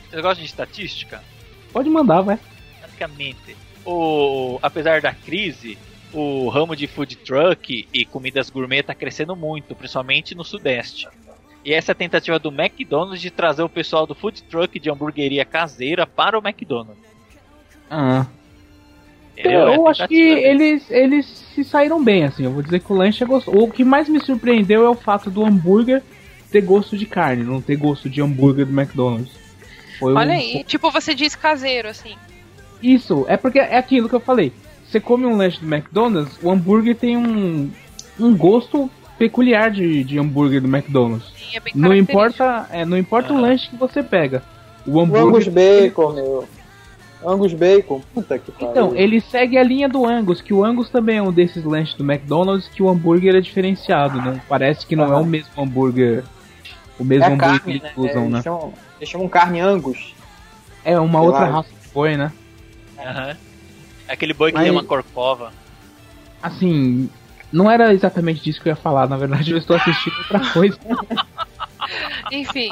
[0.10, 1.24] Vocês gostam de estatística?
[1.72, 2.40] Pode mandar, vai.
[2.82, 3.56] Basicamente,
[3.86, 5.78] o, apesar da crise,
[6.14, 11.08] o ramo de food truck e comidas gourmet está crescendo muito, principalmente no Sudeste.
[11.64, 14.90] E essa é a tentativa do McDonald's de trazer o pessoal do food truck de
[14.90, 17.04] hamburgueria caseira para o McDonald's.
[17.92, 18.26] Ah.
[19.38, 19.68] Entendeu?
[19.68, 22.44] É Eu acho que eles, eles se saíram bem, assim.
[22.44, 23.58] Eu vou dizer que o lanche é gostoso.
[23.58, 26.02] O que mais me surpreendeu é o fato do hambúrguer
[26.52, 29.32] ter gosto de carne, não ter gosto de hambúrguer do McDonald's.
[30.00, 32.16] Foi Olha um- aí, tipo você diz caseiro, assim.
[32.82, 34.52] Isso, é porque é aquilo que eu falei.
[34.88, 37.70] Você come um lanche do McDonald's, o hambúrguer tem um,
[38.20, 41.28] um gosto peculiar de, de hambúrguer do McDonald's.
[41.38, 43.42] Sim, é bem Não importa, é, não importa o Aham.
[43.48, 44.42] lanche que você pega.
[44.88, 46.48] O O hambúrguer Angus Bacon, meu.
[47.24, 48.70] Angus Bacon, puta que pariu.
[48.72, 51.94] Então, ele segue a linha do Angus, que o Angus também é um desses lanches
[51.96, 54.42] do McDonald's que o hambúrguer é diferenciado, né?
[54.48, 55.22] Parece que não é Aham.
[55.22, 56.24] o mesmo hambúrguer.
[57.00, 57.92] O mesmo é a hambúrguer carne, que né?
[57.96, 58.42] eles usam, eles, né?
[58.44, 60.14] chamam, eles chamam carne Angus.
[60.84, 61.50] É uma sei outra lá.
[61.50, 62.32] raça de boi, né?
[63.00, 63.38] Aham.
[64.08, 65.52] Aquele boi que Mas- tem uma corcova.
[66.42, 67.10] Assim,
[67.52, 70.78] não era exatamente disso que eu ia falar, na verdade eu estou assistindo outra coisa.
[72.32, 72.70] Enfim,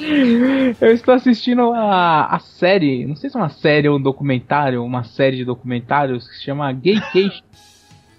[0.79, 4.83] Eu estou assistindo a, a série, não sei se é uma série ou um documentário,
[4.83, 7.43] uma série de documentários que se chama Gay Cage,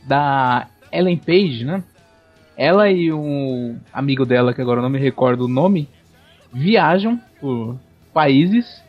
[0.05, 1.83] da Ellen Page, né?
[2.57, 5.89] Ela e um amigo dela, que agora eu não me recordo o nome,
[6.53, 7.77] viajam por
[8.13, 8.83] países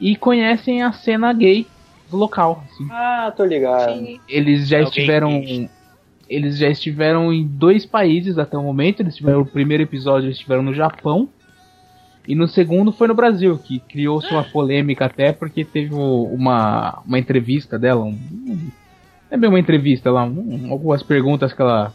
[0.00, 1.66] e conhecem a cena gay
[2.10, 2.64] do local.
[2.70, 2.88] assim.
[2.90, 3.92] Ah, tô ligado.
[3.98, 4.20] sim.
[4.28, 5.42] Eles já É estiveram.
[6.28, 9.00] Eles já estiveram em dois países até o momento.
[9.00, 11.28] Eles tiveram o primeiro episódio, eles estiveram no Japão.
[12.26, 17.18] E no segundo foi no Brasil, que criou-se uma polêmica até porque teve uma, uma
[17.18, 18.04] entrevista dela.
[18.04, 18.16] Um,
[18.46, 18.70] não
[19.30, 21.92] é bem uma entrevista lá, um- algumas perguntas que ela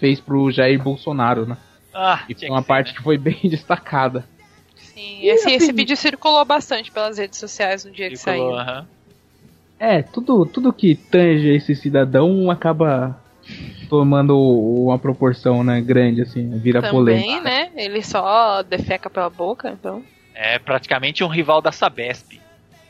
[0.00, 1.56] fez pro Jair Bolsonaro, né?
[1.96, 2.96] Ah, E foi uma que ser, parte né?
[2.98, 4.24] que foi bem destacada.
[4.76, 8.58] Sim, esse, esse assim- vídeo circulou bastante pelas redes sociais no dia que Tricolor, saiu.
[8.58, 8.86] aham.
[9.78, 13.18] É, tudo, tudo que tange esse cidadão acaba
[13.88, 17.26] tomando uma proporção né, grande, assim, vira polêmica.
[17.26, 17.70] Também, né?
[17.76, 20.02] Ele só defeca pela boca, então.
[20.34, 22.40] É praticamente um rival da Sabesp.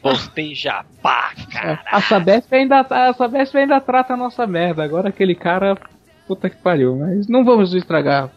[0.03, 1.83] Bosteja, pá, cara.
[1.91, 4.85] A Sabesp ainda, a Sabesp ainda trata a nossa merda.
[4.85, 5.77] Agora aquele cara,
[6.28, 6.97] puta que pariu.
[6.97, 8.31] Mas não vamos estragar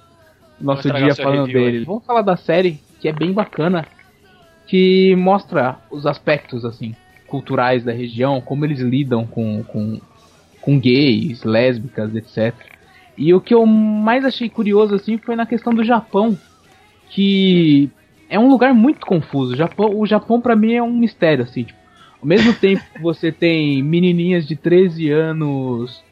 [0.59, 1.79] nosso dia falando dele.
[1.79, 1.83] aí.
[1.83, 3.85] Vamos falar da série, que é bem bacana,
[4.67, 6.95] que mostra os aspectos, assim,
[7.27, 9.99] culturais da região, como eles lidam com, com,
[10.61, 12.53] com gays, lésbicas, etc.
[13.17, 16.37] E o que eu mais achei curioso, assim, foi na questão do Japão,
[17.09, 17.89] que
[18.29, 19.53] é um lugar muito confuso.
[19.53, 21.79] O Japão, o Japão para mim é um mistério assim, tipo,
[22.21, 26.03] ao mesmo tempo que você tem menininhas de 13 anos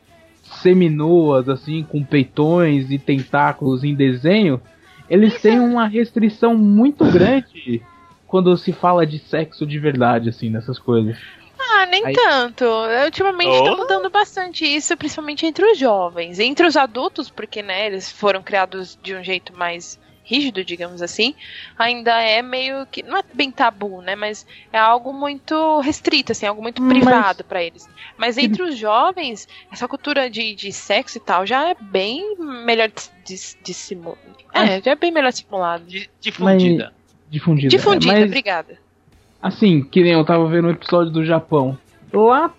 [0.62, 4.62] seminuas assim, com peitões e tentáculos em desenho,
[5.10, 7.82] eles têm uma restrição muito grande
[8.26, 11.18] quando se fala de sexo de verdade assim, nessas coisas.
[11.60, 12.66] Ah, nem Aí- tanto.
[13.06, 13.64] Ultimamente Oh.
[13.64, 16.40] tá mudando bastante isso, principalmente entre os jovens.
[16.40, 21.34] Entre os adultos, porque, né, eles foram criados de um jeito mais rígido, digamos assim,
[21.80, 23.02] ainda é meio que.
[23.02, 24.14] Não é bem tabu, né?
[24.16, 27.88] Mas é algo muito restrito, assim, algo muito Mas- privado pra eles.
[28.18, 32.36] Mas entre os jovens, essa cultura de, de sexo e tal já é bem
[32.66, 32.90] melhor
[33.64, 34.20] dissimulada.
[34.54, 35.84] É, já é bem melhor dissimulado.
[35.86, 36.94] Di- Difundida.
[37.30, 37.70] Difundida.
[37.70, 38.78] Difundida, Mas, obrigada.
[39.42, 41.78] assim, que nem eu tava vendo um episódio do Japão.
[42.12, 42.54] Lá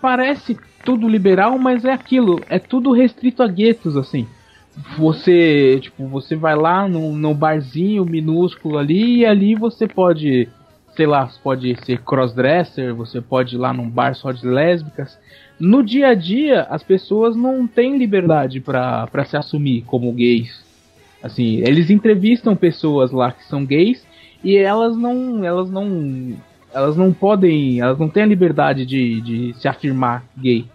[0.00, 4.26] parece tudo liberal, mas é aquilo, é tudo restrito a guetos, assim.
[4.96, 10.48] Você, tipo, você vai lá no, no barzinho minúsculo ali e ali você pode,
[10.96, 15.18] sei lá, você pode ser crossdresser, você pode ir lá num bar só de lésbicas.
[15.60, 20.64] No dia a dia, as pessoas não têm liberdade pra se assumir como gays.
[21.22, 24.06] Assim, eles entrevistam pessoas lá que são gays
[24.42, 26.36] e elas não, elas não,
[26.72, 30.66] elas não podem, elas não têm a liberdade de, de se afirmar gay.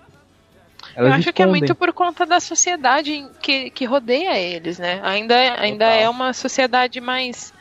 [0.96, 1.62] Eu Elas acho que é escondem.
[1.62, 5.00] muito por conta da sociedade que, que rodeia eles, né?
[5.04, 6.02] Ainda, ainda Total.
[6.02, 7.54] é uma sociedade mais,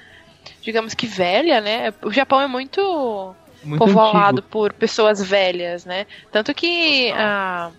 [0.63, 1.91] digamos que velha, né?
[2.05, 4.45] O Japão é muito, muito povoado antigo.
[4.45, 6.07] por pessoas velhas, né?
[6.31, 7.73] Tanto que a,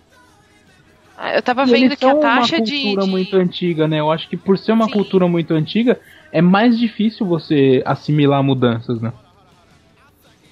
[1.16, 3.98] a- eu tava E vendo que a taxa uma de, cultura de- muito antiga, né?
[4.00, 4.90] Eu acho que por ser uma Sim.
[4.90, 9.12] cultura muito antiga, é mais difícil você assimilar mudanças, né?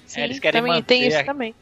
[0.05, 1.55] Sim, É, eles querem também tem manter isso a- também.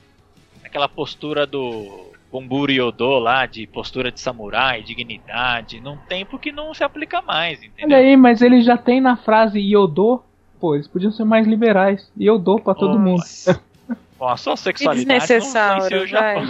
[0.64, 6.74] Aquela postura do Bumburi Yodo lá, de postura de samurai, dignidade, num tempo que não
[6.74, 7.98] se aplica mais, Olha entendeu?
[7.98, 10.24] aí, mas eles já tem na frase Yodo,
[10.60, 12.10] pô, eles podiam ser mais liberais.
[12.20, 13.24] Yodo pra todo Pô, mundo.
[14.18, 16.46] Com a sua Que sexualidade não desnecessário, influencia o Japão.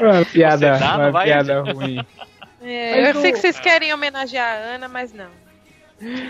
[0.00, 0.12] vai.
[0.18, 2.04] Uma piada, dá, não uma vai- piada ruim.
[2.62, 5.30] É, eu sei que vocês querem homenagear a Ana, mas não.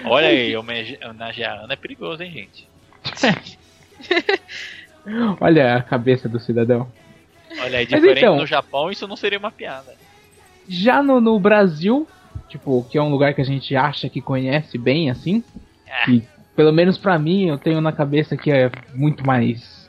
[0.05, 2.69] Olha aí, homenagear a Ana é perigoso, hein, gente?
[5.41, 6.87] Olha a cabeça do cidadão.
[7.61, 9.95] Olha aí, diferente então- no Japão, isso não seria uma piada.
[10.69, 12.07] Já no, no Brasil,
[12.49, 15.43] tipo, que é um lugar que a gente acha que conhece bem, assim,
[15.87, 16.11] É.
[16.11, 16.23] e
[16.61, 19.89] pelo menos pra mim, eu tenho na cabeça que é muito mais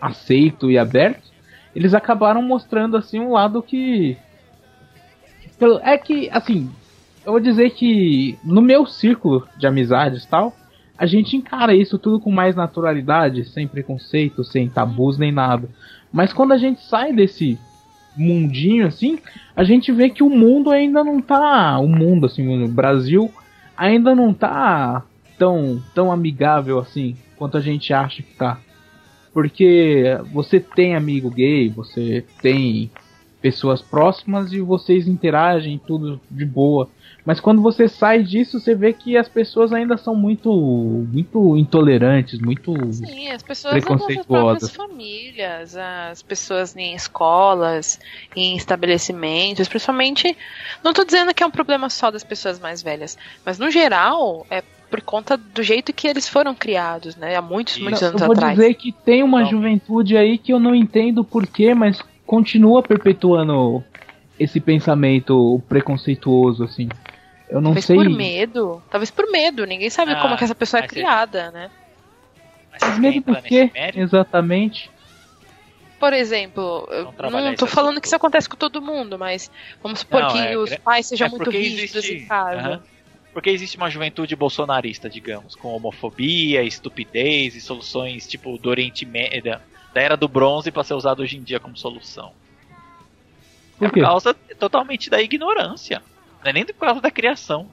[0.00, 1.32] aceito e aberto,
[1.74, 4.16] eles acabaram mostrando, assim, um lado que...
[5.82, 6.70] É que, assim,
[7.26, 10.54] eu vou dizer que no meu círculo de amizades tal,
[10.96, 15.68] a gente encara isso tudo com mais naturalidade, sem preconceito, sem tabus nem nada.
[16.12, 17.58] Mas quando a gente sai desse
[18.16, 19.18] mundinho assim,
[19.56, 21.80] a gente vê que o mundo ainda não tá.
[21.80, 23.28] O mundo, assim, o Brasil
[23.76, 25.04] ainda não tá
[25.42, 28.60] tão, tão amigável assim quanto a gente acha que tá.
[29.32, 32.88] Porque você tem amigo gay, você tem
[33.40, 36.88] pessoas próximas e vocês interagem tudo de boa.
[37.24, 40.52] Mas quando você sai disso, você vê que as pessoas ainda são muito
[41.12, 44.70] muito intolerantes, muito Sim, as pessoas Preconceituosas.
[44.70, 47.98] próprias famílias, as pessoas em escolas,
[48.36, 50.36] em estabelecimentos, principalmente.
[50.84, 54.46] Não tô dizendo que é um problema só das pessoas mais velhas, mas no geral
[54.48, 54.62] é
[54.92, 57.34] por conta do jeito que eles foram criados, né?
[57.34, 58.10] Há muitos, muitos Isso.
[58.10, 58.54] anos eu vou atrás.
[58.58, 59.46] dizer que tem uma Não.
[59.50, 63.82] juventude aí que eu não entendo porquê, mas continua perpetuando
[64.38, 66.90] esse pensamento preconceituoso, assim.
[67.48, 67.96] Eu não Talvez sei.
[67.96, 68.82] por medo.
[68.90, 69.64] Talvez por medo.
[69.64, 71.70] Ninguém sabe Ah, como é que essa pessoa é é- criada, né?
[72.80, 73.70] Mas medo por quê?
[73.94, 74.90] Exatamente.
[75.98, 76.86] Por exemplo,
[77.30, 78.00] não tô falando assunto.
[78.02, 79.50] que isso acontece com todo mundo, mas
[79.82, 82.82] vamos supor Não, que é os pais sejam é muito rígidos existe- em casa.
[83.32, 89.42] Porque existe uma juventude bolsonarista, digamos, com homofobia, estupidez e soluções tipo do Oriente Médio,
[89.44, 89.60] da
[89.94, 92.32] da era do bronze para ser usado hoje em dia como solução.
[93.78, 96.02] Por é por causa totalmente da ignorância.
[96.42, 97.68] Não é nem por causa da criação.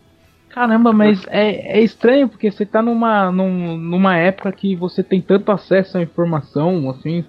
[0.50, 5.22] Caramba, mas é, é estranho porque você tá numa, num- numa época que você tem
[5.22, 7.24] tanto acesso à informação, assim.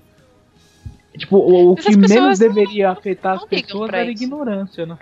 [1.17, 4.99] Tipo, o, o que menos não- deveria afetar não as pessoas era ignorância, né?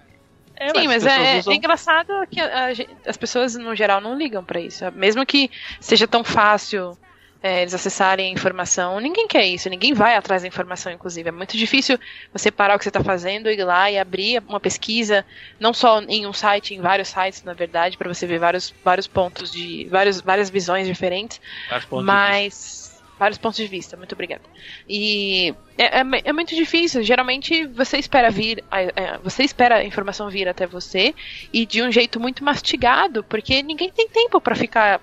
[0.61, 2.71] É, Sim, as mas pessoas é, usam- é engraçado que a- a
[3.11, 4.85] as pessoas, no geral, não ligam pra isso.
[4.93, 6.99] Mesmo que seja tão fácil
[7.41, 11.29] é, eles acessarem a informação, ninguém quer isso, ninguém vai atrás da informação, inclusive.
[11.29, 11.97] É muito difícil
[12.33, 15.25] você parar o que você está fazendo, ir lá e abrir uma pesquisa,
[15.61, 19.07] não só em um site, em vários sites, na verdade, para você ver vários, vários
[19.07, 19.87] pontos de.
[19.89, 21.39] Vários, várias visões diferentes.
[21.69, 22.07] vários pontos.
[22.07, 22.88] Mas.
[23.19, 24.43] Vários pontos de vista, muito obrigada.
[24.89, 27.03] E é, é, é muito difícil.
[27.03, 28.79] Geralmente você espera vir, a-
[29.15, 31.15] a- você espera a informação vir até você
[31.53, 35.01] e de um jeito muito mastigado, porque ninguém tem tempo para ficar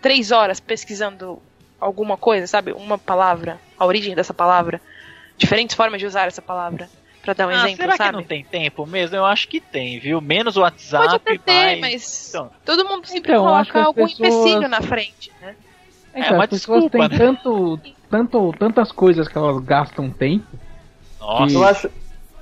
[0.00, 1.42] três horas pesquisando
[1.80, 2.72] alguma coisa, sabe?
[2.72, 4.80] Uma palavra, a origem dessa palavra,
[5.36, 6.88] diferentes formas de usar essa palavra.
[7.22, 8.10] Pra dar um Ah, exemplo, será sabe?
[8.10, 9.16] que não tem tempo mesmo?
[9.16, 10.20] Eu acho que tem, viu?
[10.20, 11.80] Menos o WhatsApp, Pode até ter, mais...
[11.80, 15.56] mas Então, todo mundo sempre Então, coloca algum pessoas- empecilho na frente, né?
[16.16, 17.24] É, É então, uma as pessoas desculpa, têm né?
[17.24, 17.80] tanto,
[18.10, 20.46] tanto, tantas coisas que elas gastam tempo.
[21.20, 21.52] nossa.
[21.54, 21.90] Eu acho,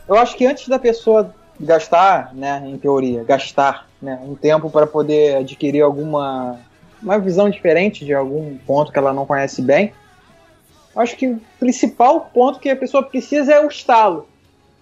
[0.09, 4.87] eu acho que antes da pessoa gastar, né, em teoria, gastar né, um tempo para
[4.87, 6.59] poder adquirir alguma
[7.03, 9.93] uma visão diferente de algum ponto que ela não conhece bem,
[10.97, 14.27] eu acho que o principal ponto que a pessoa precisa é o estalo.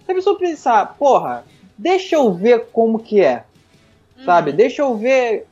[0.05, 1.43] Se a pessoa pensar, porra,
[1.77, 3.43] deixa eu ver como que é,
[4.23, 4.53] sabe?
[4.53, 5.45] Deixa eu ver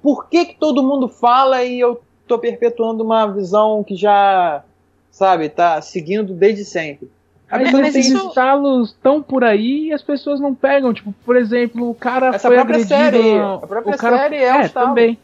[0.00, 4.62] por que, que todo mundo fala e eu tô perpetuando uma visão que já,
[5.10, 7.10] sabe, tá seguindo desde sempre.
[7.50, 10.92] A Mas, mas tem esses isso- estalos tão por aí e as pessoas não pegam.
[10.94, 12.94] Tipo, por exemplo, o cara Essa foi própria agredido.
[13.22, 14.88] série, na- a própria o cara, série é um estalo.
[14.88, 15.18] também.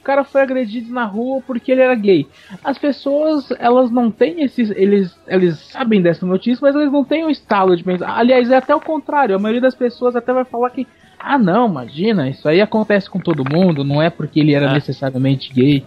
[0.00, 2.26] O cara foi agredido na rua porque ele era gay.
[2.64, 4.70] As pessoas, elas não têm esses.
[4.70, 8.16] Eles, eles sabem dessa notícia, mas eles não têm o estalo de pensar.
[8.16, 9.36] Aliás, é até o contrário.
[9.36, 10.86] A maioria das pessoas até vai falar que.
[11.18, 14.72] Ah, não, imagina, isso aí acontece com todo mundo, não é porque ele era É.
[14.72, 15.84] necessariamente gay.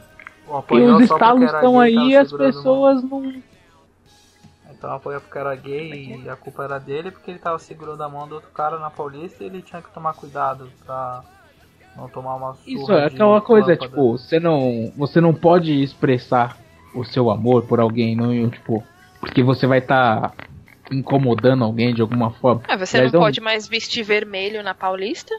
[0.72, 3.42] E os estalos estão aí e as pessoas não.
[4.70, 8.10] Então apoiou porque era gay e a culpa era dele porque ele tava segurando a
[8.10, 11.24] mão do outro cara na Paulista e ele tinha que tomar cuidado pra
[11.96, 16.58] não tomar uma surra Isso é aquela coisa, tipo, você não, você não pode expressar
[16.96, 18.84] o seu amor por alguém, não, tipo,
[19.20, 20.34] porque você vai estar
[20.92, 22.64] incomodando alguém de alguma forma.
[22.68, 25.34] Ah, você não pode mais vestir vermelho na Paulista?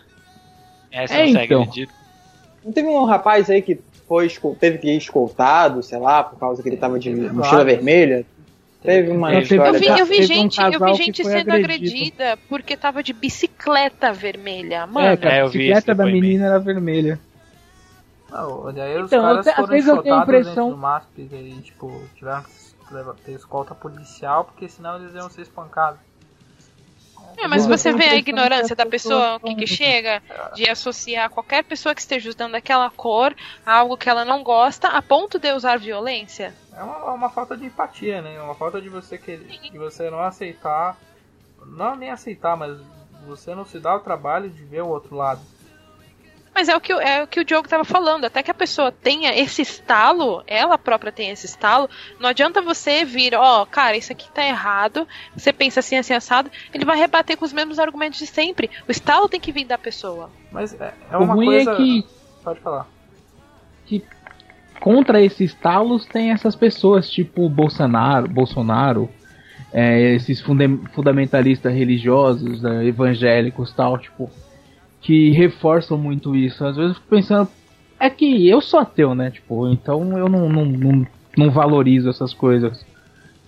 [0.91, 1.87] É, você É, não segue então.
[2.65, 3.81] Não teve um rapaz aí que
[4.13, 4.29] foi
[4.61, 8.27] teve que ir escoltado, sei lá, por causa que ele tava de Teve mochila vermelha?
[8.83, 9.69] Teve uma Teve- história.
[9.69, 11.55] Eu vi, eu vi teve um gente, eu vi gente sendo agredido.
[11.73, 14.87] agredida porque tava de bicicleta vermelha.
[14.87, 17.19] Mano, É, cara, É, a eu bicicleta da menina era vermelha.
[18.31, 20.77] Não, e aí os Então, caras até- às foram vezes eu tenho a impressão- do
[20.77, 26.01] MASP e, tipo, tiveram que ter escolta policial porque senão eles iam ser espancados.
[27.37, 30.23] É, mas você vê a ignorância que da pessoa, que, que chega
[30.55, 33.35] de associar qualquer pessoa que esteja usando aquela cor
[33.65, 36.55] a algo que ela não gosta, a ponto de usar violência.
[36.75, 38.35] É uma, é uma falta de empatia, né?
[38.35, 40.97] É uma falta de você querer, de você não aceitar,
[41.67, 42.79] não nem aceitar, mas
[43.27, 45.41] você não se dá o trabalho de ver o outro lado.
[46.55, 48.27] Mas é o que, o- é o que o Diogo tava falando.
[48.27, 51.89] Até que a pessoa tenha esse estalo, ela própria tenha esse estalo,
[52.21, 55.09] não adianta você vir, ó, cara, isso aqui tá errado.
[55.35, 56.51] Você pensa assim, assim, assado.
[56.75, 58.71] Ele vai rebater com os mesmos argumentos de sempre.
[58.87, 60.31] O estalo tem que vir da pessoa.
[60.51, 61.73] Mas é, é o uma ruim coisa.
[61.73, 62.05] é que
[62.45, 62.87] Pode falar.
[64.81, 69.09] contra esses talos tem essas pessoas tipo Bolsonaro, Bolsonaro,
[69.73, 74.31] é, esses fundamentalistas religiosos, né, evangélicos tal, tipo,
[75.03, 76.65] que reforçam muito isso.
[76.65, 77.49] Às vezes eu fico pensando,
[78.01, 79.31] é que eu sou ateu, né?
[79.31, 81.07] Tipo, então eu não, não, não,
[81.37, 82.85] não valorizo essas coisas.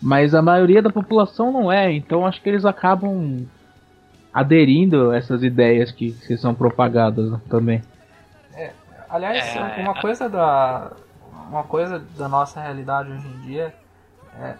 [0.03, 3.47] Mas a maioria da população não é, então acho que eles acabam
[4.33, 7.81] aderindo a essas ideias que, que são propagadas também.
[9.15, 10.91] Aliás, É, uma coisa da
[11.49, 13.73] uma coisa da nossa realidade hoje em dia é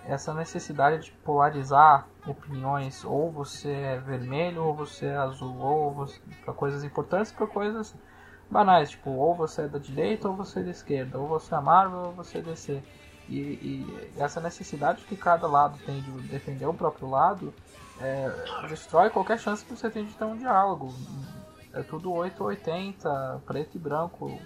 [0.07, 6.21] essa necessidade de polarizar opiniões, ou você é vermelho, ou você é azul, ou você
[6.45, 7.95] para coisas importantes, para coisas
[8.51, 11.61] banais, tipo, ou você é da direita, ou você é da esquerda, ou você é
[11.61, 12.83] Marvel, ou você é DC.
[13.29, 17.55] E, e essa necessidade que cada lado tem de defender o próprio lado
[18.01, 18.31] é,
[18.69, 20.95] destrói qualquer chance que você tem de ter um diálogo.
[21.73, 24.39] É tudo 880, preto e branco,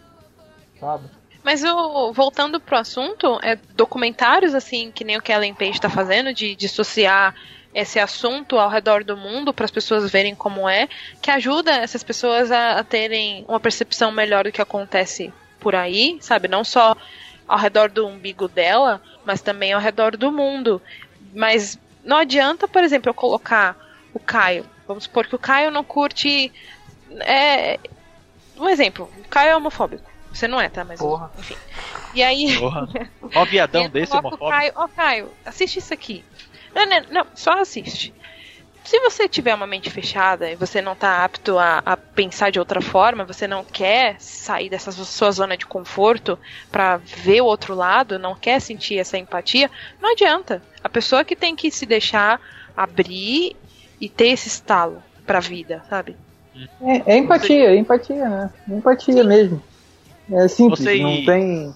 [0.78, 1.10] sabe?
[1.42, 5.80] Mas o, voltando pro assunto, é documentários assim, que nem o que a Ellen Page
[5.80, 7.34] tá fazendo, de dissociar
[7.74, 10.88] esse assunto ao redor do mundo para as pessoas verem como é,
[11.20, 16.18] que ajuda essas pessoas a, a terem uma percepção melhor do que acontece por aí,
[16.20, 16.48] sabe?
[16.48, 16.96] Não só
[17.46, 20.80] ao redor do umbigo dela, mas também ao redor do mundo.
[21.34, 23.76] Mas não adianta, por exemplo, eu colocar
[24.12, 24.66] o Caio.
[24.86, 26.52] Vamos supor que o Caio não curte.
[27.20, 27.78] É,
[28.56, 30.07] um exemplo, o Caio é homofóbico.
[30.38, 30.84] Você não é, tá?
[30.84, 31.32] Mas Porra.
[31.36, 31.56] enfim.
[32.14, 32.56] E aí.
[32.56, 32.88] Porra.
[33.34, 34.48] Ó, viadão eu desse homofóbico.
[34.48, 36.24] Caio, ó, Caio, assiste isso aqui.
[36.72, 38.14] Não, não, não, só assiste.
[38.84, 42.58] Se você tiver uma mente fechada e você não tá apto a, a pensar de
[42.60, 46.38] outra forma, você não quer sair dessa sua zona de conforto
[46.70, 49.68] para ver o outro lado, não quer sentir essa empatia,
[50.00, 50.62] não adianta.
[50.82, 52.40] A pessoa que tem que se deixar
[52.76, 53.56] abrir
[54.00, 56.16] e ter esse estalo pra vida, sabe?
[56.80, 58.50] É, é empatia, é empatia, né?
[58.68, 59.62] Empatia mesmo.
[60.30, 61.74] É simples, Você- não tem.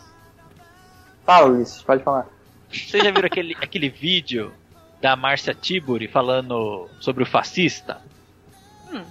[1.25, 2.27] Fala, Ulisses, pode falar.
[2.71, 4.53] Vocês já viram aquele, aquele vídeo
[5.01, 8.01] da Márcia Tiburi falando sobre o fascista?
[8.93, 9.03] Hum.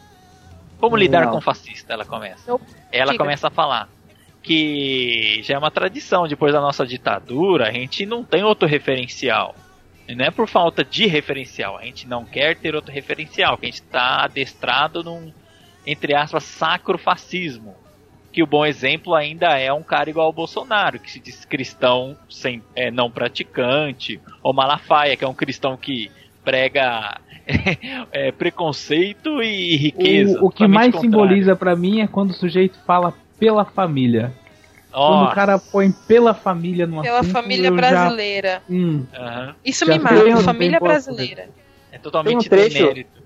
[0.79, 1.31] Como lidar Não.
[1.33, 1.93] com o fascista?
[1.93, 2.49] Ela começa.
[2.49, 2.61] Eu-
[2.91, 3.23] Ela diga.
[3.23, 3.87] começa a falar
[4.43, 6.27] que já é uma tradição.
[6.27, 9.55] Depois da nossa ditadura, a gente não tem outro referencial.
[10.07, 13.65] E não é por falta de referencial, a gente não quer ter outro referencial, que
[13.65, 15.31] a gente está adestrado num,
[15.85, 17.75] entre aspas, sacro fascismo.
[18.31, 22.15] Que o bom exemplo ainda é um cara igual ao Bolsonaro, que se diz cristão
[22.29, 26.09] sem, é, não praticante, ou Malafaia, que é um cristão que
[26.43, 27.19] prega
[28.11, 30.39] é, preconceito e riqueza.
[30.41, 34.31] O, o que mais simboliza para mim é quando o sujeito fala pela família.
[34.91, 35.13] Nossa.
[35.13, 38.61] Quando o cara põe pela família numa Pela família brasileira.
[38.67, 39.53] Já, hum, Uhum.
[39.63, 41.49] Isso me mata, um família brasileira.
[41.91, 43.21] É totalmente Tem um trecho- demérito.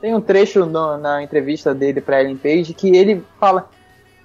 [0.00, 3.70] Tem um trecho no- na entrevista dele pra Ellen Page que ele fala.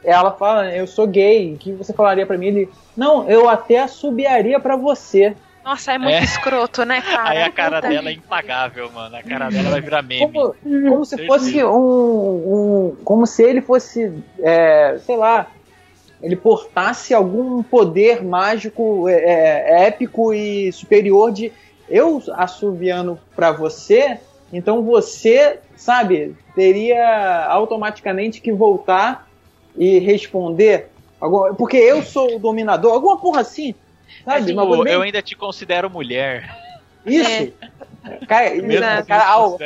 [0.08, 2.48] Ela fala, eu sou gay, o que você falaria pra mim?
[2.48, 5.36] Ele, não, eu até assobiaria pra você.
[5.66, 6.24] Nossa, é muito É.
[6.24, 7.30] escroto, né, cara?
[7.30, 9.14] Aí a cara Puta dela é impagável, mano.
[9.18, 10.32] A cara dela vai virar meme.
[10.32, 10.56] Como,
[10.90, 15.48] como se fosse um, um- Como se ele fosse, é, sei lá,
[16.24, 21.52] ele portasse algum poder mágico, é, é, épico e superior de
[21.90, 24.18] eu assoviando pra você,
[24.54, 29.27] então você, sabe, teria automaticamente que voltar
[29.78, 30.90] e responder.
[31.58, 33.74] Porque eu sou o dominador, alguma porra assim.
[34.26, 34.45] É Sabe?
[34.48, 36.49] tipo, eu ainda te considero mulher.
[37.06, 37.54] Isso.
[38.28, 39.64] Cara, Mesmo cara, ao- Muito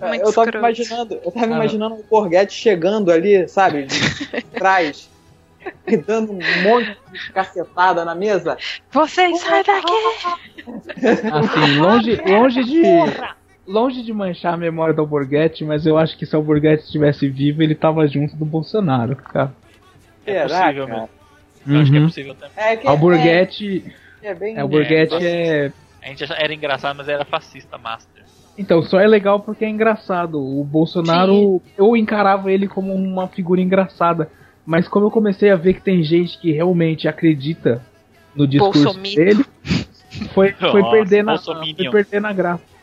[0.00, 0.58] eu tava escroto.
[0.58, 1.56] imaginando, eu tava Ah.
[1.56, 3.96] imaginando o Borghetti chegando ali, sabe, de
[4.52, 5.08] trás,
[5.86, 8.58] e dando um monte de cacetada na mesa.
[8.90, 9.92] Vocês saem daqui!
[11.32, 12.82] assim, longe, longe de.
[13.66, 17.28] Longe de manchar a memória do Alborguete, mas eu acho que se o Alborguete estivesse
[17.28, 19.54] vivo, ele tava junto do Bolsonaro, cara.
[20.26, 21.00] É Será, possível, cara?
[21.00, 21.10] mesmo.
[21.66, 22.06] Eu acho que é Uhum.
[22.06, 22.52] possível também.
[22.56, 23.84] É que Alborguete.
[24.22, 25.72] é, é bem É, o Alborguete é.
[26.02, 28.22] A gente já era engraçado, mas era fascista master.
[28.56, 30.38] Então, só é legal porque é engraçado.
[30.38, 34.30] O Bolsonaro, eu encarava ele como uma figura engraçada.
[34.66, 37.82] Mas como eu comecei a ver que tem gente que realmente acredita
[38.34, 39.16] no discurso Bolsomito.
[39.16, 39.44] dele,
[40.34, 42.73] foi, foi, Nossa, perder na, foi perder na graça.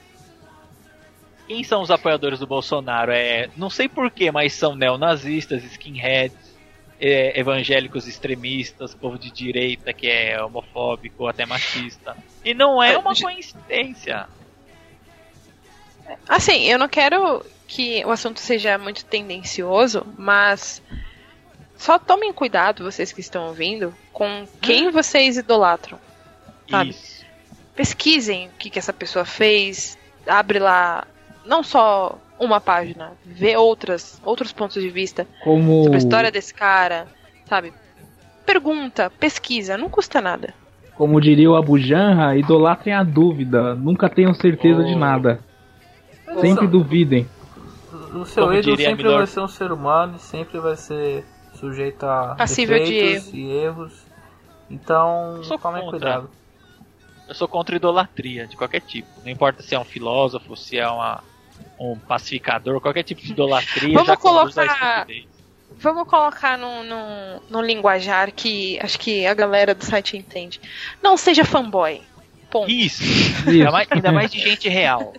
[1.52, 3.12] Quem são os apoiadores do Bolsonaro?
[3.12, 6.56] É, não sei porquê, mas são neonazistas, skinheads,
[6.98, 12.16] é, evangélicos extremistas, povo de direita que é homofóbico, até machista.
[12.46, 14.30] E não é uma coincidência.
[16.26, 20.82] Assim, eu não quero que o assunto seja muito tendencioso, mas
[21.76, 26.00] só tomem cuidado, vocês que estão ouvindo, com quem vocês idolatram.
[26.70, 26.92] Sabe?
[26.92, 27.26] Isso.
[27.76, 31.06] Pesquisem o que, que essa pessoa fez, abre lá
[31.46, 35.84] não só uma página, vê outras, outros pontos de vista Como.
[35.84, 37.08] sobre a história desse cara,
[37.48, 37.72] sabe?
[38.46, 40.54] Pergunta, pesquisa, não custa nada.
[40.96, 45.00] Como diria o Abu Janra, idolatrem a dúvida, nunca tenham certeza de Oh.
[45.00, 45.40] nada.
[46.40, 47.28] Sempre duvidem.
[48.14, 52.36] O seu ídolo sempre vai ser um ser humano e sempre vai ser sujeito a
[52.38, 54.06] Passível de defeitos e erros.
[54.70, 55.82] Então, contra.
[55.90, 56.30] cuidado.
[57.28, 59.08] Eu sou contra idolatria de qualquer tipo.
[59.24, 61.24] Não importa se é um filósofo, se é uma,
[61.80, 65.08] um pacificador, qualquer tipo de idolatria Vamos colocar-.
[65.78, 70.60] Vamos colocar num, num, num linguajar que acho que a galera do site entende.
[71.02, 72.02] Não seja fanboy.
[72.52, 72.70] Ponto.
[72.70, 73.02] Isso.
[73.02, 73.50] Isso.
[73.50, 75.14] Ainda mais, ainda mais de gente real.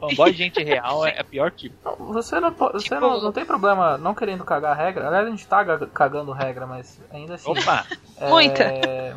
[0.00, 1.74] Fanboy de gente real é, é pior tipo.
[2.12, 5.06] Você não, você Tipo- não, não tem problema não querendo cagar regra.
[5.06, 7.50] Aliás, a gente tá ga- cagando regra, mas ainda assim.
[7.50, 7.86] Opa!
[8.20, 8.64] é, Muita.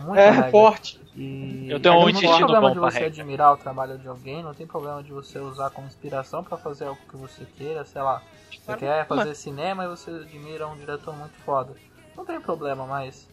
[0.06, 0.52] muita É, regra.
[0.52, 0.99] forte.
[1.22, 3.08] E Eu tenho um não tem problema bom de você regra.
[3.10, 6.86] admirar o trabalho de alguém, não tem problema de você usar como inspiração pra fazer
[6.86, 8.24] algo que você queira, sei lá.
[8.50, 11.76] Você quer fazer cinema e você admira um diretor muito foda.
[12.16, 13.28] Não tem problema, mas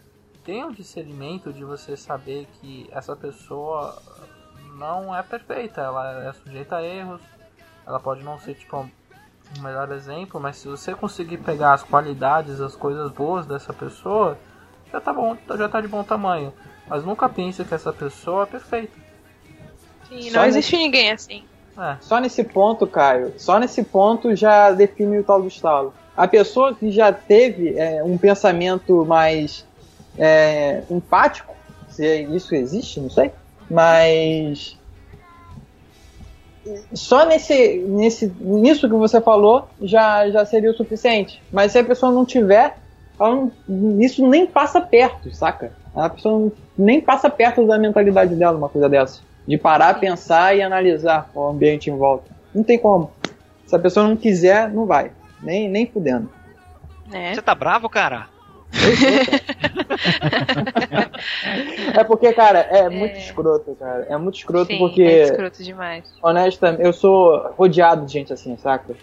[0.45, 4.03] tem um discernimento de você saber que essa pessoa
[4.77, 7.21] não é perfeita, ela é sujeita a erros,
[7.87, 8.79] ela pode não ser tipo
[9.57, 14.37] o melhor exemplo, mas se você conseguir pegar as qualidades, as coisas boas dessa pessoa,
[14.91, 16.53] já tá bom, já tá de bom tamanho.
[16.89, 18.93] Mas nunca pense que essa pessoa é perfeita.
[20.09, 21.43] Sim, Só não existe ninguém assim.
[21.79, 21.97] É.
[22.01, 25.93] Só nesse ponto, Caio, só nesse ponto já define o tal do estalo.
[26.17, 29.67] A pessoa que já teve é, um pensamento mais
[30.17, 31.55] é, empático,
[31.89, 33.31] se isso existe, não sei,
[33.69, 34.79] mas
[36.95, 41.43] só nesse, nesse, nisso que você falou já, já seria o suficiente.
[41.53, 42.77] Mas se a pessoa não tiver,
[43.21, 43.35] ela
[43.69, 45.73] não- isso nem passa perto, saca?
[45.95, 49.20] A pessoa não- nem passa perto da mentalidade dela uma coisa dessa.
[49.47, 52.31] De parar, pensar e analisar o ambiente em volta.
[52.55, 53.11] Não tem como.
[53.66, 55.12] Se a pessoa não quiser, não vai.
[55.43, 56.28] Nem, nem fudendo.
[57.09, 57.35] Né?
[57.35, 58.28] Você tá bravo, cara?
[61.94, 64.07] É porque, cara, é, muito escroto, cara.
[64.09, 66.05] É muito escroto Sim, porque, é escroto demais.
[66.23, 68.94] honestamente, eu sou rodeado de gente assim, saca?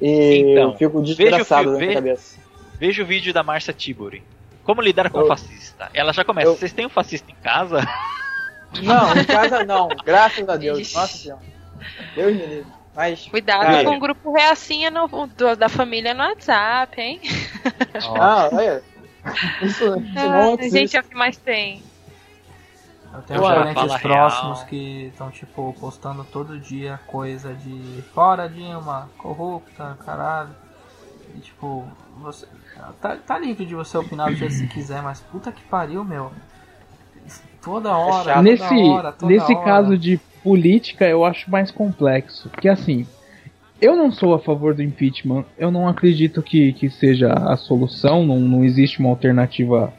[0.00, 2.38] E Então, eu fico veja o desgraçado filme, na minha veja- cabeça.
[2.78, 4.22] Veja o vídeo da Marcia Tiburi.
[4.66, 5.88] Como lidar com Eu- o fascista?
[5.94, 6.48] Ela já começa.
[6.48, 7.80] Eu- Vocês têm um fascista em casa?
[8.82, 9.88] Não, em casa não.
[10.04, 10.80] Graças a Deus.
[10.80, 10.94] Ixi.
[10.96, 11.42] Nossa senhora.
[12.14, 12.66] Deus me livre.
[12.94, 13.26] Mas.
[13.26, 13.84] Cuidado Cara.
[13.84, 17.20] com o grupo reacinha no, do- da família no WhatsApp, hein?
[18.20, 18.82] Ah, olha.
[19.62, 21.82] Isso, isso não Ah, gente, é o que mais tem.
[23.14, 24.68] Eu tenho Ué, parentes próximos real.
[24.68, 30.54] que estão, tipo, postando todo dia coisa de fora Dilma, corrupta, caralho.
[31.34, 31.88] E, tipo,
[32.18, 32.46] você.
[33.00, 36.04] Tá, tá livre de você opinar do jeito que você quiser, mas puta que pariu,
[36.04, 36.30] meu.
[37.62, 38.36] Toda hora, chato.
[38.36, 39.64] toda nesse hora, toda nesse hora.
[39.64, 42.48] caso de política, eu acho mais complexo.
[42.50, 43.06] Porque assim,
[43.80, 45.44] eu não sou a favor do impeachment.
[45.58, 48.24] Eu não acredito que, que seja a solução.
[48.24, 49.92] Não, não existe uma alternativa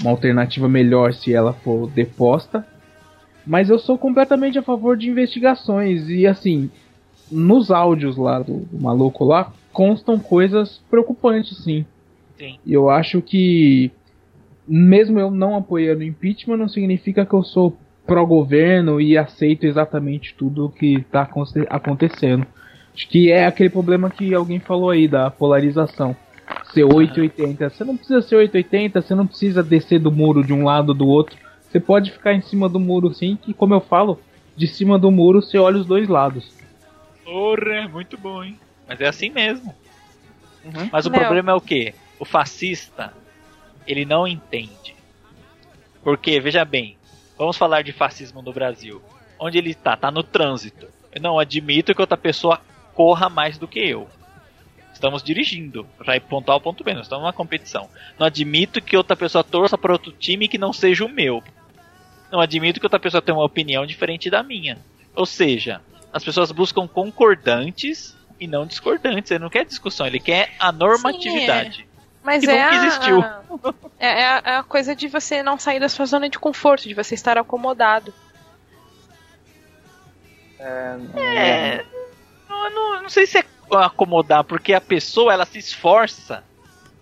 [0.00, 2.66] uma alternativa melhor se ela for deposta.
[3.46, 6.08] Mas eu sou completamente a favor de investigações.
[6.08, 6.70] E assim,
[7.30, 11.84] nos áudios lá do, do maluco lá, constam coisas preocupantes, sim.
[12.36, 12.58] Sim.
[12.66, 13.90] Eu acho que,
[14.66, 17.76] mesmo eu não apoiando o impeachment, não significa que eu sou
[18.06, 21.28] pró-governo e aceito exatamente tudo o que está
[21.70, 22.46] acontecendo.
[22.94, 26.14] Acho que é aquele problema que alguém falou aí da polarização.
[26.74, 27.70] Ser 880.
[27.70, 30.94] Você não precisa ser 880, você não precisa descer do muro de um lado ou
[30.94, 31.36] do outro.
[31.70, 34.18] Você pode ficar em cima do muro sim, que como eu falo,
[34.56, 36.52] de cima do muro você olha os dois lados.
[37.24, 38.58] Porra, muito bom, hein?
[38.92, 39.74] Mas é assim mesmo.
[40.62, 40.90] Uhum.
[40.92, 41.18] Mas o Meu.
[41.18, 41.94] problema é o quê?
[42.18, 43.14] O fascista,
[43.86, 44.94] ele não entende.
[46.04, 46.98] Porque, veja bem,
[47.38, 49.00] vamos falar de fascismo no Brasil.
[49.38, 49.96] Onde ele está?
[49.96, 50.88] Tá no trânsito.
[51.10, 52.60] Eu não admito que outra pessoa
[52.92, 54.06] corra mais do que eu.
[54.92, 57.88] Estamos dirigindo, para ir ponto A ao ponto B, nós estamos numa competição.
[58.18, 61.42] Não admito que outra pessoa torça para outro time que não seja o meu.
[62.30, 64.78] Não admito que outra pessoa tenha uma opinião diferente da minha.
[65.16, 65.80] Ou seja,
[66.12, 69.30] as pessoas buscam concordantes e não discordantes.
[69.30, 71.86] Ele não quer discussão, ele quer a normatividade.
[72.22, 73.24] Mas Que é nunca a, existiu.
[74.02, 76.88] É, é a, é a coisa de você não sair da sua zona de conforto,
[76.88, 78.12] de você estar acomodado.
[80.58, 81.84] É.
[82.48, 86.42] Não, não, não sei se é acomodar, porque a pessoa ela se esforça.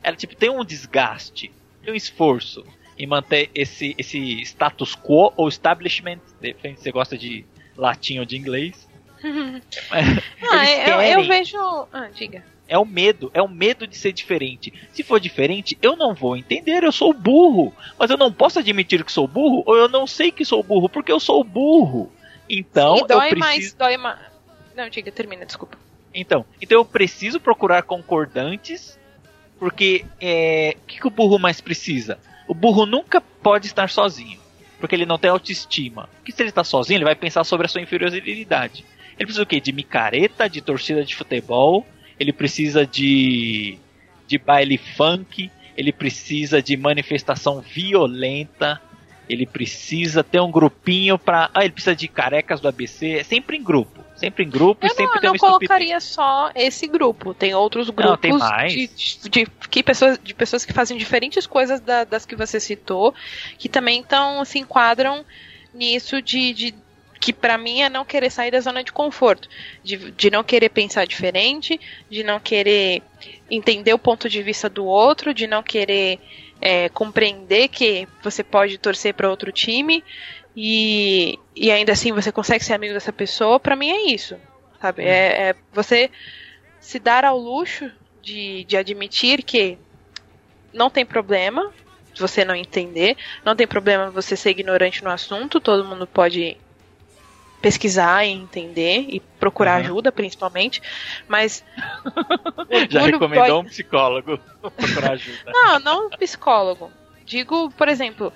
[0.02, 1.50] Ela tipo tem um desgaste,
[1.82, 2.66] tem um esforço
[2.98, 6.20] em manter esse, esse status quo ou establishment.
[6.38, 7.46] Depende se você gosta de
[7.78, 8.89] latim ou de inglês.
[9.90, 11.28] Ah, Eles eu, eu querem.
[11.28, 11.58] vejo.
[11.92, 12.44] Ah, diga.
[12.68, 14.72] É o medo, é o medo de ser diferente.
[14.92, 17.74] Se for diferente, eu não vou entender, eu sou burro.
[17.98, 20.88] Mas eu não posso admitir que sou burro, ou eu não sei que sou burro,
[20.88, 22.12] porque eu sou burro.
[22.48, 23.38] Então, dói eu preciso.
[23.38, 24.18] mais, dói mais.
[24.76, 25.76] Não, diga, termina, desculpa.
[26.14, 28.98] Então, então eu preciso procurar concordantes,
[29.58, 32.18] porque é, o que, que o burro mais precisa?
[32.48, 34.38] O burro nunca pode estar sozinho,
[34.78, 36.08] porque ele não tem autoestima.
[36.16, 38.84] Porque se ele está sozinho, ele vai pensar sobre a sua inferioridade.
[39.20, 39.60] Ele precisa o quê?
[39.60, 41.86] De micareta, de torcida de futebol,
[42.18, 43.78] ele precisa de,
[44.26, 48.80] de baile funk, ele precisa de manifestação violenta,
[49.28, 51.50] ele precisa ter um grupinho pra.
[51.54, 54.00] Ah, ele precisa de carecas do ABC, é sempre em grupo.
[54.16, 55.68] Sempre em grupo Eu e sempre não, tem não uma estupidez.
[55.68, 57.32] colocaria só esse grupo.
[57.34, 58.72] Tem outros grupos Não, tem mais.
[58.72, 58.88] De,
[59.28, 63.14] de, que pessoas, de pessoas que fazem diferentes coisas da- das que você citou,
[63.58, 65.24] que também então se enquadram
[65.72, 66.74] nisso de, de
[67.20, 69.46] que pra mim é não querer sair da zona de conforto,
[69.84, 71.78] de, de não querer pensar diferente,
[72.08, 73.02] de não querer
[73.50, 76.18] entender o ponto de vista do outro, de não querer
[76.60, 80.02] é, compreender que você pode torcer para outro time
[80.56, 84.36] e, e ainda assim você consegue ser amigo dessa pessoa, pra mim é isso.
[84.80, 85.04] Sabe?
[85.04, 86.10] É, é você
[86.80, 87.90] se dar ao luxo
[88.22, 89.76] de, de admitir que
[90.72, 91.70] não tem problema
[92.18, 96.56] você não entender, não tem problema você ser ignorante no assunto, todo mundo pode
[97.60, 99.80] pesquisar e entender e procurar Aham.
[99.80, 100.80] ajuda, principalmente,
[101.28, 101.64] mas
[102.90, 104.38] Já recomendou dói- um psicólogo
[104.76, 105.38] procurar ajuda.
[105.52, 106.90] não, não um psicólogo.
[107.24, 108.32] Digo, por exemplo,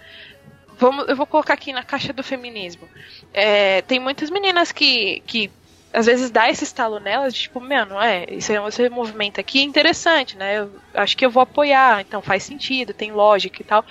[0.79, 2.89] vamos, eu vou colocar aqui na caixa do feminismo.
[3.33, 5.51] É, tem muitas meninas que, que
[5.93, 9.61] às vezes dá esse estalo nelas, de tipo, meu, não é, esse, esse movimento aqui
[9.61, 10.59] é interessante, né?
[10.61, 13.85] Eu acho que eu vou apoiar, então faz sentido, tem lógica e tal.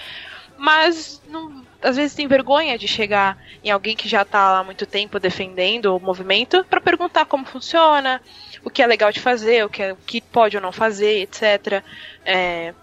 [0.58, 4.64] Mas não- às vezes tem vergonha de chegar em alguém que já tá lá há
[4.64, 8.22] muito tempo defendendo o movimento para perguntar como funciona,
[8.64, 11.22] o que é legal de fazer, o que, é- o que pode ou não fazer,
[11.22, 11.84] etc.
[12.26, 12.74] É,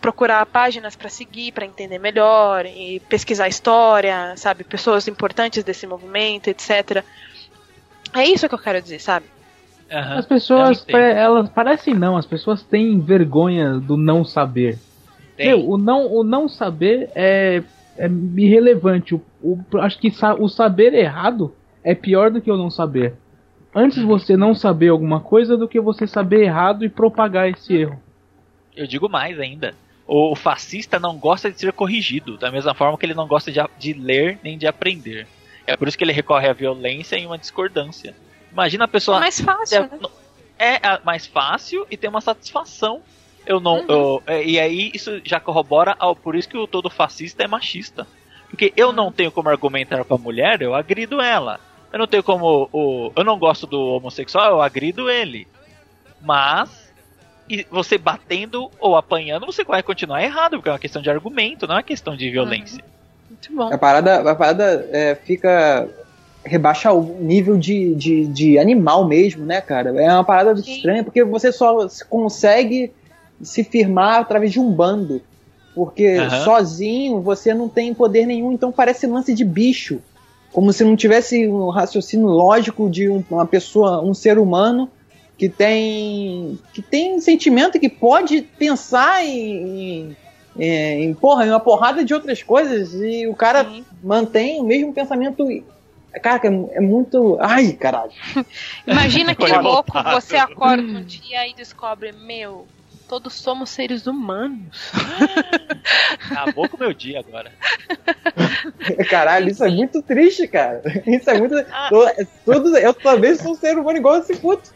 [0.00, 6.48] procurar páginas para seguir, para entender melhor e pesquisar história, sabe, pessoas importantes desse movimento,
[6.48, 7.04] etc.
[8.12, 9.26] É isso que eu quero dizer, sabe?
[9.90, 14.78] Aham, As pessoas, elas parecem não, as pessoas têm vergonha do não saber.
[15.38, 17.62] Meu, o não, o não saber é,
[17.96, 18.06] é
[18.36, 19.14] irrelevante.
[19.14, 21.54] O, o- acho que sa- o saber errado
[21.84, 23.14] é pior do que o não saber.
[23.74, 28.00] Antes você não saber alguma coisa do que você saber errado e propagar esse erro.
[28.76, 29.74] Eu digo mais ainda.
[30.06, 33.60] O fascista não gosta de ser corrigido, da mesma forma que ele não gosta de,
[33.78, 35.26] de ler nem de aprender.
[35.66, 38.14] É por isso que ele recorre à violência em uma discordância.
[38.52, 39.16] Imagina a pessoa.
[39.16, 39.98] É mais fácil, né?
[40.58, 43.00] É a- mais fácil e tem uma satisfação.
[43.46, 43.80] Eu não.
[43.80, 43.86] Uhum.
[43.88, 47.46] eu- é, e aí isso já corrobora ao por isso que o todo fascista é
[47.48, 48.06] machista.
[48.48, 51.58] Porque eu não tenho como argumentar com a mulher, eu agrido ela.
[51.92, 52.68] Eu não tenho como.
[52.72, 55.46] O, eu não gosto do homossexual, eu agrido ele.
[56.20, 56.90] Mas.
[57.48, 61.66] E você batendo ou apanhando, você vai continuar errado, porque é uma questão de argumento,
[61.66, 62.82] não é questão de violência.
[63.28, 63.72] Muito bom.
[63.72, 65.88] A parada, a parada é, fica.
[66.44, 69.90] rebaixa o nível de, de, de animal mesmo, né, cara?
[70.00, 70.72] É uma parada Sim.
[70.76, 72.92] estranha, porque você só se consegue
[73.42, 75.20] se firmar através de um bando.
[75.74, 76.44] Porque Aham.
[76.44, 80.00] sozinho você não tem poder nenhum, então parece lance de bicho.
[80.52, 84.90] Como se não tivesse um raciocínio lógico de um- uma pessoa, um ser humano
[85.38, 90.14] que tem que tem sentimento e que pode pensar em,
[90.54, 93.82] em, em, porra, em uma porrada de outras coisas e o cara Sim.
[94.02, 95.44] mantém o mesmo pensamento.
[96.22, 97.38] Cara, é, é muito.
[97.40, 98.12] Ai, caralho.
[98.86, 102.66] Imagina que louco, você acorda um dia e descobre, meu,
[103.12, 104.90] todos somos seres humanos.
[106.32, 107.52] Acabou com o meu dia agora.
[109.10, 110.80] Caralho, isso é muito triste, cara.
[111.06, 111.54] Isso é muito.
[111.70, 111.90] Ah.
[112.16, 114.72] é tudo, eu também sou um ser humano igual esse puto.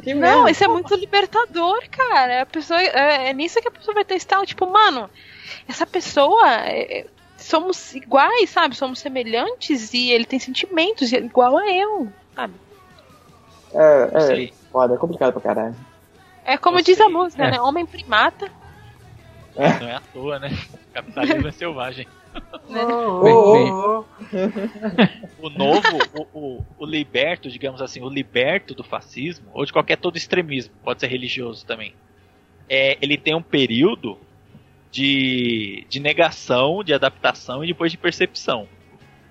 [0.00, 0.50] Que Não, merda.
[0.52, 2.42] isso é muito libertador, cara.
[2.42, 4.46] A pessoa, é, é nisso que a pessoa vai testar.
[4.46, 5.10] Tipo, mano,
[5.68, 6.48] essa pessoa.
[6.68, 7.06] é-
[7.36, 8.76] somos iguais, sabe?
[8.76, 12.06] Somos semelhantes e ele tem sentimentos igual a eu,
[12.36, 12.54] sabe?
[13.74, 15.74] É, é, foda, é complicado pra caralho.
[16.44, 17.50] É como diz a música, É.
[17.52, 17.60] né?
[17.60, 18.50] Homem primata.
[19.56, 20.50] Não é à toa, né?
[20.92, 22.06] Capitalismo é selvagem.
[22.70, 22.82] Né?
[22.84, 24.04] Ô, ô, ô.
[25.38, 25.82] O novo,
[26.14, 30.72] o, o, o liberto, digamos assim, o liberto do fascismo, ou de qualquer todo extremismo,
[30.82, 31.94] pode ser religioso também,
[32.68, 34.18] é, ele tem um período
[34.90, 38.66] de, de negação, de adaptação e depois de percepção.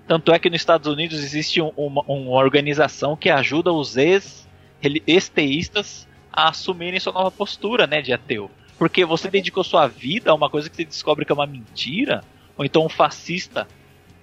[0.06, 3.96] Tanto é que nos Estados Unidos existe um- uma, uma organização que ajuda os
[5.06, 8.50] ex-teístas a assumirem sua nova postura né, de ateu.
[8.78, 12.24] Porque você dedicou sua vida a uma coisa que você descobre que é uma mentira,
[12.56, 13.66] ou então um fascista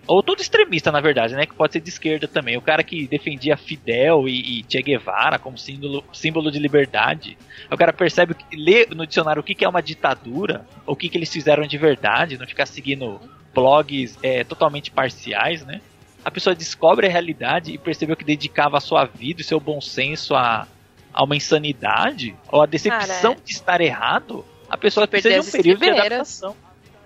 [0.10, 1.45] ou todo extremista, na verdade, né?
[1.45, 2.57] Que pode ser de esquerda também.
[2.57, 7.38] O cara que defendia Fidel e, e Che Guevara como símbolo, símbolo de liberdade.
[7.69, 11.15] O cara percebe, lê no dicionário o que, que é uma ditadura, o que, que
[11.15, 13.22] eles fizeram de verdade, não ficar seguindo
[13.53, 15.80] blogs é, totalmente parciais, né?
[16.26, 19.80] A pessoa descobre a realidade e percebeu que dedicava a sua vida e seu bom
[19.80, 20.68] senso a,
[21.14, 24.45] a uma insanidade, ou a decepção Cara, de estar errado.
[24.69, 26.56] A pessoa precisa de um período de adaptação.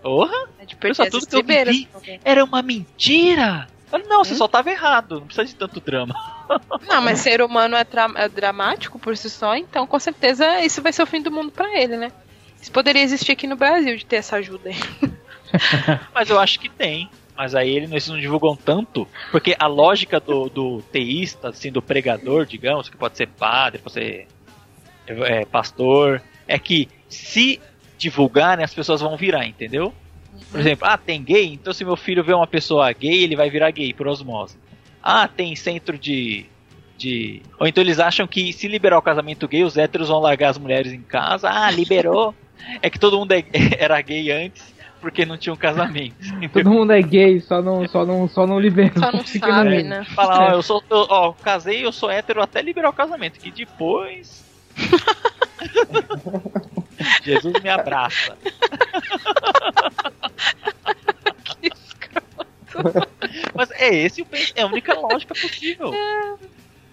[0.01, 0.49] Porra!
[0.59, 1.75] É de Pessoal, tudo que eu estribeiras.
[1.75, 3.67] vivi era uma mentira.
[4.09, 4.37] Não, você Hum?
[4.37, 6.15] só tava errado, não precisa de tanto drama.
[6.87, 7.85] Não, mas ser humano é,
[8.15, 11.51] é dramático por si só, então com certeza isso vai ser o fim do mundo
[11.51, 12.11] pra ele, né?
[12.61, 14.75] Isso poderia existir aqui no Brasil de ter essa ajuda aí.
[16.13, 17.09] Mas eu acho que tem.
[17.35, 21.81] Mas aí eles eles não divulgam tanto, porque a lógica do, do teísta, assim, do
[21.81, 24.27] pregador, digamos, que pode ser padre, pode ser
[25.07, 27.59] é, pastor, é que se
[27.97, 29.93] divulgarem, as pessoas vão virar, entendeu?
[30.51, 33.49] Por exemplo, ah, tem gay, então se meu filho vê uma pessoa gay, ele vai
[33.49, 34.57] virar gay por osmose.
[35.01, 36.45] Ah, tem centro de.
[36.97, 37.41] de.
[37.59, 40.57] Ou então eles acham que se liberar o casamento gay, os héteros vão largar as
[40.57, 41.49] mulheres em casa.
[41.49, 42.33] Ah, liberou.
[42.81, 43.43] é que todo mundo é-
[43.77, 44.72] era gay antes,
[45.03, 46.15] porque não tinha um casamento.
[46.53, 48.93] Todo mundo é gay, só não, só não, só não libera.
[48.97, 50.05] Só não sabe, né?
[50.15, 50.81] Falar, ó, eu sou.
[50.89, 53.37] Eu, ó, casei, eu sou hétero até liberar o casamento.
[53.37, 54.41] Que depois.
[57.21, 58.37] Jesus me abraça.
[61.43, 63.09] Que escroto.
[63.53, 64.25] Mas é esse
[64.55, 65.91] é a única lógica possível.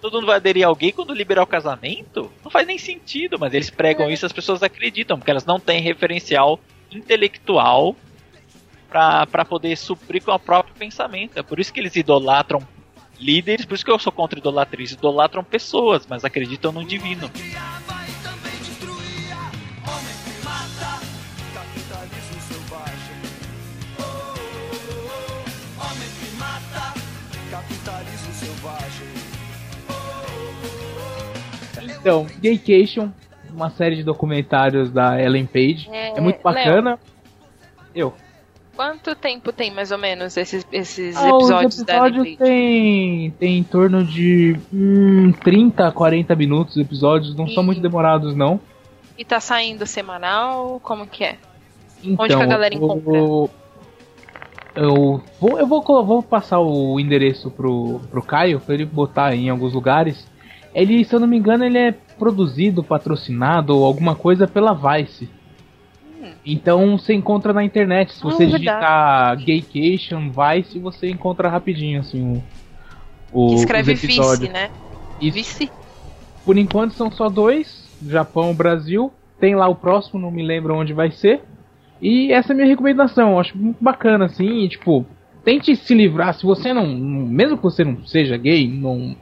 [0.01, 2.29] Todo mundo vai aderir ao gay quando liberar o casamento?
[2.43, 5.61] Não faz nem sentido, mas eles pregam isso e as pessoas acreditam, porque elas não
[5.61, 6.59] têm referencial
[6.99, 7.97] intelectual
[8.89, 11.39] pra poder suprir com o próprio pensamento.
[11.39, 12.61] É por isso que eles idolatram
[13.19, 14.81] líderes, por isso que eu sou contra idolatria.
[14.81, 17.31] Eles idolatram pessoas, mas acreditam no divino.
[32.01, 33.11] Então, Gaycation,
[33.55, 35.89] uma série de documentários da Ellen Page.
[35.91, 36.99] É, É, muito bacana.
[37.95, 38.13] Eu.
[38.77, 42.51] Quanto tempo tem mais ou menos esses, esses Ah, os episódios, da episódios Ellen Page?
[42.51, 47.81] tem, tem em torno de hum, 30, 40 minutos os episódios, não são E- muito
[47.83, 48.59] demorados não.
[49.19, 50.81] E tá saindo semanal?
[50.83, 51.37] Como que é?
[52.03, 53.51] Então, Onde que a galera eu- encontra?
[54.75, 59.51] Eu vou, eu vou, vou passar o endereço pro, pro Caio pra ele botar em
[59.51, 60.27] alguns lugares.
[60.73, 65.29] Ele, se eu não me engano, ele é produzido, patrocinado ou alguma coisa pela Vice.
[66.23, 66.33] Hum.
[66.45, 68.13] Então você encontra na internet.
[68.13, 68.59] Se Ah, você verdade.
[68.59, 72.23] digitar Gaycation, Vice, você encontra rapidinho, assim,
[73.33, 74.69] o, o Que escreve vice, né?
[75.21, 75.39] Isso.
[75.39, 75.71] Vice?
[76.45, 79.11] Por enquanto são só dois: Japão, Brasil.
[79.41, 81.41] Tem lá o próximo, não me lembro onde vai ser.
[82.03, 83.31] E essa é a minha recomendação.
[83.33, 84.69] Eu acho muito bacana, assim.
[84.69, 85.07] tipo,
[85.43, 86.35] tente se livrar.
[86.35, 89.17] Se você não- Mesmo que você não seja gay, não,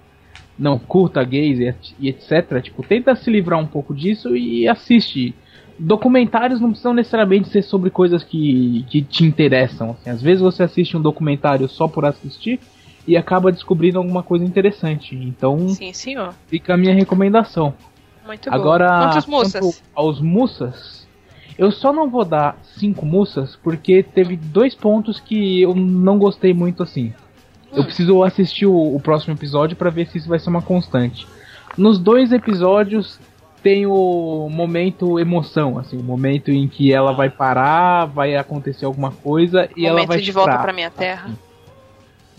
[0.58, 2.60] não curta gays e, et- etc.
[2.62, 5.34] Tipo, tenta se livrar um pouco disso e assiste.
[5.78, 9.90] Documentários não precisam necessariamente ser sobre coisas que, que te interessam.
[9.90, 10.10] assim.
[10.10, 12.58] Às vezes você assiste um documentário só por assistir
[13.06, 15.14] e acaba descobrindo alguma coisa interessante.
[15.14, 16.34] Então Sim, senhor.
[16.48, 17.72] fica a minha recomendação.
[18.26, 18.56] Muito bom.
[18.56, 19.82] Agora, moças?
[19.94, 21.08] aos mussas,
[21.56, 26.52] eu só não vou dar cinco mussas porque teve dois pontos que eu não gostei
[26.52, 27.14] muito assim.
[27.72, 27.84] Eu Hum.
[27.84, 31.26] preciso assistir o, o próximo episódio pra ver se isso vai ser uma constante.
[31.76, 33.20] Nos dois episódios
[33.62, 39.10] tem o momento emoção, assim, o momento em que ela vai parar, vai acontecer alguma
[39.10, 41.30] coisa e ela Momento vai de volta pra minha terra.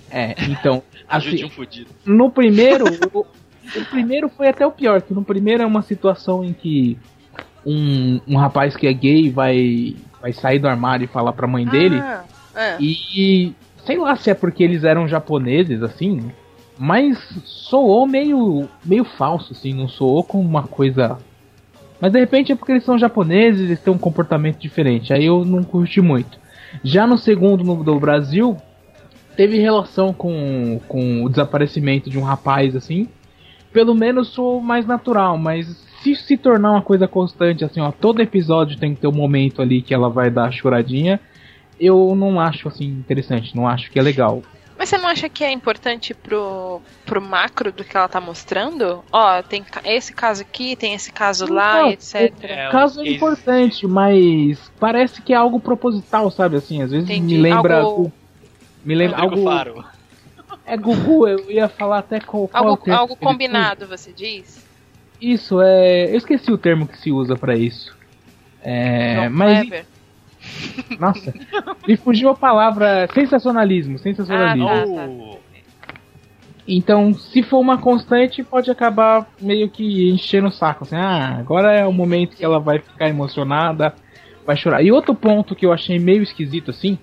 [0.09, 1.89] É, então, assim, um fudido.
[2.05, 6.43] no primeiro, o, o primeiro foi até o pior, que no primeiro é uma situação
[6.43, 6.97] em que
[7.65, 11.65] um, um rapaz que é gay vai, vai sair do armário e falar pra mãe
[11.65, 11.99] dele.
[11.99, 12.23] Ah,
[12.55, 12.77] é.
[12.79, 13.53] E
[13.89, 16.31] sei lá se é porque eles eram japoneses, assim,
[16.77, 21.17] mas soou meio, meio falso, assim, não soou como uma coisa.
[21.99, 25.43] Mas de repente é porque eles são japoneses, eles têm um comportamento diferente, aí eu
[25.43, 26.37] não curti muito.
[26.83, 28.55] Já no segundo no, do Brasil,
[29.35, 33.07] teve relação com, com o desaparecimento de um rapaz, assim.
[33.73, 35.65] Pelo menos sou mais natural, mas
[36.03, 39.63] se se tornar uma coisa constante, assim, ó, todo episódio tem que ter um momento
[39.63, 41.19] ali que ela vai dar a choradinha,
[41.79, 44.41] eu não acho assim interessante, não acho que é legal.
[44.77, 49.03] Mas você não acha que é importante pro, pro macro do que ela tá mostrando?
[49.11, 52.33] Ó, tem ca- esse caso aqui, tem esse caso lá, Não, etc.
[52.43, 56.55] É, o caso é importante, mas parece que é algo proposital, sabe?
[56.55, 57.79] Assim, às vezes Entendi, me lembra.
[57.81, 58.11] algo-
[58.85, 59.43] Me lembra algo.
[59.43, 59.83] Faro.
[60.65, 64.65] É Gugu, eu ia falar até qual, qual o Algo, termo algo combinado, você diz?
[65.19, 66.09] Isso, é.
[66.09, 67.93] Eu esqueci o termo que se usa pra isso.
[68.61, 69.15] É.
[69.15, 69.59] João mas.
[69.67, 69.85] Kleber?
[70.99, 71.33] Nossa,
[71.87, 73.97] me fugiu a palavra sensacionalismo.
[73.99, 74.67] Sensacionalismo.
[74.67, 75.07] Ah, tá.
[75.07, 75.37] Oh,
[76.67, 80.83] Então, se for uma constante, pode acabar meio que enchendo o saco.
[80.83, 83.93] Assim, ah, agora é o momento que ela vai ficar emocionada,
[84.45, 84.83] vai chorar.
[84.83, 86.97] E outro ponto que eu achei meio esquisito assim,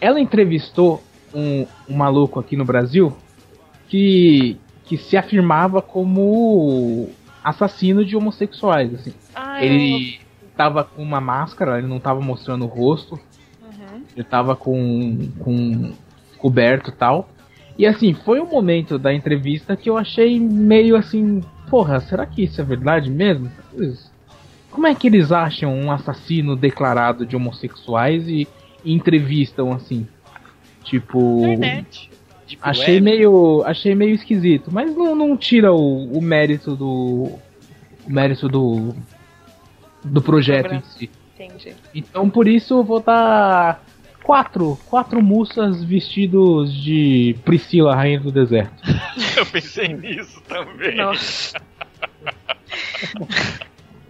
[0.00, 1.02] ela entrevistou
[1.34, 3.16] um, um maluco aqui no Brasil
[3.88, 7.10] que, que se afirmava como
[7.42, 8.94] assassino de homossexuais.
[8.94, 9.14] Assim.
[9.34, 10.20] Ah, Ele
[10.56, 13.18] tava com uma máscara, ele não tava mostrando o rosto,
[13.62, 14.02] Uhum.
[14.14, 15.92] ele tava com, com
[16.38, 17.28] coberto e tal.
[17.76, 22.44] E assim, foi um momento da entrevista que eu achei meio assim, porra, será que
[22.44, 23.50] isso é verdade mesmo?
[24.70, 28.46] Como é que eles acham um assassino declarado de homossexuais e,
[28.84, 30.06] entrevistam assim?
[30.84, 32.10] Tipo, internet.
[32.46, 33.00] Deep achei web.
[33.04, 37.30] meio, achei meio esquisito, mas não, não tira o, o mérito do
[38.06, 38.94] o mérito do
[40.04, 41.10] do projeto em si.
[41.34, 41.74] Entendi.
[41.94, 43.82] Então por isso eu vou dar
[44.22, 48.74] quatro, quatro moças vestidos de Priscila, rainha do deserto.
[49.36, 50.96] Eu pensei nisso também.
[50.96, 51.60] Nossa.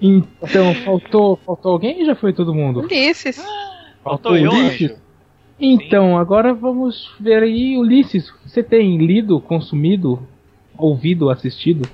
[0.01, 2.81] Então faltou, faltou alguém já foi todo mundo?
[2.81, 3.43] Ulisses.
[4.03, 4.91] Faltou eu, Ulisses?
[4.91, 5.01] Anjo.
[5.59, 8.33] Então agora vamos ver aí Ulisses.
[8.45, 10.27] Você tem lido, consumido,
[10.77, 11.89] ouvido, assistido?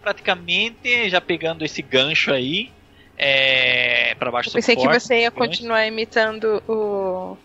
[0.00, 2.70] Praticamente, já pegando esse gancho aí,
[3.18, 7.36] é, pra baixo Eu pensei que você ia continuar imitando o,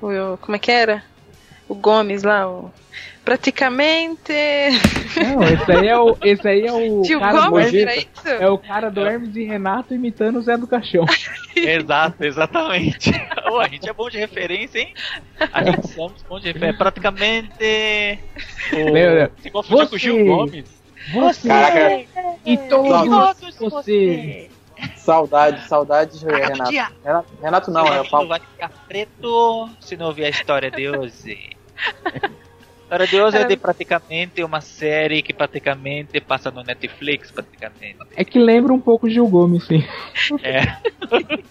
[0.00, 0.36] o.
[0.38, 1.02] Como é que era?
[1.68, 2.70] O Gomes lá, o.
[3.24, 4.32] Praticamente.
[5.16, 8.28] Não, esse aí é o, esse aí é o Tio cara do Gomes, isso?
[8.28, 11.04] é o cara do Hermes e Renato imitando o Zé do Caixão.
[11.56, 13.10] Exato, exatamente.
[13.50, 14.94] Ô, a gente é bom de referência, hein?
[15.52, 16.78] A gente somos bom de referência.
[16.78, 18.20] Praticamente.
[18.72, 18.92] O...
[18.92, 19.32] Lembra?
[19.36, 20.82] Você confundiu com o Gil Gomes?
[21.12, 22.06] Você Caraca,
[22.44, 24.50] e todos você.
[24.96, 26.70] Saudade, saudade Renato.
[26.70, 26.88] dia.
[27.04, 27.28] Renato.
[27.42, 28.28] Renato não, é o Paulo.
[28.28, 31.56] vai ficar preto se não ouvir a história de hoje.
[31.76, 37.98] A história de hoje é de praticamente uma série que praticamente passa no Netflix, praticamente.
[38.14, 39.84] É que lembra um pouco Gil Gomes, sim.
[40.42, 40.76] É.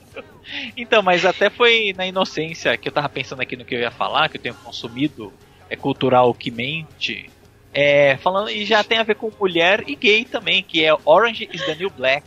[0.78, 3.92] então, mas até foi na inocência que eu tava pensando aqui no que eu ia
[3.92, 5.34] falar, que eu tenho consumido
[5.70, 7.30] é cultural que mente.
[7.74, 11.50] É, falando e já tem a ver com mulher e gay também, que é Orange
[11.52, 12.26] is the New Black.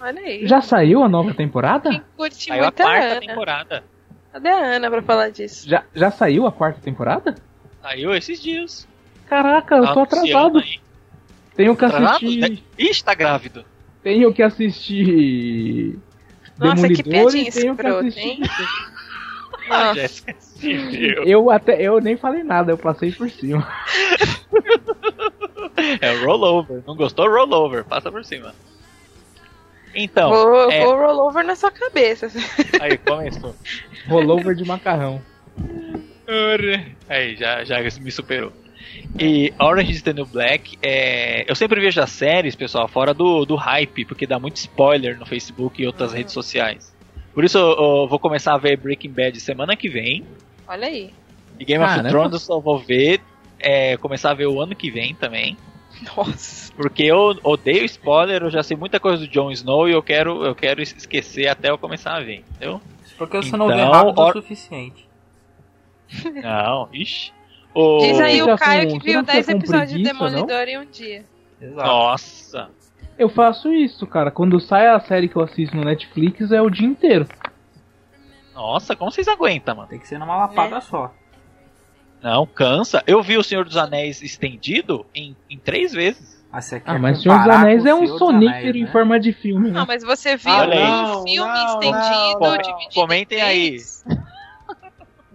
[0.00, 0.46] Olha aí.
[0.46, 1.90] Já saiu a nova temporada?
[1.90, 3.20] Quem curte Saiu a é a quarta Ana.
[3.20, 3.84] temporada.
[4.32, 5.68] Cadê a Ana pra falar disso?
[5.68, 7.34] Já, já saiu a quarta temporada?
[7.82, 8.86] Saiu esses dias.
[9.26, 10.58] Caraca, eu tô Anunciando atrasado.
[10.58, 10.80] aí.
[11.56, 12.16] Tenho que Atrasado?
[12.16, 12.64] assistir.
[12.78, 13.64] Ixi, tá grávido.
[14.02, 15.98] Tenho que assistir.
[16.58, 18.20] Nossa, que piadinha escrota, assistir.
[18.20, 18.40] hein?
[19.70, 19.92] Ah.
[21.26, 23.68] Eu até eu nem falei nada, eu passei por cima.
[26.00, 26.82] É rollover.
[26.86, 27.28] Não gostou?
[27.28, 27.84] Rollover.
[27.84, 28.54] Passa por cima.
[29.94, 32.28] Então, vou, é, vou rollover na sua cabeça.
[32.80, 33.54] aí começou.
[34.08, 35.20] Rollover de macarrão.
[37.08, 38.52] Aí, já, já me superou.
[39.18, 41.50] E Orange is the New Black, é...
[41.50, 45.26] eu sempre vejo as séries, pessoal, fora do, do hype, porque dá muito spoiler no
[45.26, 46.94] Facebook e outras redes sociais.
[47.34, 50.24] Por isso eu, eu vou começar a ver Breaking Bad semana que vem.
[50.66, 51.12] Olha aí.
[51.58, 52.10] E Game Ah, of né?
[52.10, 53.20] Thrones eu só vou ver,
[53.58, 55.56] é, começar a ver o ano que vem também.
[56.16, 56.72] Nossa.
[56.74, 60.44] Porque eu odeio spoiler, eu já sei muita coisa do Jon Snow e eu quero,
[60.44, 62.80] eu quero esquecer até eu começar a ver, entendeu?
[63.16, 65.08] Porque você não vê Então, rápido or- o suficiente.
[66.42, 67.32] Não, ixi.
[67.74, 67.98] O...
[67.98, 70.68] Diz aí o Caio com- que viu não fica 10 com episódios de preguiça, Demolidor
[70.68, 71.24] em um dia.
[71.60, 71.86] Exato.
[71.88, 72.70] Nossa.
[73.18, 74.30] Eu faço isso, cara.
[74.30, 77.26] Quando sai a série que eu assisto no Netflix é o dia inteiro.
[78.54, 79.88] Nossa, como vocês aguentam, mano?
[79.88, 81.12] Tem que ser numa lapada só.
[82.22, 83.02] Não, cansa.
[83.06, 86.38] Eu vi o Senhor dos Anéis estendido em, em três vezes.
[86.52, 88.90] Ah, Ah, mas Senhor dos Anéis é um sonífero Anéis, em né?
[88.90, 89.78] forma de filme, né?
[89.80, 90.68] Não, mas você viu aí.
[90.82, 92.56] um Não, filme não, estendido, não.
[92.58, 93.76] dividido Comentem em aí.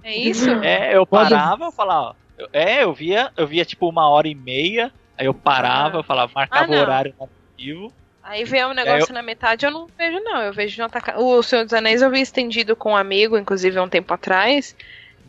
[0.04, 0.50] É isso?
[0.64, 4.28] É, eu parava, eu falava, ó, eu- é, eu via, eu via tipo uma hora
[4.28, 6.00] e meia, aí eu parava, Ah.
[6.00, 6.82] eu falava, marcava Ah, o não.
[6.82, 7.94] horário nativo.
[8.24, 10.42] Aí vem um negócio É, na metade, eu não vejo, não.
[10.42, 11.20] Eu vejo de um ataca...
[11.20, 14.76] O Senhor dos Anéis eu vi estendido com um amigo, inclusive há um tempo atrás.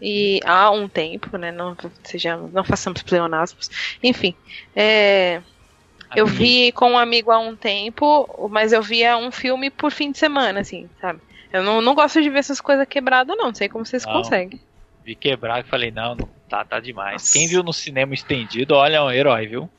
[0.00, 1.52] E há um tempo, né?
[1.52, 3.70] Não, sejamos, não façamos pleonasmos.
[4.02, 4.34] Enfim.
[4.74, 5.40] é,
[6.14, 10.12] eu vi com um amigo há um tempo, mas eu via um filme por fim
[10.12, 11.20] de semana, assim, sabe?
[11.52, 13.46] Eu não, não gosto de ver essas coisas quebradas, não.
[13.46, 14.12] Não sei como vocês Não.
[14.12, 14.60] conseguem.
[15.04, 17.12] Vi quebrar e falei, não, não tá, tá demais.
[17.12, 17.32] Nossa.
[17.32, 19.70] Quem viu no cinema estendido, olha, é um herói, viu?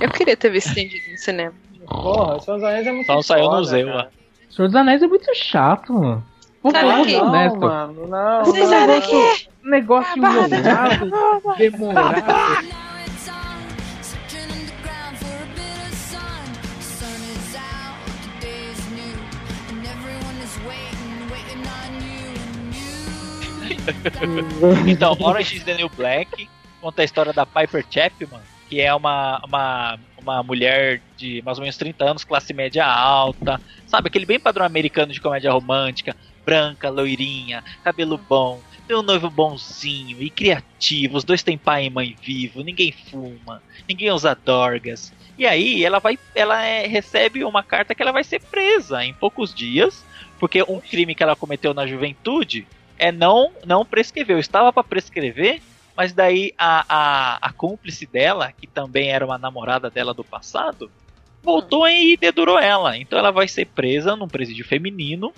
[0.00, 1.54] Eu queria ter visto estendido no cinema.
[1.86, 4.08] Porra, Senhor dos Anéis é muito Só não saiu no Zeu lá.
[4.48, 6.26] Senhor dos Anéis é muito chato, mano.
[6.72, 7.16] Cara, falar que-.
[7.16, 8.52] Não, mano, não.
[8.52, 11.10] Que Negócio enrolado,
[11.58, 12.76] demorado.
[24.86, 26.48] Então, Orange is the New Black
[26.86, 31.62] conta a história da Piper Chapman, que é uma, uma, uma mulher de mais ou
[31.62, 34.06] menos 30 anos, classe média alta, sabe?
[34.06, 36.14] Aquele bem padrão americano de comédia romântica,
[36.46, 41.90] branca, loirinha, cabelo bom, tem um noivo bonzinho e criativo, os dois têm pai e
[41.90, 45.12] mãe vivo, ninguém fuma, ninguém usa dorgas.
[45.36, 49.12] E aí ela vai, ela é- recebe uma carta que ela vai ser presa em
[49.12, 50.04] poucos dias,
[50.38, 52.64] porque um crime que ela cometeu na juventude
[52.96, 54.38] é não não prescreveu.
[54.38, 55.60] Estava para prescrever,
[55.96, 60.90] mas daí a, a, a cúmplice dela, que também era uma namorada dela do passado,
[61.42, 62.96] voltou e dedurou ela.
[62.96, 65.32] Então ela vai ser presa num presídio feminino,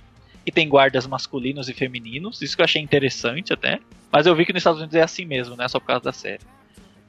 [0.49, 2.41] que tem guardas masculinos e femininos.
[2.41, 3.79] Isso que eu achei interessante até.
[4.11, 5.69] Mas eu vi que nos Estados Unidos é assim mesmo, né?
[5.69, 6.41] Só por causa da série.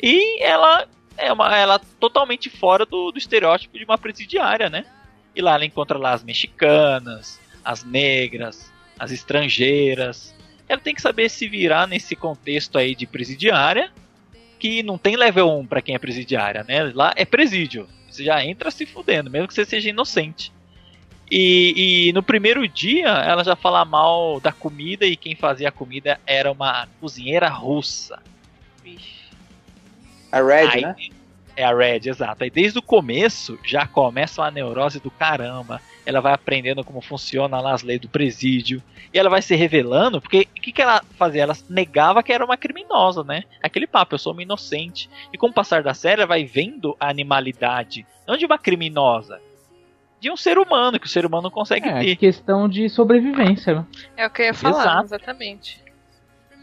[0.01, 0.85] E ela
[1.17, 4.83] é uma ela totalmente fora do, do estereótipo de uma presidiária, né?
[5.33, 10.35] E lá ela encontra lá as mexicanas, as negras, as estrangeiras.
[10.67, 13.89] Ela tem que saber se virar nesse contexto aí de presidiária,
[14.59, 16.91] que não tem level 1 pra quem é presidiária, né?
[16.93, 17.87] Lá é presídio.
[18.09, 20.51] Você já entra se fudendo, mesmo que você seja inocente.
[21.31, 25.71] E, e no primeiro dia ela já fala mal da comida e quem fazia a
[25.71, 28.19] comida era uma cozinheira russa.
[30.31, 30.95] A Red, Aí- né?
[31.55, 32.43] É a Red, exato.
[32.43, 35.81] Aí desde o começo já começa uma neurose do caramba.
[36.05, 38.81] Ela vai aprendendo como funciona lá as leis do presídio.
[39.13, 41.43] E ela vai se revelando, porque o que, que ela fazia?
[41.43, 43.43] Ela negava que era uma criminosa, né?
[43.61, 45.09] Aquele papo, eu sou uma inocente.
[45.33, 49.41] E com o passar da série, ela vai vendo a animalidade, não de uma criminosa,
[50.19, 52.15] de um ser humano, que o ser humano não consegue É, ter.
[52.15, 53.85] questão de sobrevivência, né?
[54.17, 55.05] É o que eu ia falar, Exato.
[55.05, 55.81] exatamente.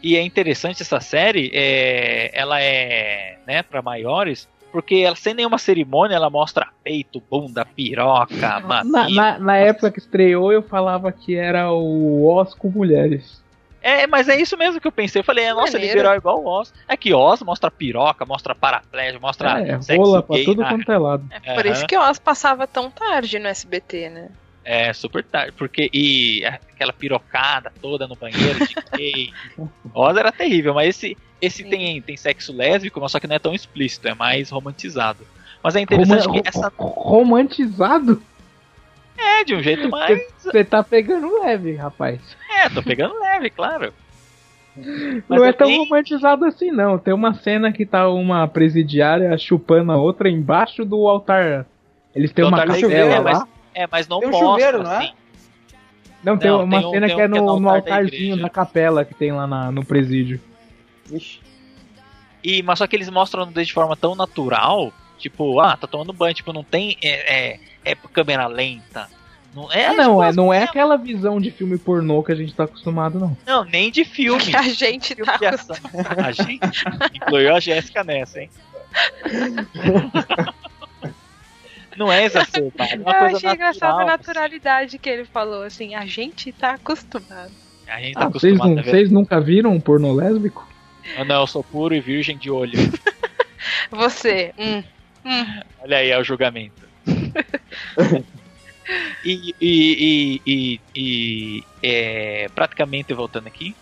[0.03, 5.57] E é interessante essa série, é, ela é, né, para maiores, porque ela sem nenhuma
[5.57, 9.15] cerimônia ela mostra peito, bunda, piroca, Na, mamilo.
[9.15, 13.41] na, na época que estreou, eu falava que era o com mulheres.
[13.89, 15.21] É, mas é isso mesmo que eu pensei.
[15.21, 15.99] Eu falei, é, nossa, ele Maneiro.
[16.01, 16.73] virou igual o Oz.
[16.89, 20.91] É que Oz mostra piroca, mostra paraplégia, mostra É, sexo rola pra tudo na- quanto
[20.91, 21.25] é lado.
[21.31, 21.71] É por Aham.
[21.73, 24.29] isso que o Oz passava tão tarde no SBT, né?
[24.65, 25.53] É, super tarde.
[25.53, 29.29] Porque, e aquela pirocada toda no banheiro de gay.
[29.93, 31.69] Oz era terrível, mas esse, esse Sim.
[31.69, 35.25] tem, tem sexo lésbico, mas só que não é tão explícito, é mais romantizado.
[35.63, 38.21] Mas é interessante Roma- que essa ro- Romantizado?
[39.17, 40.19] É de um jeito mais.
[40.37, 42.19] Você tá pegando leve, rapaz.
[42.63, 43.93] É, tô pegando leve, claro.
[45.27, 46.97] não é, tão bem- romantizado assim, não.
[46.99, 51.65] Tem uma cena que tá uma presidiária chupando a outra embaixo do altar.
[52.15, 53.21] Eles têm uma capela igreja, lá.
[53.21, 54.97] mas- É, mas não Tem um mostra, chuveiro, não é?
[54.97, 55.11] assim.
[56.23, 57.59] Não, tem Não, uma tem um- cena tem que um é que é no, no
[57.59, 60.41] no da altarzinho da capela que tem lá na- no presídio.
[61.11, 61.39] Ixi.
[62.43, 66.33] E, mas só que eles mostram de forma tão natural, tipo, ah, tá tomando banho,
[66.33, 66.97] tipo, não tem.
[67.03, 69.07] É, é, é câmera lenta.
[69.55, 72.31] Não é, Ah, não, tipo, é, as- não é aquela visão de filme pornô que
[72.31, 73.37] a gente tá acostumado, não.
[73.45, 74.43] Não, nem de filme.
[74.43, 75.75] Que a gente tá ação.
[76.23, 76.83] A gente
[77.15, 78.49] incluiu a Jéssica nessa, hein?
[81.97, 84.07] Não é exacerbado, é Eu coisa achei engraçado a natural.
[84.07, 87.51] naturalidade que ele falou, assim, a gente tá acostumado.
[87.87, 88.91] A gente tá Ah, vocês, acostumado não, a ver.
[88.91, 90.67] vocês nunca viram um pornô lésbico?
[91.17, 92.77] Ah, Não, eu sou puro e virgem de olho.
[93.89, 94.83] Você, hum.
[95.79, 96.87] Olha aí, é o julgamento.
[99.23, 103.75] e, e, e, e, e, é, praticamente voltando aqui,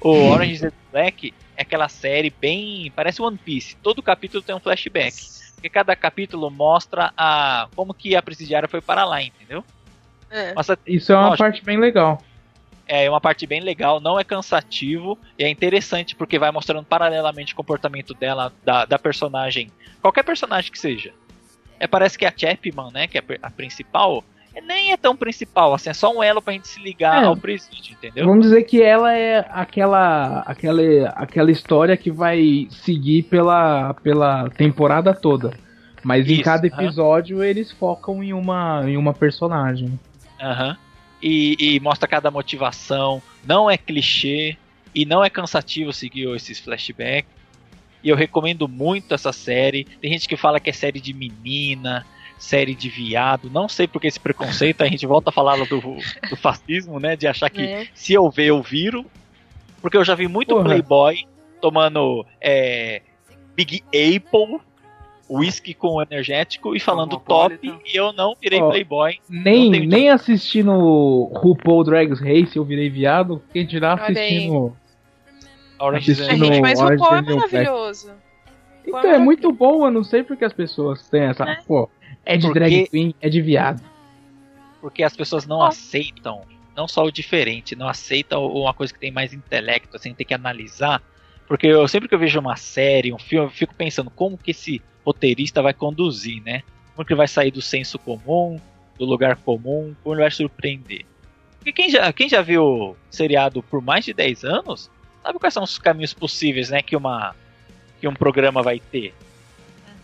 [0.00, 2.92] o Orange is the Black é aquela série bem.
[2.94, 3.76] parece One Piece.
[3.76, 5.14] Todo capítulo tem um flashback.
[5.54, 9.64] Porque cada capítulo mostra a como que a presidiária foi para lá, entendeu?
[10.30, 10.54] É.
[10.86, 11.42] Isso é uma Lógico.
[11.42, 12.22] parte bem legal.
[12.88, 17.52] É uma parte bem legal, não é cansativo e é interessante porque vai mostrando paralelamente
[17.52, 19.70] o comportamento dela, da, da personagem,
[20.00, 21.12] qualquer personagem que seja.
[21.78, 24.24] É, parece que a Chapman, né, que é a principal,
[24.54, 27.26] é- nem é tão principal, assim, é só um elo pra gente se ligar É.
[27.26, 28.26] ao presídio, entendeu?
[28.26, 35.14] Vamos dizer que ela é aquela, aquela, aquela história que vai seguir pela, pela temporada
[35.14, 35.52] toda.
[36.02, 36.82] Mas em Isso, cada aham.
[36.84, 39.98] episódio eles focam em uma, em uma personagem.
[40.40, 40.76] Aham.
[41.22, 44.56] E, e mostra cada motivação, não é clichê
[44.94, 47.30] e não é cansativo seguir esses flashbacks.
[48.02, 49.84] E eu recomendo muito essa série.
[50.00, 52.06] Tem gente que fala que é série de menina,
[52.38, 53.50] série de viado.
[53.50, 54.82] Não sei por que esse preconceito.
[54.82, 55.80] A gente volta a falar do,
[56.30, 57.16] do fascismo, né?
[57.16, 57.88] De achar que É.
[57.94, 59.04] se eu ver, eu viro.
[59.82, 60.64] Porque eu já vi muito Porra.
[60.64, 61.24] playboy
[61.60, 63.02] tomando é,
[63.56, 64.60] Big Apple,
[65.28, 67.56] whisky com energético e falando top.
[67.56, 67.78] Cosmopolitan.
[67.92, 69.18] E eu não virei Ó, playboy.
[69.28, 70.72] Nem, nem assistindo
[71.34, 73.42] RuPaul Drag Race eu virei viado.
[73.52, 74.76] Quem dirá assistindo.
[75.78, 78.10] Orange Assistindo- gente, mas Orange Paul é maravilhoso.
[78.86, 81.44] Então é muito bom, eu não sei porque as pessoas têm essa.
[81.44, 81.56] É.
[81.66, 81.88] Pô,
[82.24, 83.82] é de Porque- drag queen, é de viado.
[84.80, 85.66] porque as pessoas não Ó.
[85.66, 86.42] aceitam,
[86.76, 90.32] não só o diferente, não aceitam uma coisa que tem mais intelecto, assim, tem que
[90.34, 91.02] analisar.
[91.46, 94.50] Porque eu sempre que eu vejo uma série, um filme, eu fico pensando como que
[94.52, 96.62] esse roteirista vai conduzir, né?
[96.94, 98.60] Como que ele vai sair do senso comum,
[98.98, 101.04] do lugar comum, como ele vai surpreender.
[101.58, 104.90] Porque quem já, quem já viu seriado por mais de 10 anos,
[105.22, 107.34] sabe quais são os caminhos possíveis, né, que uma
[108.00, 109.12] que um programa vai ter.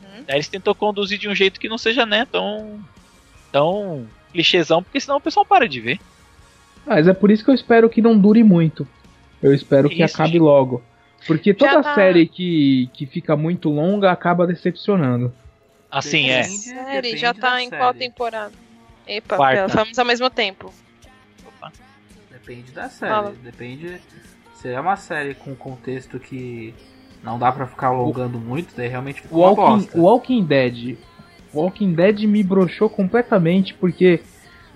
[0.02, 0.24] Uhum.
[0.26, 2.80] Aí eles tentam conduzir de um jeito que não seja, né, tão
[3.52, 6.00] tão clichêzão, porque senão o pessoal para de ver.
[6.84, 8.86] Mas é por isso que eu espero que não dure muito.
[9.40, 10.40] Eu espero que Isso, acabe gente.
[10.40, 10.82] logo.
[11.26, 15.32] Porque toda tá- série que, que fica muito longa acaba decepcionando.
[15.90, 16.42] Assim é.
[16.42, 17.98] Série, já tá em qual série.
[17.98, 18.52] temporada?
[19.06, 19.84] Epa, Quarta.
[19.96, 20.72] ao mesmo tempo.
[22.30, 23.12] Depende da série.
[23.12, 23.34] Fala.
[23.42, 24.00] Depende.
[24.56, 26.74] Se é uma série com contexto que
[27.22, 29.98] não dá pra ficar alongando muito, daí realmente fica uma Walking, bosta.
[29.98, 30.98] Walking Dead.
[31.54, 34.20] Walking Dead me broxou completamente porque.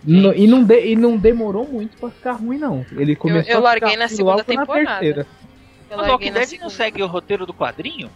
[0.04, 2.86] no- e, não de- e não demorou muito pra ficar ruim, não.
[2.92, 4.88] Ele começou eu a larguei ficar na segunda logo na temporada.
[5.00, 5.26] terceira.
[5.90, 8.10] Eu Mas larguei Walking não segue o roteiro do quadrinho?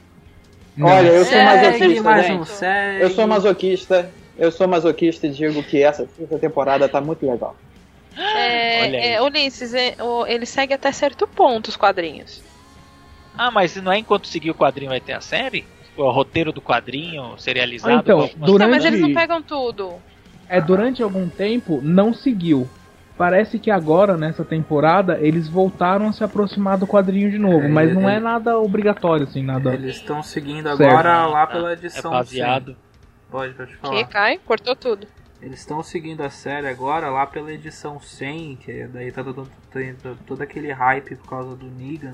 [0.81, 3.03] Olha, eu sou Segue, masoquista, segue.
[3.03, 4.11] Eu sou masoquista.
[4.39, 7.55] Eu sou masoquista e digo que essa, essa temporada tá muito legal.
[8.17, 12.43] É, é, Ulisses, é, o- ele segue até certo ponto os quadrinhos.
[13.37, 15.65] Ah, mas não é enquanto seguir o quadrinho vai ter a série?
[15.97, 17.95] O roteiro do quadrinho serializado?
[17.95, 19.95] Ah, então, com algumas- durante- Não, mas eles não pegam tudo.
[20.49, 22.69] É, durante algum tempo não seguiu.
[23.23, 27.69] Parece que agora, nessa temporada, eles voltaram a se aproximar do quadrinho de novo, É,
[27.69, 29.73] mas não é nada obrigatório, assim, nada.
[29.75, 30.83] Eles estão seguindo Certo.
[30.83, 32.65] agora lá Ah, pela É edição baseado.
[32.73, 32.77] 100.
[33.31, 34.05] Pode, pode Que falar.
[34.09, 35.07] cai, cortou tudo.
[35.41, 39.95] Eles estão seguindo a série agora lá pela edição 100, que daí tá todo, tem
[40.27, 42.11] todo aquele hype por causa do Negan.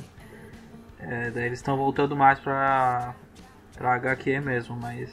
[1.00, 3.14] É, daí eles estão voltando mais pra,
[3.78, 5.08] pra HQ mesmo, mas.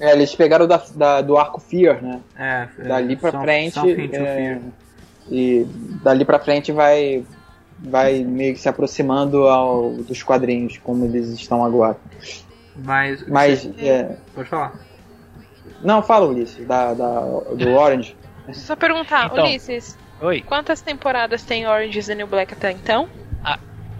[0.00, 2.20] É, eles pegaram da, da- do arco Fear, né?
[2.36, 3.74] É, é, Dali pra Some- frente.
[3.74, 4.60] To é,
[5.30, 5.64] e
[6.02, 7.24] dali pra frente vai,
[7.78, 11.96] vai meio que se aproximando ao, dos quadrinhos, como eles estão agora.
[12.76, 13.26] Mas.
[13.28, 13.70] Mas.
[13.78, 14.72] é, Pode falar.
[15.82, 18.16] não, fala, Ulisses, da, da, do Orange.
[18.52, 19.44] Só perguntar, Então.
[19.44, 20.40] Ulisses, Oi.
[20.42, 23.08] quantas temporadas tem Orange is the New Black até então?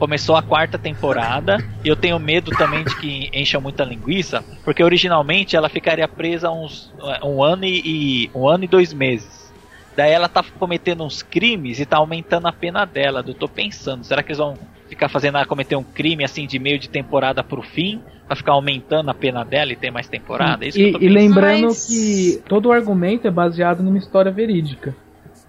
[0.02, 4.82] Começou a quarta temporada e eu tenho medo também de que encha muita linguiça, porque
[4.82, 6.92] originalmente ela ficaria presa uns
[7.22, 9.54] um ano e, e- um ano e dois meses.
[9.96, 13.22] Daí ela tá cometendo uns crimes e tá aumentando a pena dela.
[13.24, 14.54] Eu tô pensando, será que eles vão
[14.88, 18.54] ficar fazendo ela cometer um crime assim de meio de temporada pro fim, pra ficar
[18.54, 20.64] aumentando a pena dela e ter mais temporada?
[20.64, 23.84] É isso que eu E, tô e lembrando Mas- que todo o argumento é baseado
[23.84, 24.96] numa história verídica.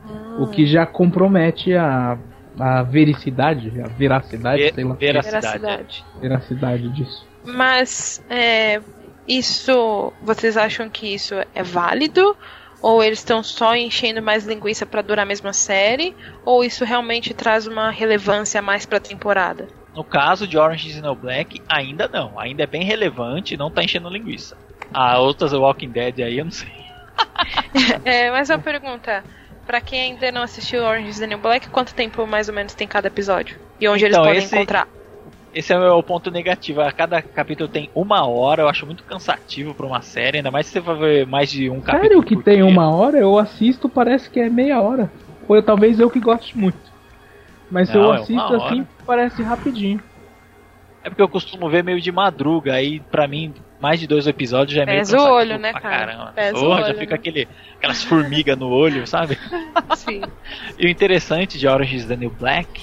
[0.07, 2.19] Hum, O que já compromete a,
[2.59, 4.93] a vericidade, a veracidade, Ve- sei lá.
[4.95, 6.05] veracidade.
[6.19, 6.89] Veracidade.
[6.89, 7.27] Disso.
[7.43, 8.81] Mas é,
[9.27, 12.35] isso, vocês acham que isso é válido?
[12.81, 16.13] Ou eles estão só enchendo mais linguiça pra durar a mesma série?
[16.45, 19.67] Ou isso realmente traz uma relevância a mais pra temporada?
[19.95, 22.37] No caso de Orange is the New Black, ainda não.
[22.37, 24.57] Ainda é bem relevante e não tá enchendo linguiça.
[24.93, 26.71] A outras Walking Dead aí, eu não sei.
[28.05, 29.23] É, mas uma pergunta.
[29.65, 32.73] Pra quem ainda não assistiu Orange is the New Black, quanto tempo mais ou menos
[32.73, 33.57] tem cada episódio?
[33.79, 34.87] E onde Então, eles podem esse- encontrar?
[35.53, 36.81] Esse é o meu ponto negativo.
[36.81, 40.65] A cada capítulo tem uma hora, eu acho muito cansativo pra uma série, ainda mais
[40.65, 42.01] se você vai ver mais de um capítulo.
[42.07, 42.65] Sério que tem dia.
[42.65, 45.11] uma hora, eu assisto, parece que é meia hora.
[45.47, 46.91] Ou eu- talvez eu que goste muito.
[47.69, 48.89] Mas se Não, eu é assisto assim, hora.
[49.05, 50.01] parece rapidinho.
[51.03, 53.53] É porque eu costumo ver meio de madruga, aí pra mim,
[53.83, 56.13] mais de dois episódios já é meio Pesa o olho, né, cara?
[56.13, 56.31] Caramba.
[56.33, 57.15] Pesa o Porra, já olho, fica né?
[57.19, 59.37] aquele, aquelas formigas no olho, sabe?
[59.97, 60.21] Sim.
[60.79, 62.81] E o interessante de Orange is the New Black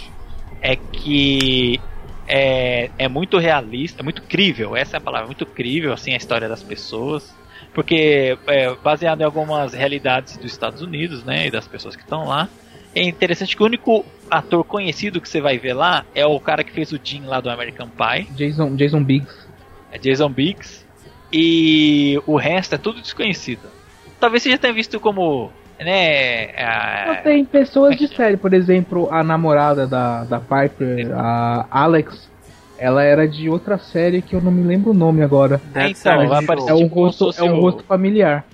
[0.60, 1.81] é que
[2.28, 6.18] é, é muito realista, é muito crível, essa é a palavra, muito crível assim a
[6.18, 7.35] história das pessoas,
[7.72, 12.27] porque é baseado em algumas realidades dos Estados Unidos, né, e das pessoas que estão
[12.27, 12.47] lá.
[12.94, 16.62] É interessante que o único ator conhecido que você vai ver lá é o cara
[16.62, 19.48] que fez o Jim lá do American Pie, Jason, Jason Biggs.
[19.90, 20.85] é Jason Biggs,
[21.32, 23.70] e o resto é tudo desconhecido.
[24.19, 29.23] Talvez você já tenha visto como, né, a- tem pessoas de série, por exemplo, a
[29.23, 32.31] namorada da, da Piper, a Alex,
[32.77, 35.59] ela era de outra série que eu não me lembro o nome agora.
[35.73, 38.44] Deve Então, aparecer É um tipo rosto, é um o- rosto familiar.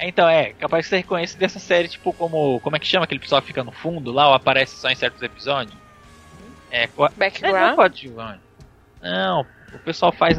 [0.00, 2.58] Então, é, capaz que você reconhece dessa série, tipo, como.
[2.60, 4.96] Como é que chama aquele pessoal que fica no fundo lá, ou aparece só em
[4.96, 5.78] certos episódios?
[6.68, 7.74] É, é, não é Background?
[7.76, 8.40] coadjuvante.
[9.00, 10.36] Não, o pessoal faz.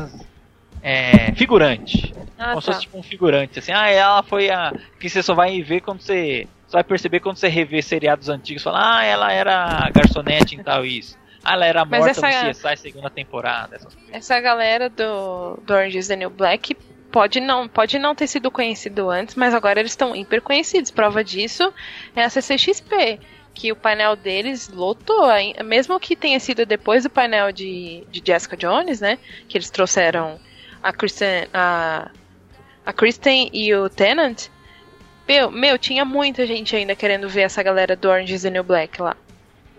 [0.88, 2.14] É, figurante.
[2.38, 2.74] Ah, como se tá.
[2.74, 4.72] fosse tipo um figurante, assim, ah, ela foi a.
[5.00, 6.48] Que você só vai ver quando você.
[6.68, 10.86] Só vai perceber quando você rever seriados antigos, fala, ah, ela era garçonete em tal
[10.86, 11.18] isso.
[11.44, 13.80] Ah, ela era Mas morta essa- no CSI segunda temporada.
[14.12, 16.76] Essa galera do, do Orange is the New Black
[17.12, 20.92] pode não, pode não ter sido conhecido antes, mas agora eles estão hiper conhecidos.
[20.92, 21.74] Prova disso
[22.16, 23.20] é a CCXP,
[23.56, 25.30] que o painel deles lotou,
[25.64, 29.18] mesmo que tenha sido depois do painel de, de Jessica Jones, né?
[29.48, 30.40] Que eles trouxeram
[30.86, 32.12] a Kristen, a,
[32.86, 34.50] a Kristen e o Tennant.
[35.28, 38.64] Meu, meu, tinha muita gente ainda querendo ver essa galera do Orange is the New
[38.64, 39.18] Black lá.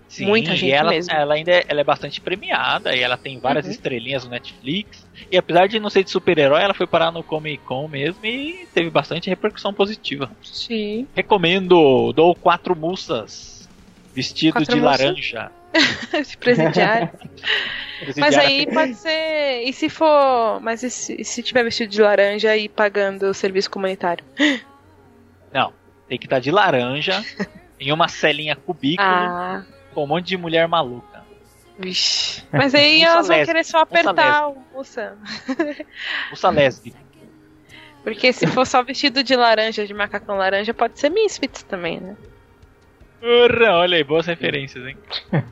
[0.09, 1.13] Sim, Muita e gente ela, mesmo.
[1.13, 3.71] ela ainda é, ela é bastante premiada e ela tem várias Uhum.
[3.73, 5.05] estrelinhas no Netflix.
[5.31, 8.67] E apesar de não ser de super-herói, ela foi parar no Comic Con mesmo e
[8.75, 10.31] teve bastante repercussão positiva.
[10.43, 11.07] Sim.
[11.15, 13.69] Recomendo, dou quatro moças
[14.15, 15.51] vestido Quatro de laranja.
[16.15, 17.11] Esse presidiário.
[18.19, 19.63] Mas aí pode ser.
[19.65, 20.61] E se for.
[20.61, 24.25] Mas e se, e se tiver vestido de laranja e pagando o serviço comunitário?
[25.53, 25.73] Não,
[26.09, 27.25] tem que estar de laranja
[27.81, 31.25] em uma celinha cubículo Ah, com um monte de mulher maluca.
[31.79, 32.45] vixe.
[32.53, 35.17] Mas aí elas vão lésbica, querer só apertar o moça.
[36.31, 36.99] Moça lésbica.
[38.05, 42.17] Porque se for só vestido de laranja, de macacão laranja, pode ser Misfits também, né?
[43.23, 44.97] Urra, olha aí, boas referências, hein?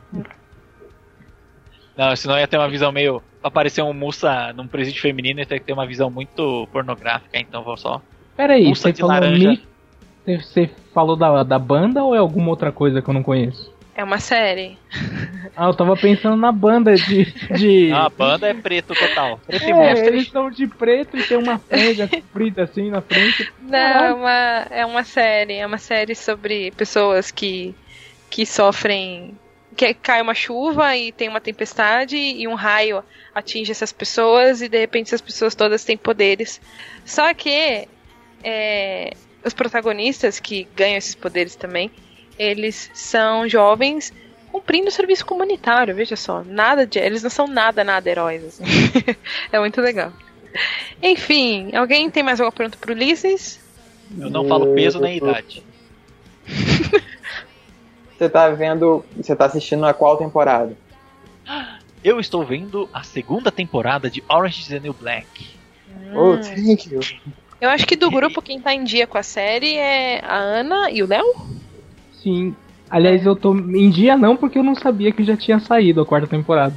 [1.96, 3.22] Não, senão ia ter uma visão meio.
[3.40, 7.38] Pra parecer um moça num presídio feminino, ia ter que ter uma visão muito pornográfica,
[7.38, 8.00] então vou só.
[8.36, 9.14] Peraí, você falou.
[9.50, 9.62] Mi-
[10.24, 13.73] você- você falou da, da banda ou é alguma outra coisa que eu não conheço?
[13.94, 14.78] É uma série.
[15.56, 17.26] Ah, eu tava pensando na banda de.
[17.56, 17.92] de...
[17.92, 19.38] Ah, a banda é preto total.
[19.46, 23.52] Preto e é, eles estão de preto e tem uma franja comprida assim na frente.
[23.62, 25.54] Não, é uma, é uma série.
[25.54, 27.72] É uma série sobre pessoas que,
[28.28, 29.38] que sofrem.
[29.76, 34.68] Que cai uma chuva e tem uma tempestade e um raio atinge essas pessoas e
[34.68, 36.60] de repente essas pessoas todas têm poderes.
[37.04, 37.86] Só que
[38.42, 39.12] é,
[39.44, 41.90] os protagonistas que ganham esses poderes também,
[42.38, 44.12] eles são jovens
[44.50, 46.44] cumprindo o serviço comunitário, veja só.
[46.44, 46.98] Nada de.
[46.98, 48.44] Eles não são nada, nada heróis.
[48.44, 48.64] assim.
[49.50, 50.12] é muito legal.
[51.02, 53.60] Enfim, alguém tem mais alguma pergunta pro Ulisses?
[54.16, 55.62] Eu não falo peso nem idade.
[58.16, 59.04] Você tá vendo.
[59.16, 60.76] Você tá assistindo a qual temporada?
[62.04, 65.26] Eu estou vendo a segunda temporada de Orange is the New Black.
[66.14, 67.00] Oh, thank you.
[67.58, 70.90] Eu acho que do grupo quem tá em dia com a série é a Ana
[70.90, 71.24] e o Léo?
[72.24, 72.56] Sim.
[72.90, 76.06] Aliás, eu tô em dia não, porque eu não sabia que já tinha saído a
[76.06, 76.74] quarta temporada.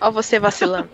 [0.00, 0.88] Ó, você vacilando.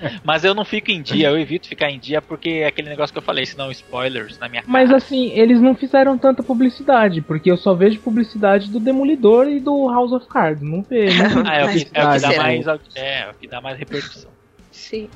[0.22, 3.12] Mas eu não fico em dia, eu evito ficar em dia porque é aquele negócio
[3.12, 4.72] que eu falei, senão spoilers na minha cara.
[4.72, 9.58] Mas assim, eles não fizeram tanta publicidade, porque eu só vejo publicidade do Demolidor e
[9.58, 10.62] do House of Cards.
[10.62, 11.18] Não vejo.
[11.34, 13.60] Não Ah, é o que, é o que dá mais, é, é o que dá
[13.60, 14.30] mais repercussão.
[14.70, 15.08] Sim.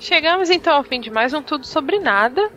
[0.00, 2.50] Chegamos então ao fim de mais um Tudo Sobre Nada.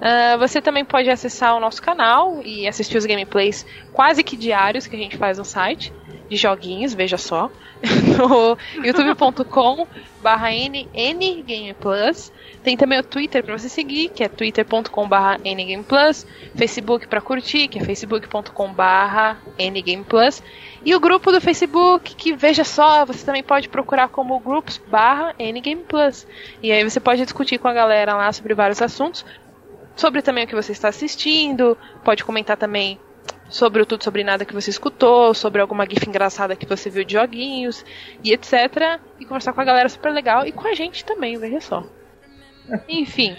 [0.00, 4.86] Ah, você também pode acessar o nosso canal e assistir os gameplays quase que diários
[4.86, 5.92] que a gente faz no site,
[6.28, 7.50] de joguinhos, veja só,
[8.16, 9.86] no youtube.com
[10.22, 12.32] barra ngameplus.
[12.62, 17.68] Tem também o Twitter para você seguir, que é twitter.com barra ngameplus, Facebook para curtir,
[17.68, 20.42] que é facebook.com barra ngameplus,
[20.84, 25.34] e o grupo do Facebook, que veja só, você também pode procurar como grupos barra
[25.38, 26.26] ngameplus.
[26.62, 29.24] E aí você pode discutir com a galera lá sobre vários assuntos,
[29.96, 32.98] sobre também o que você está assistindo, pode comentar também
[33.48, 37.04] sobre o tudo sobre nada que você escutou, sobre alguma gif engraçada que você viu
[37.04, 37.84] de joguinhos
[38.22, 39.00] e etc.
[39.18, 41.84] E conversar com a galera super legal e com a gente também, veja só.
[42.88, 43.36] Enfim,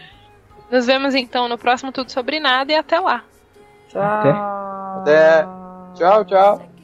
[0.72, 3.24] nos vemos então no próximo Tudo Sobre Nada e até lá.
[5.02, 5.44] Até.
[5.96, 6.75] Tchau, tchau.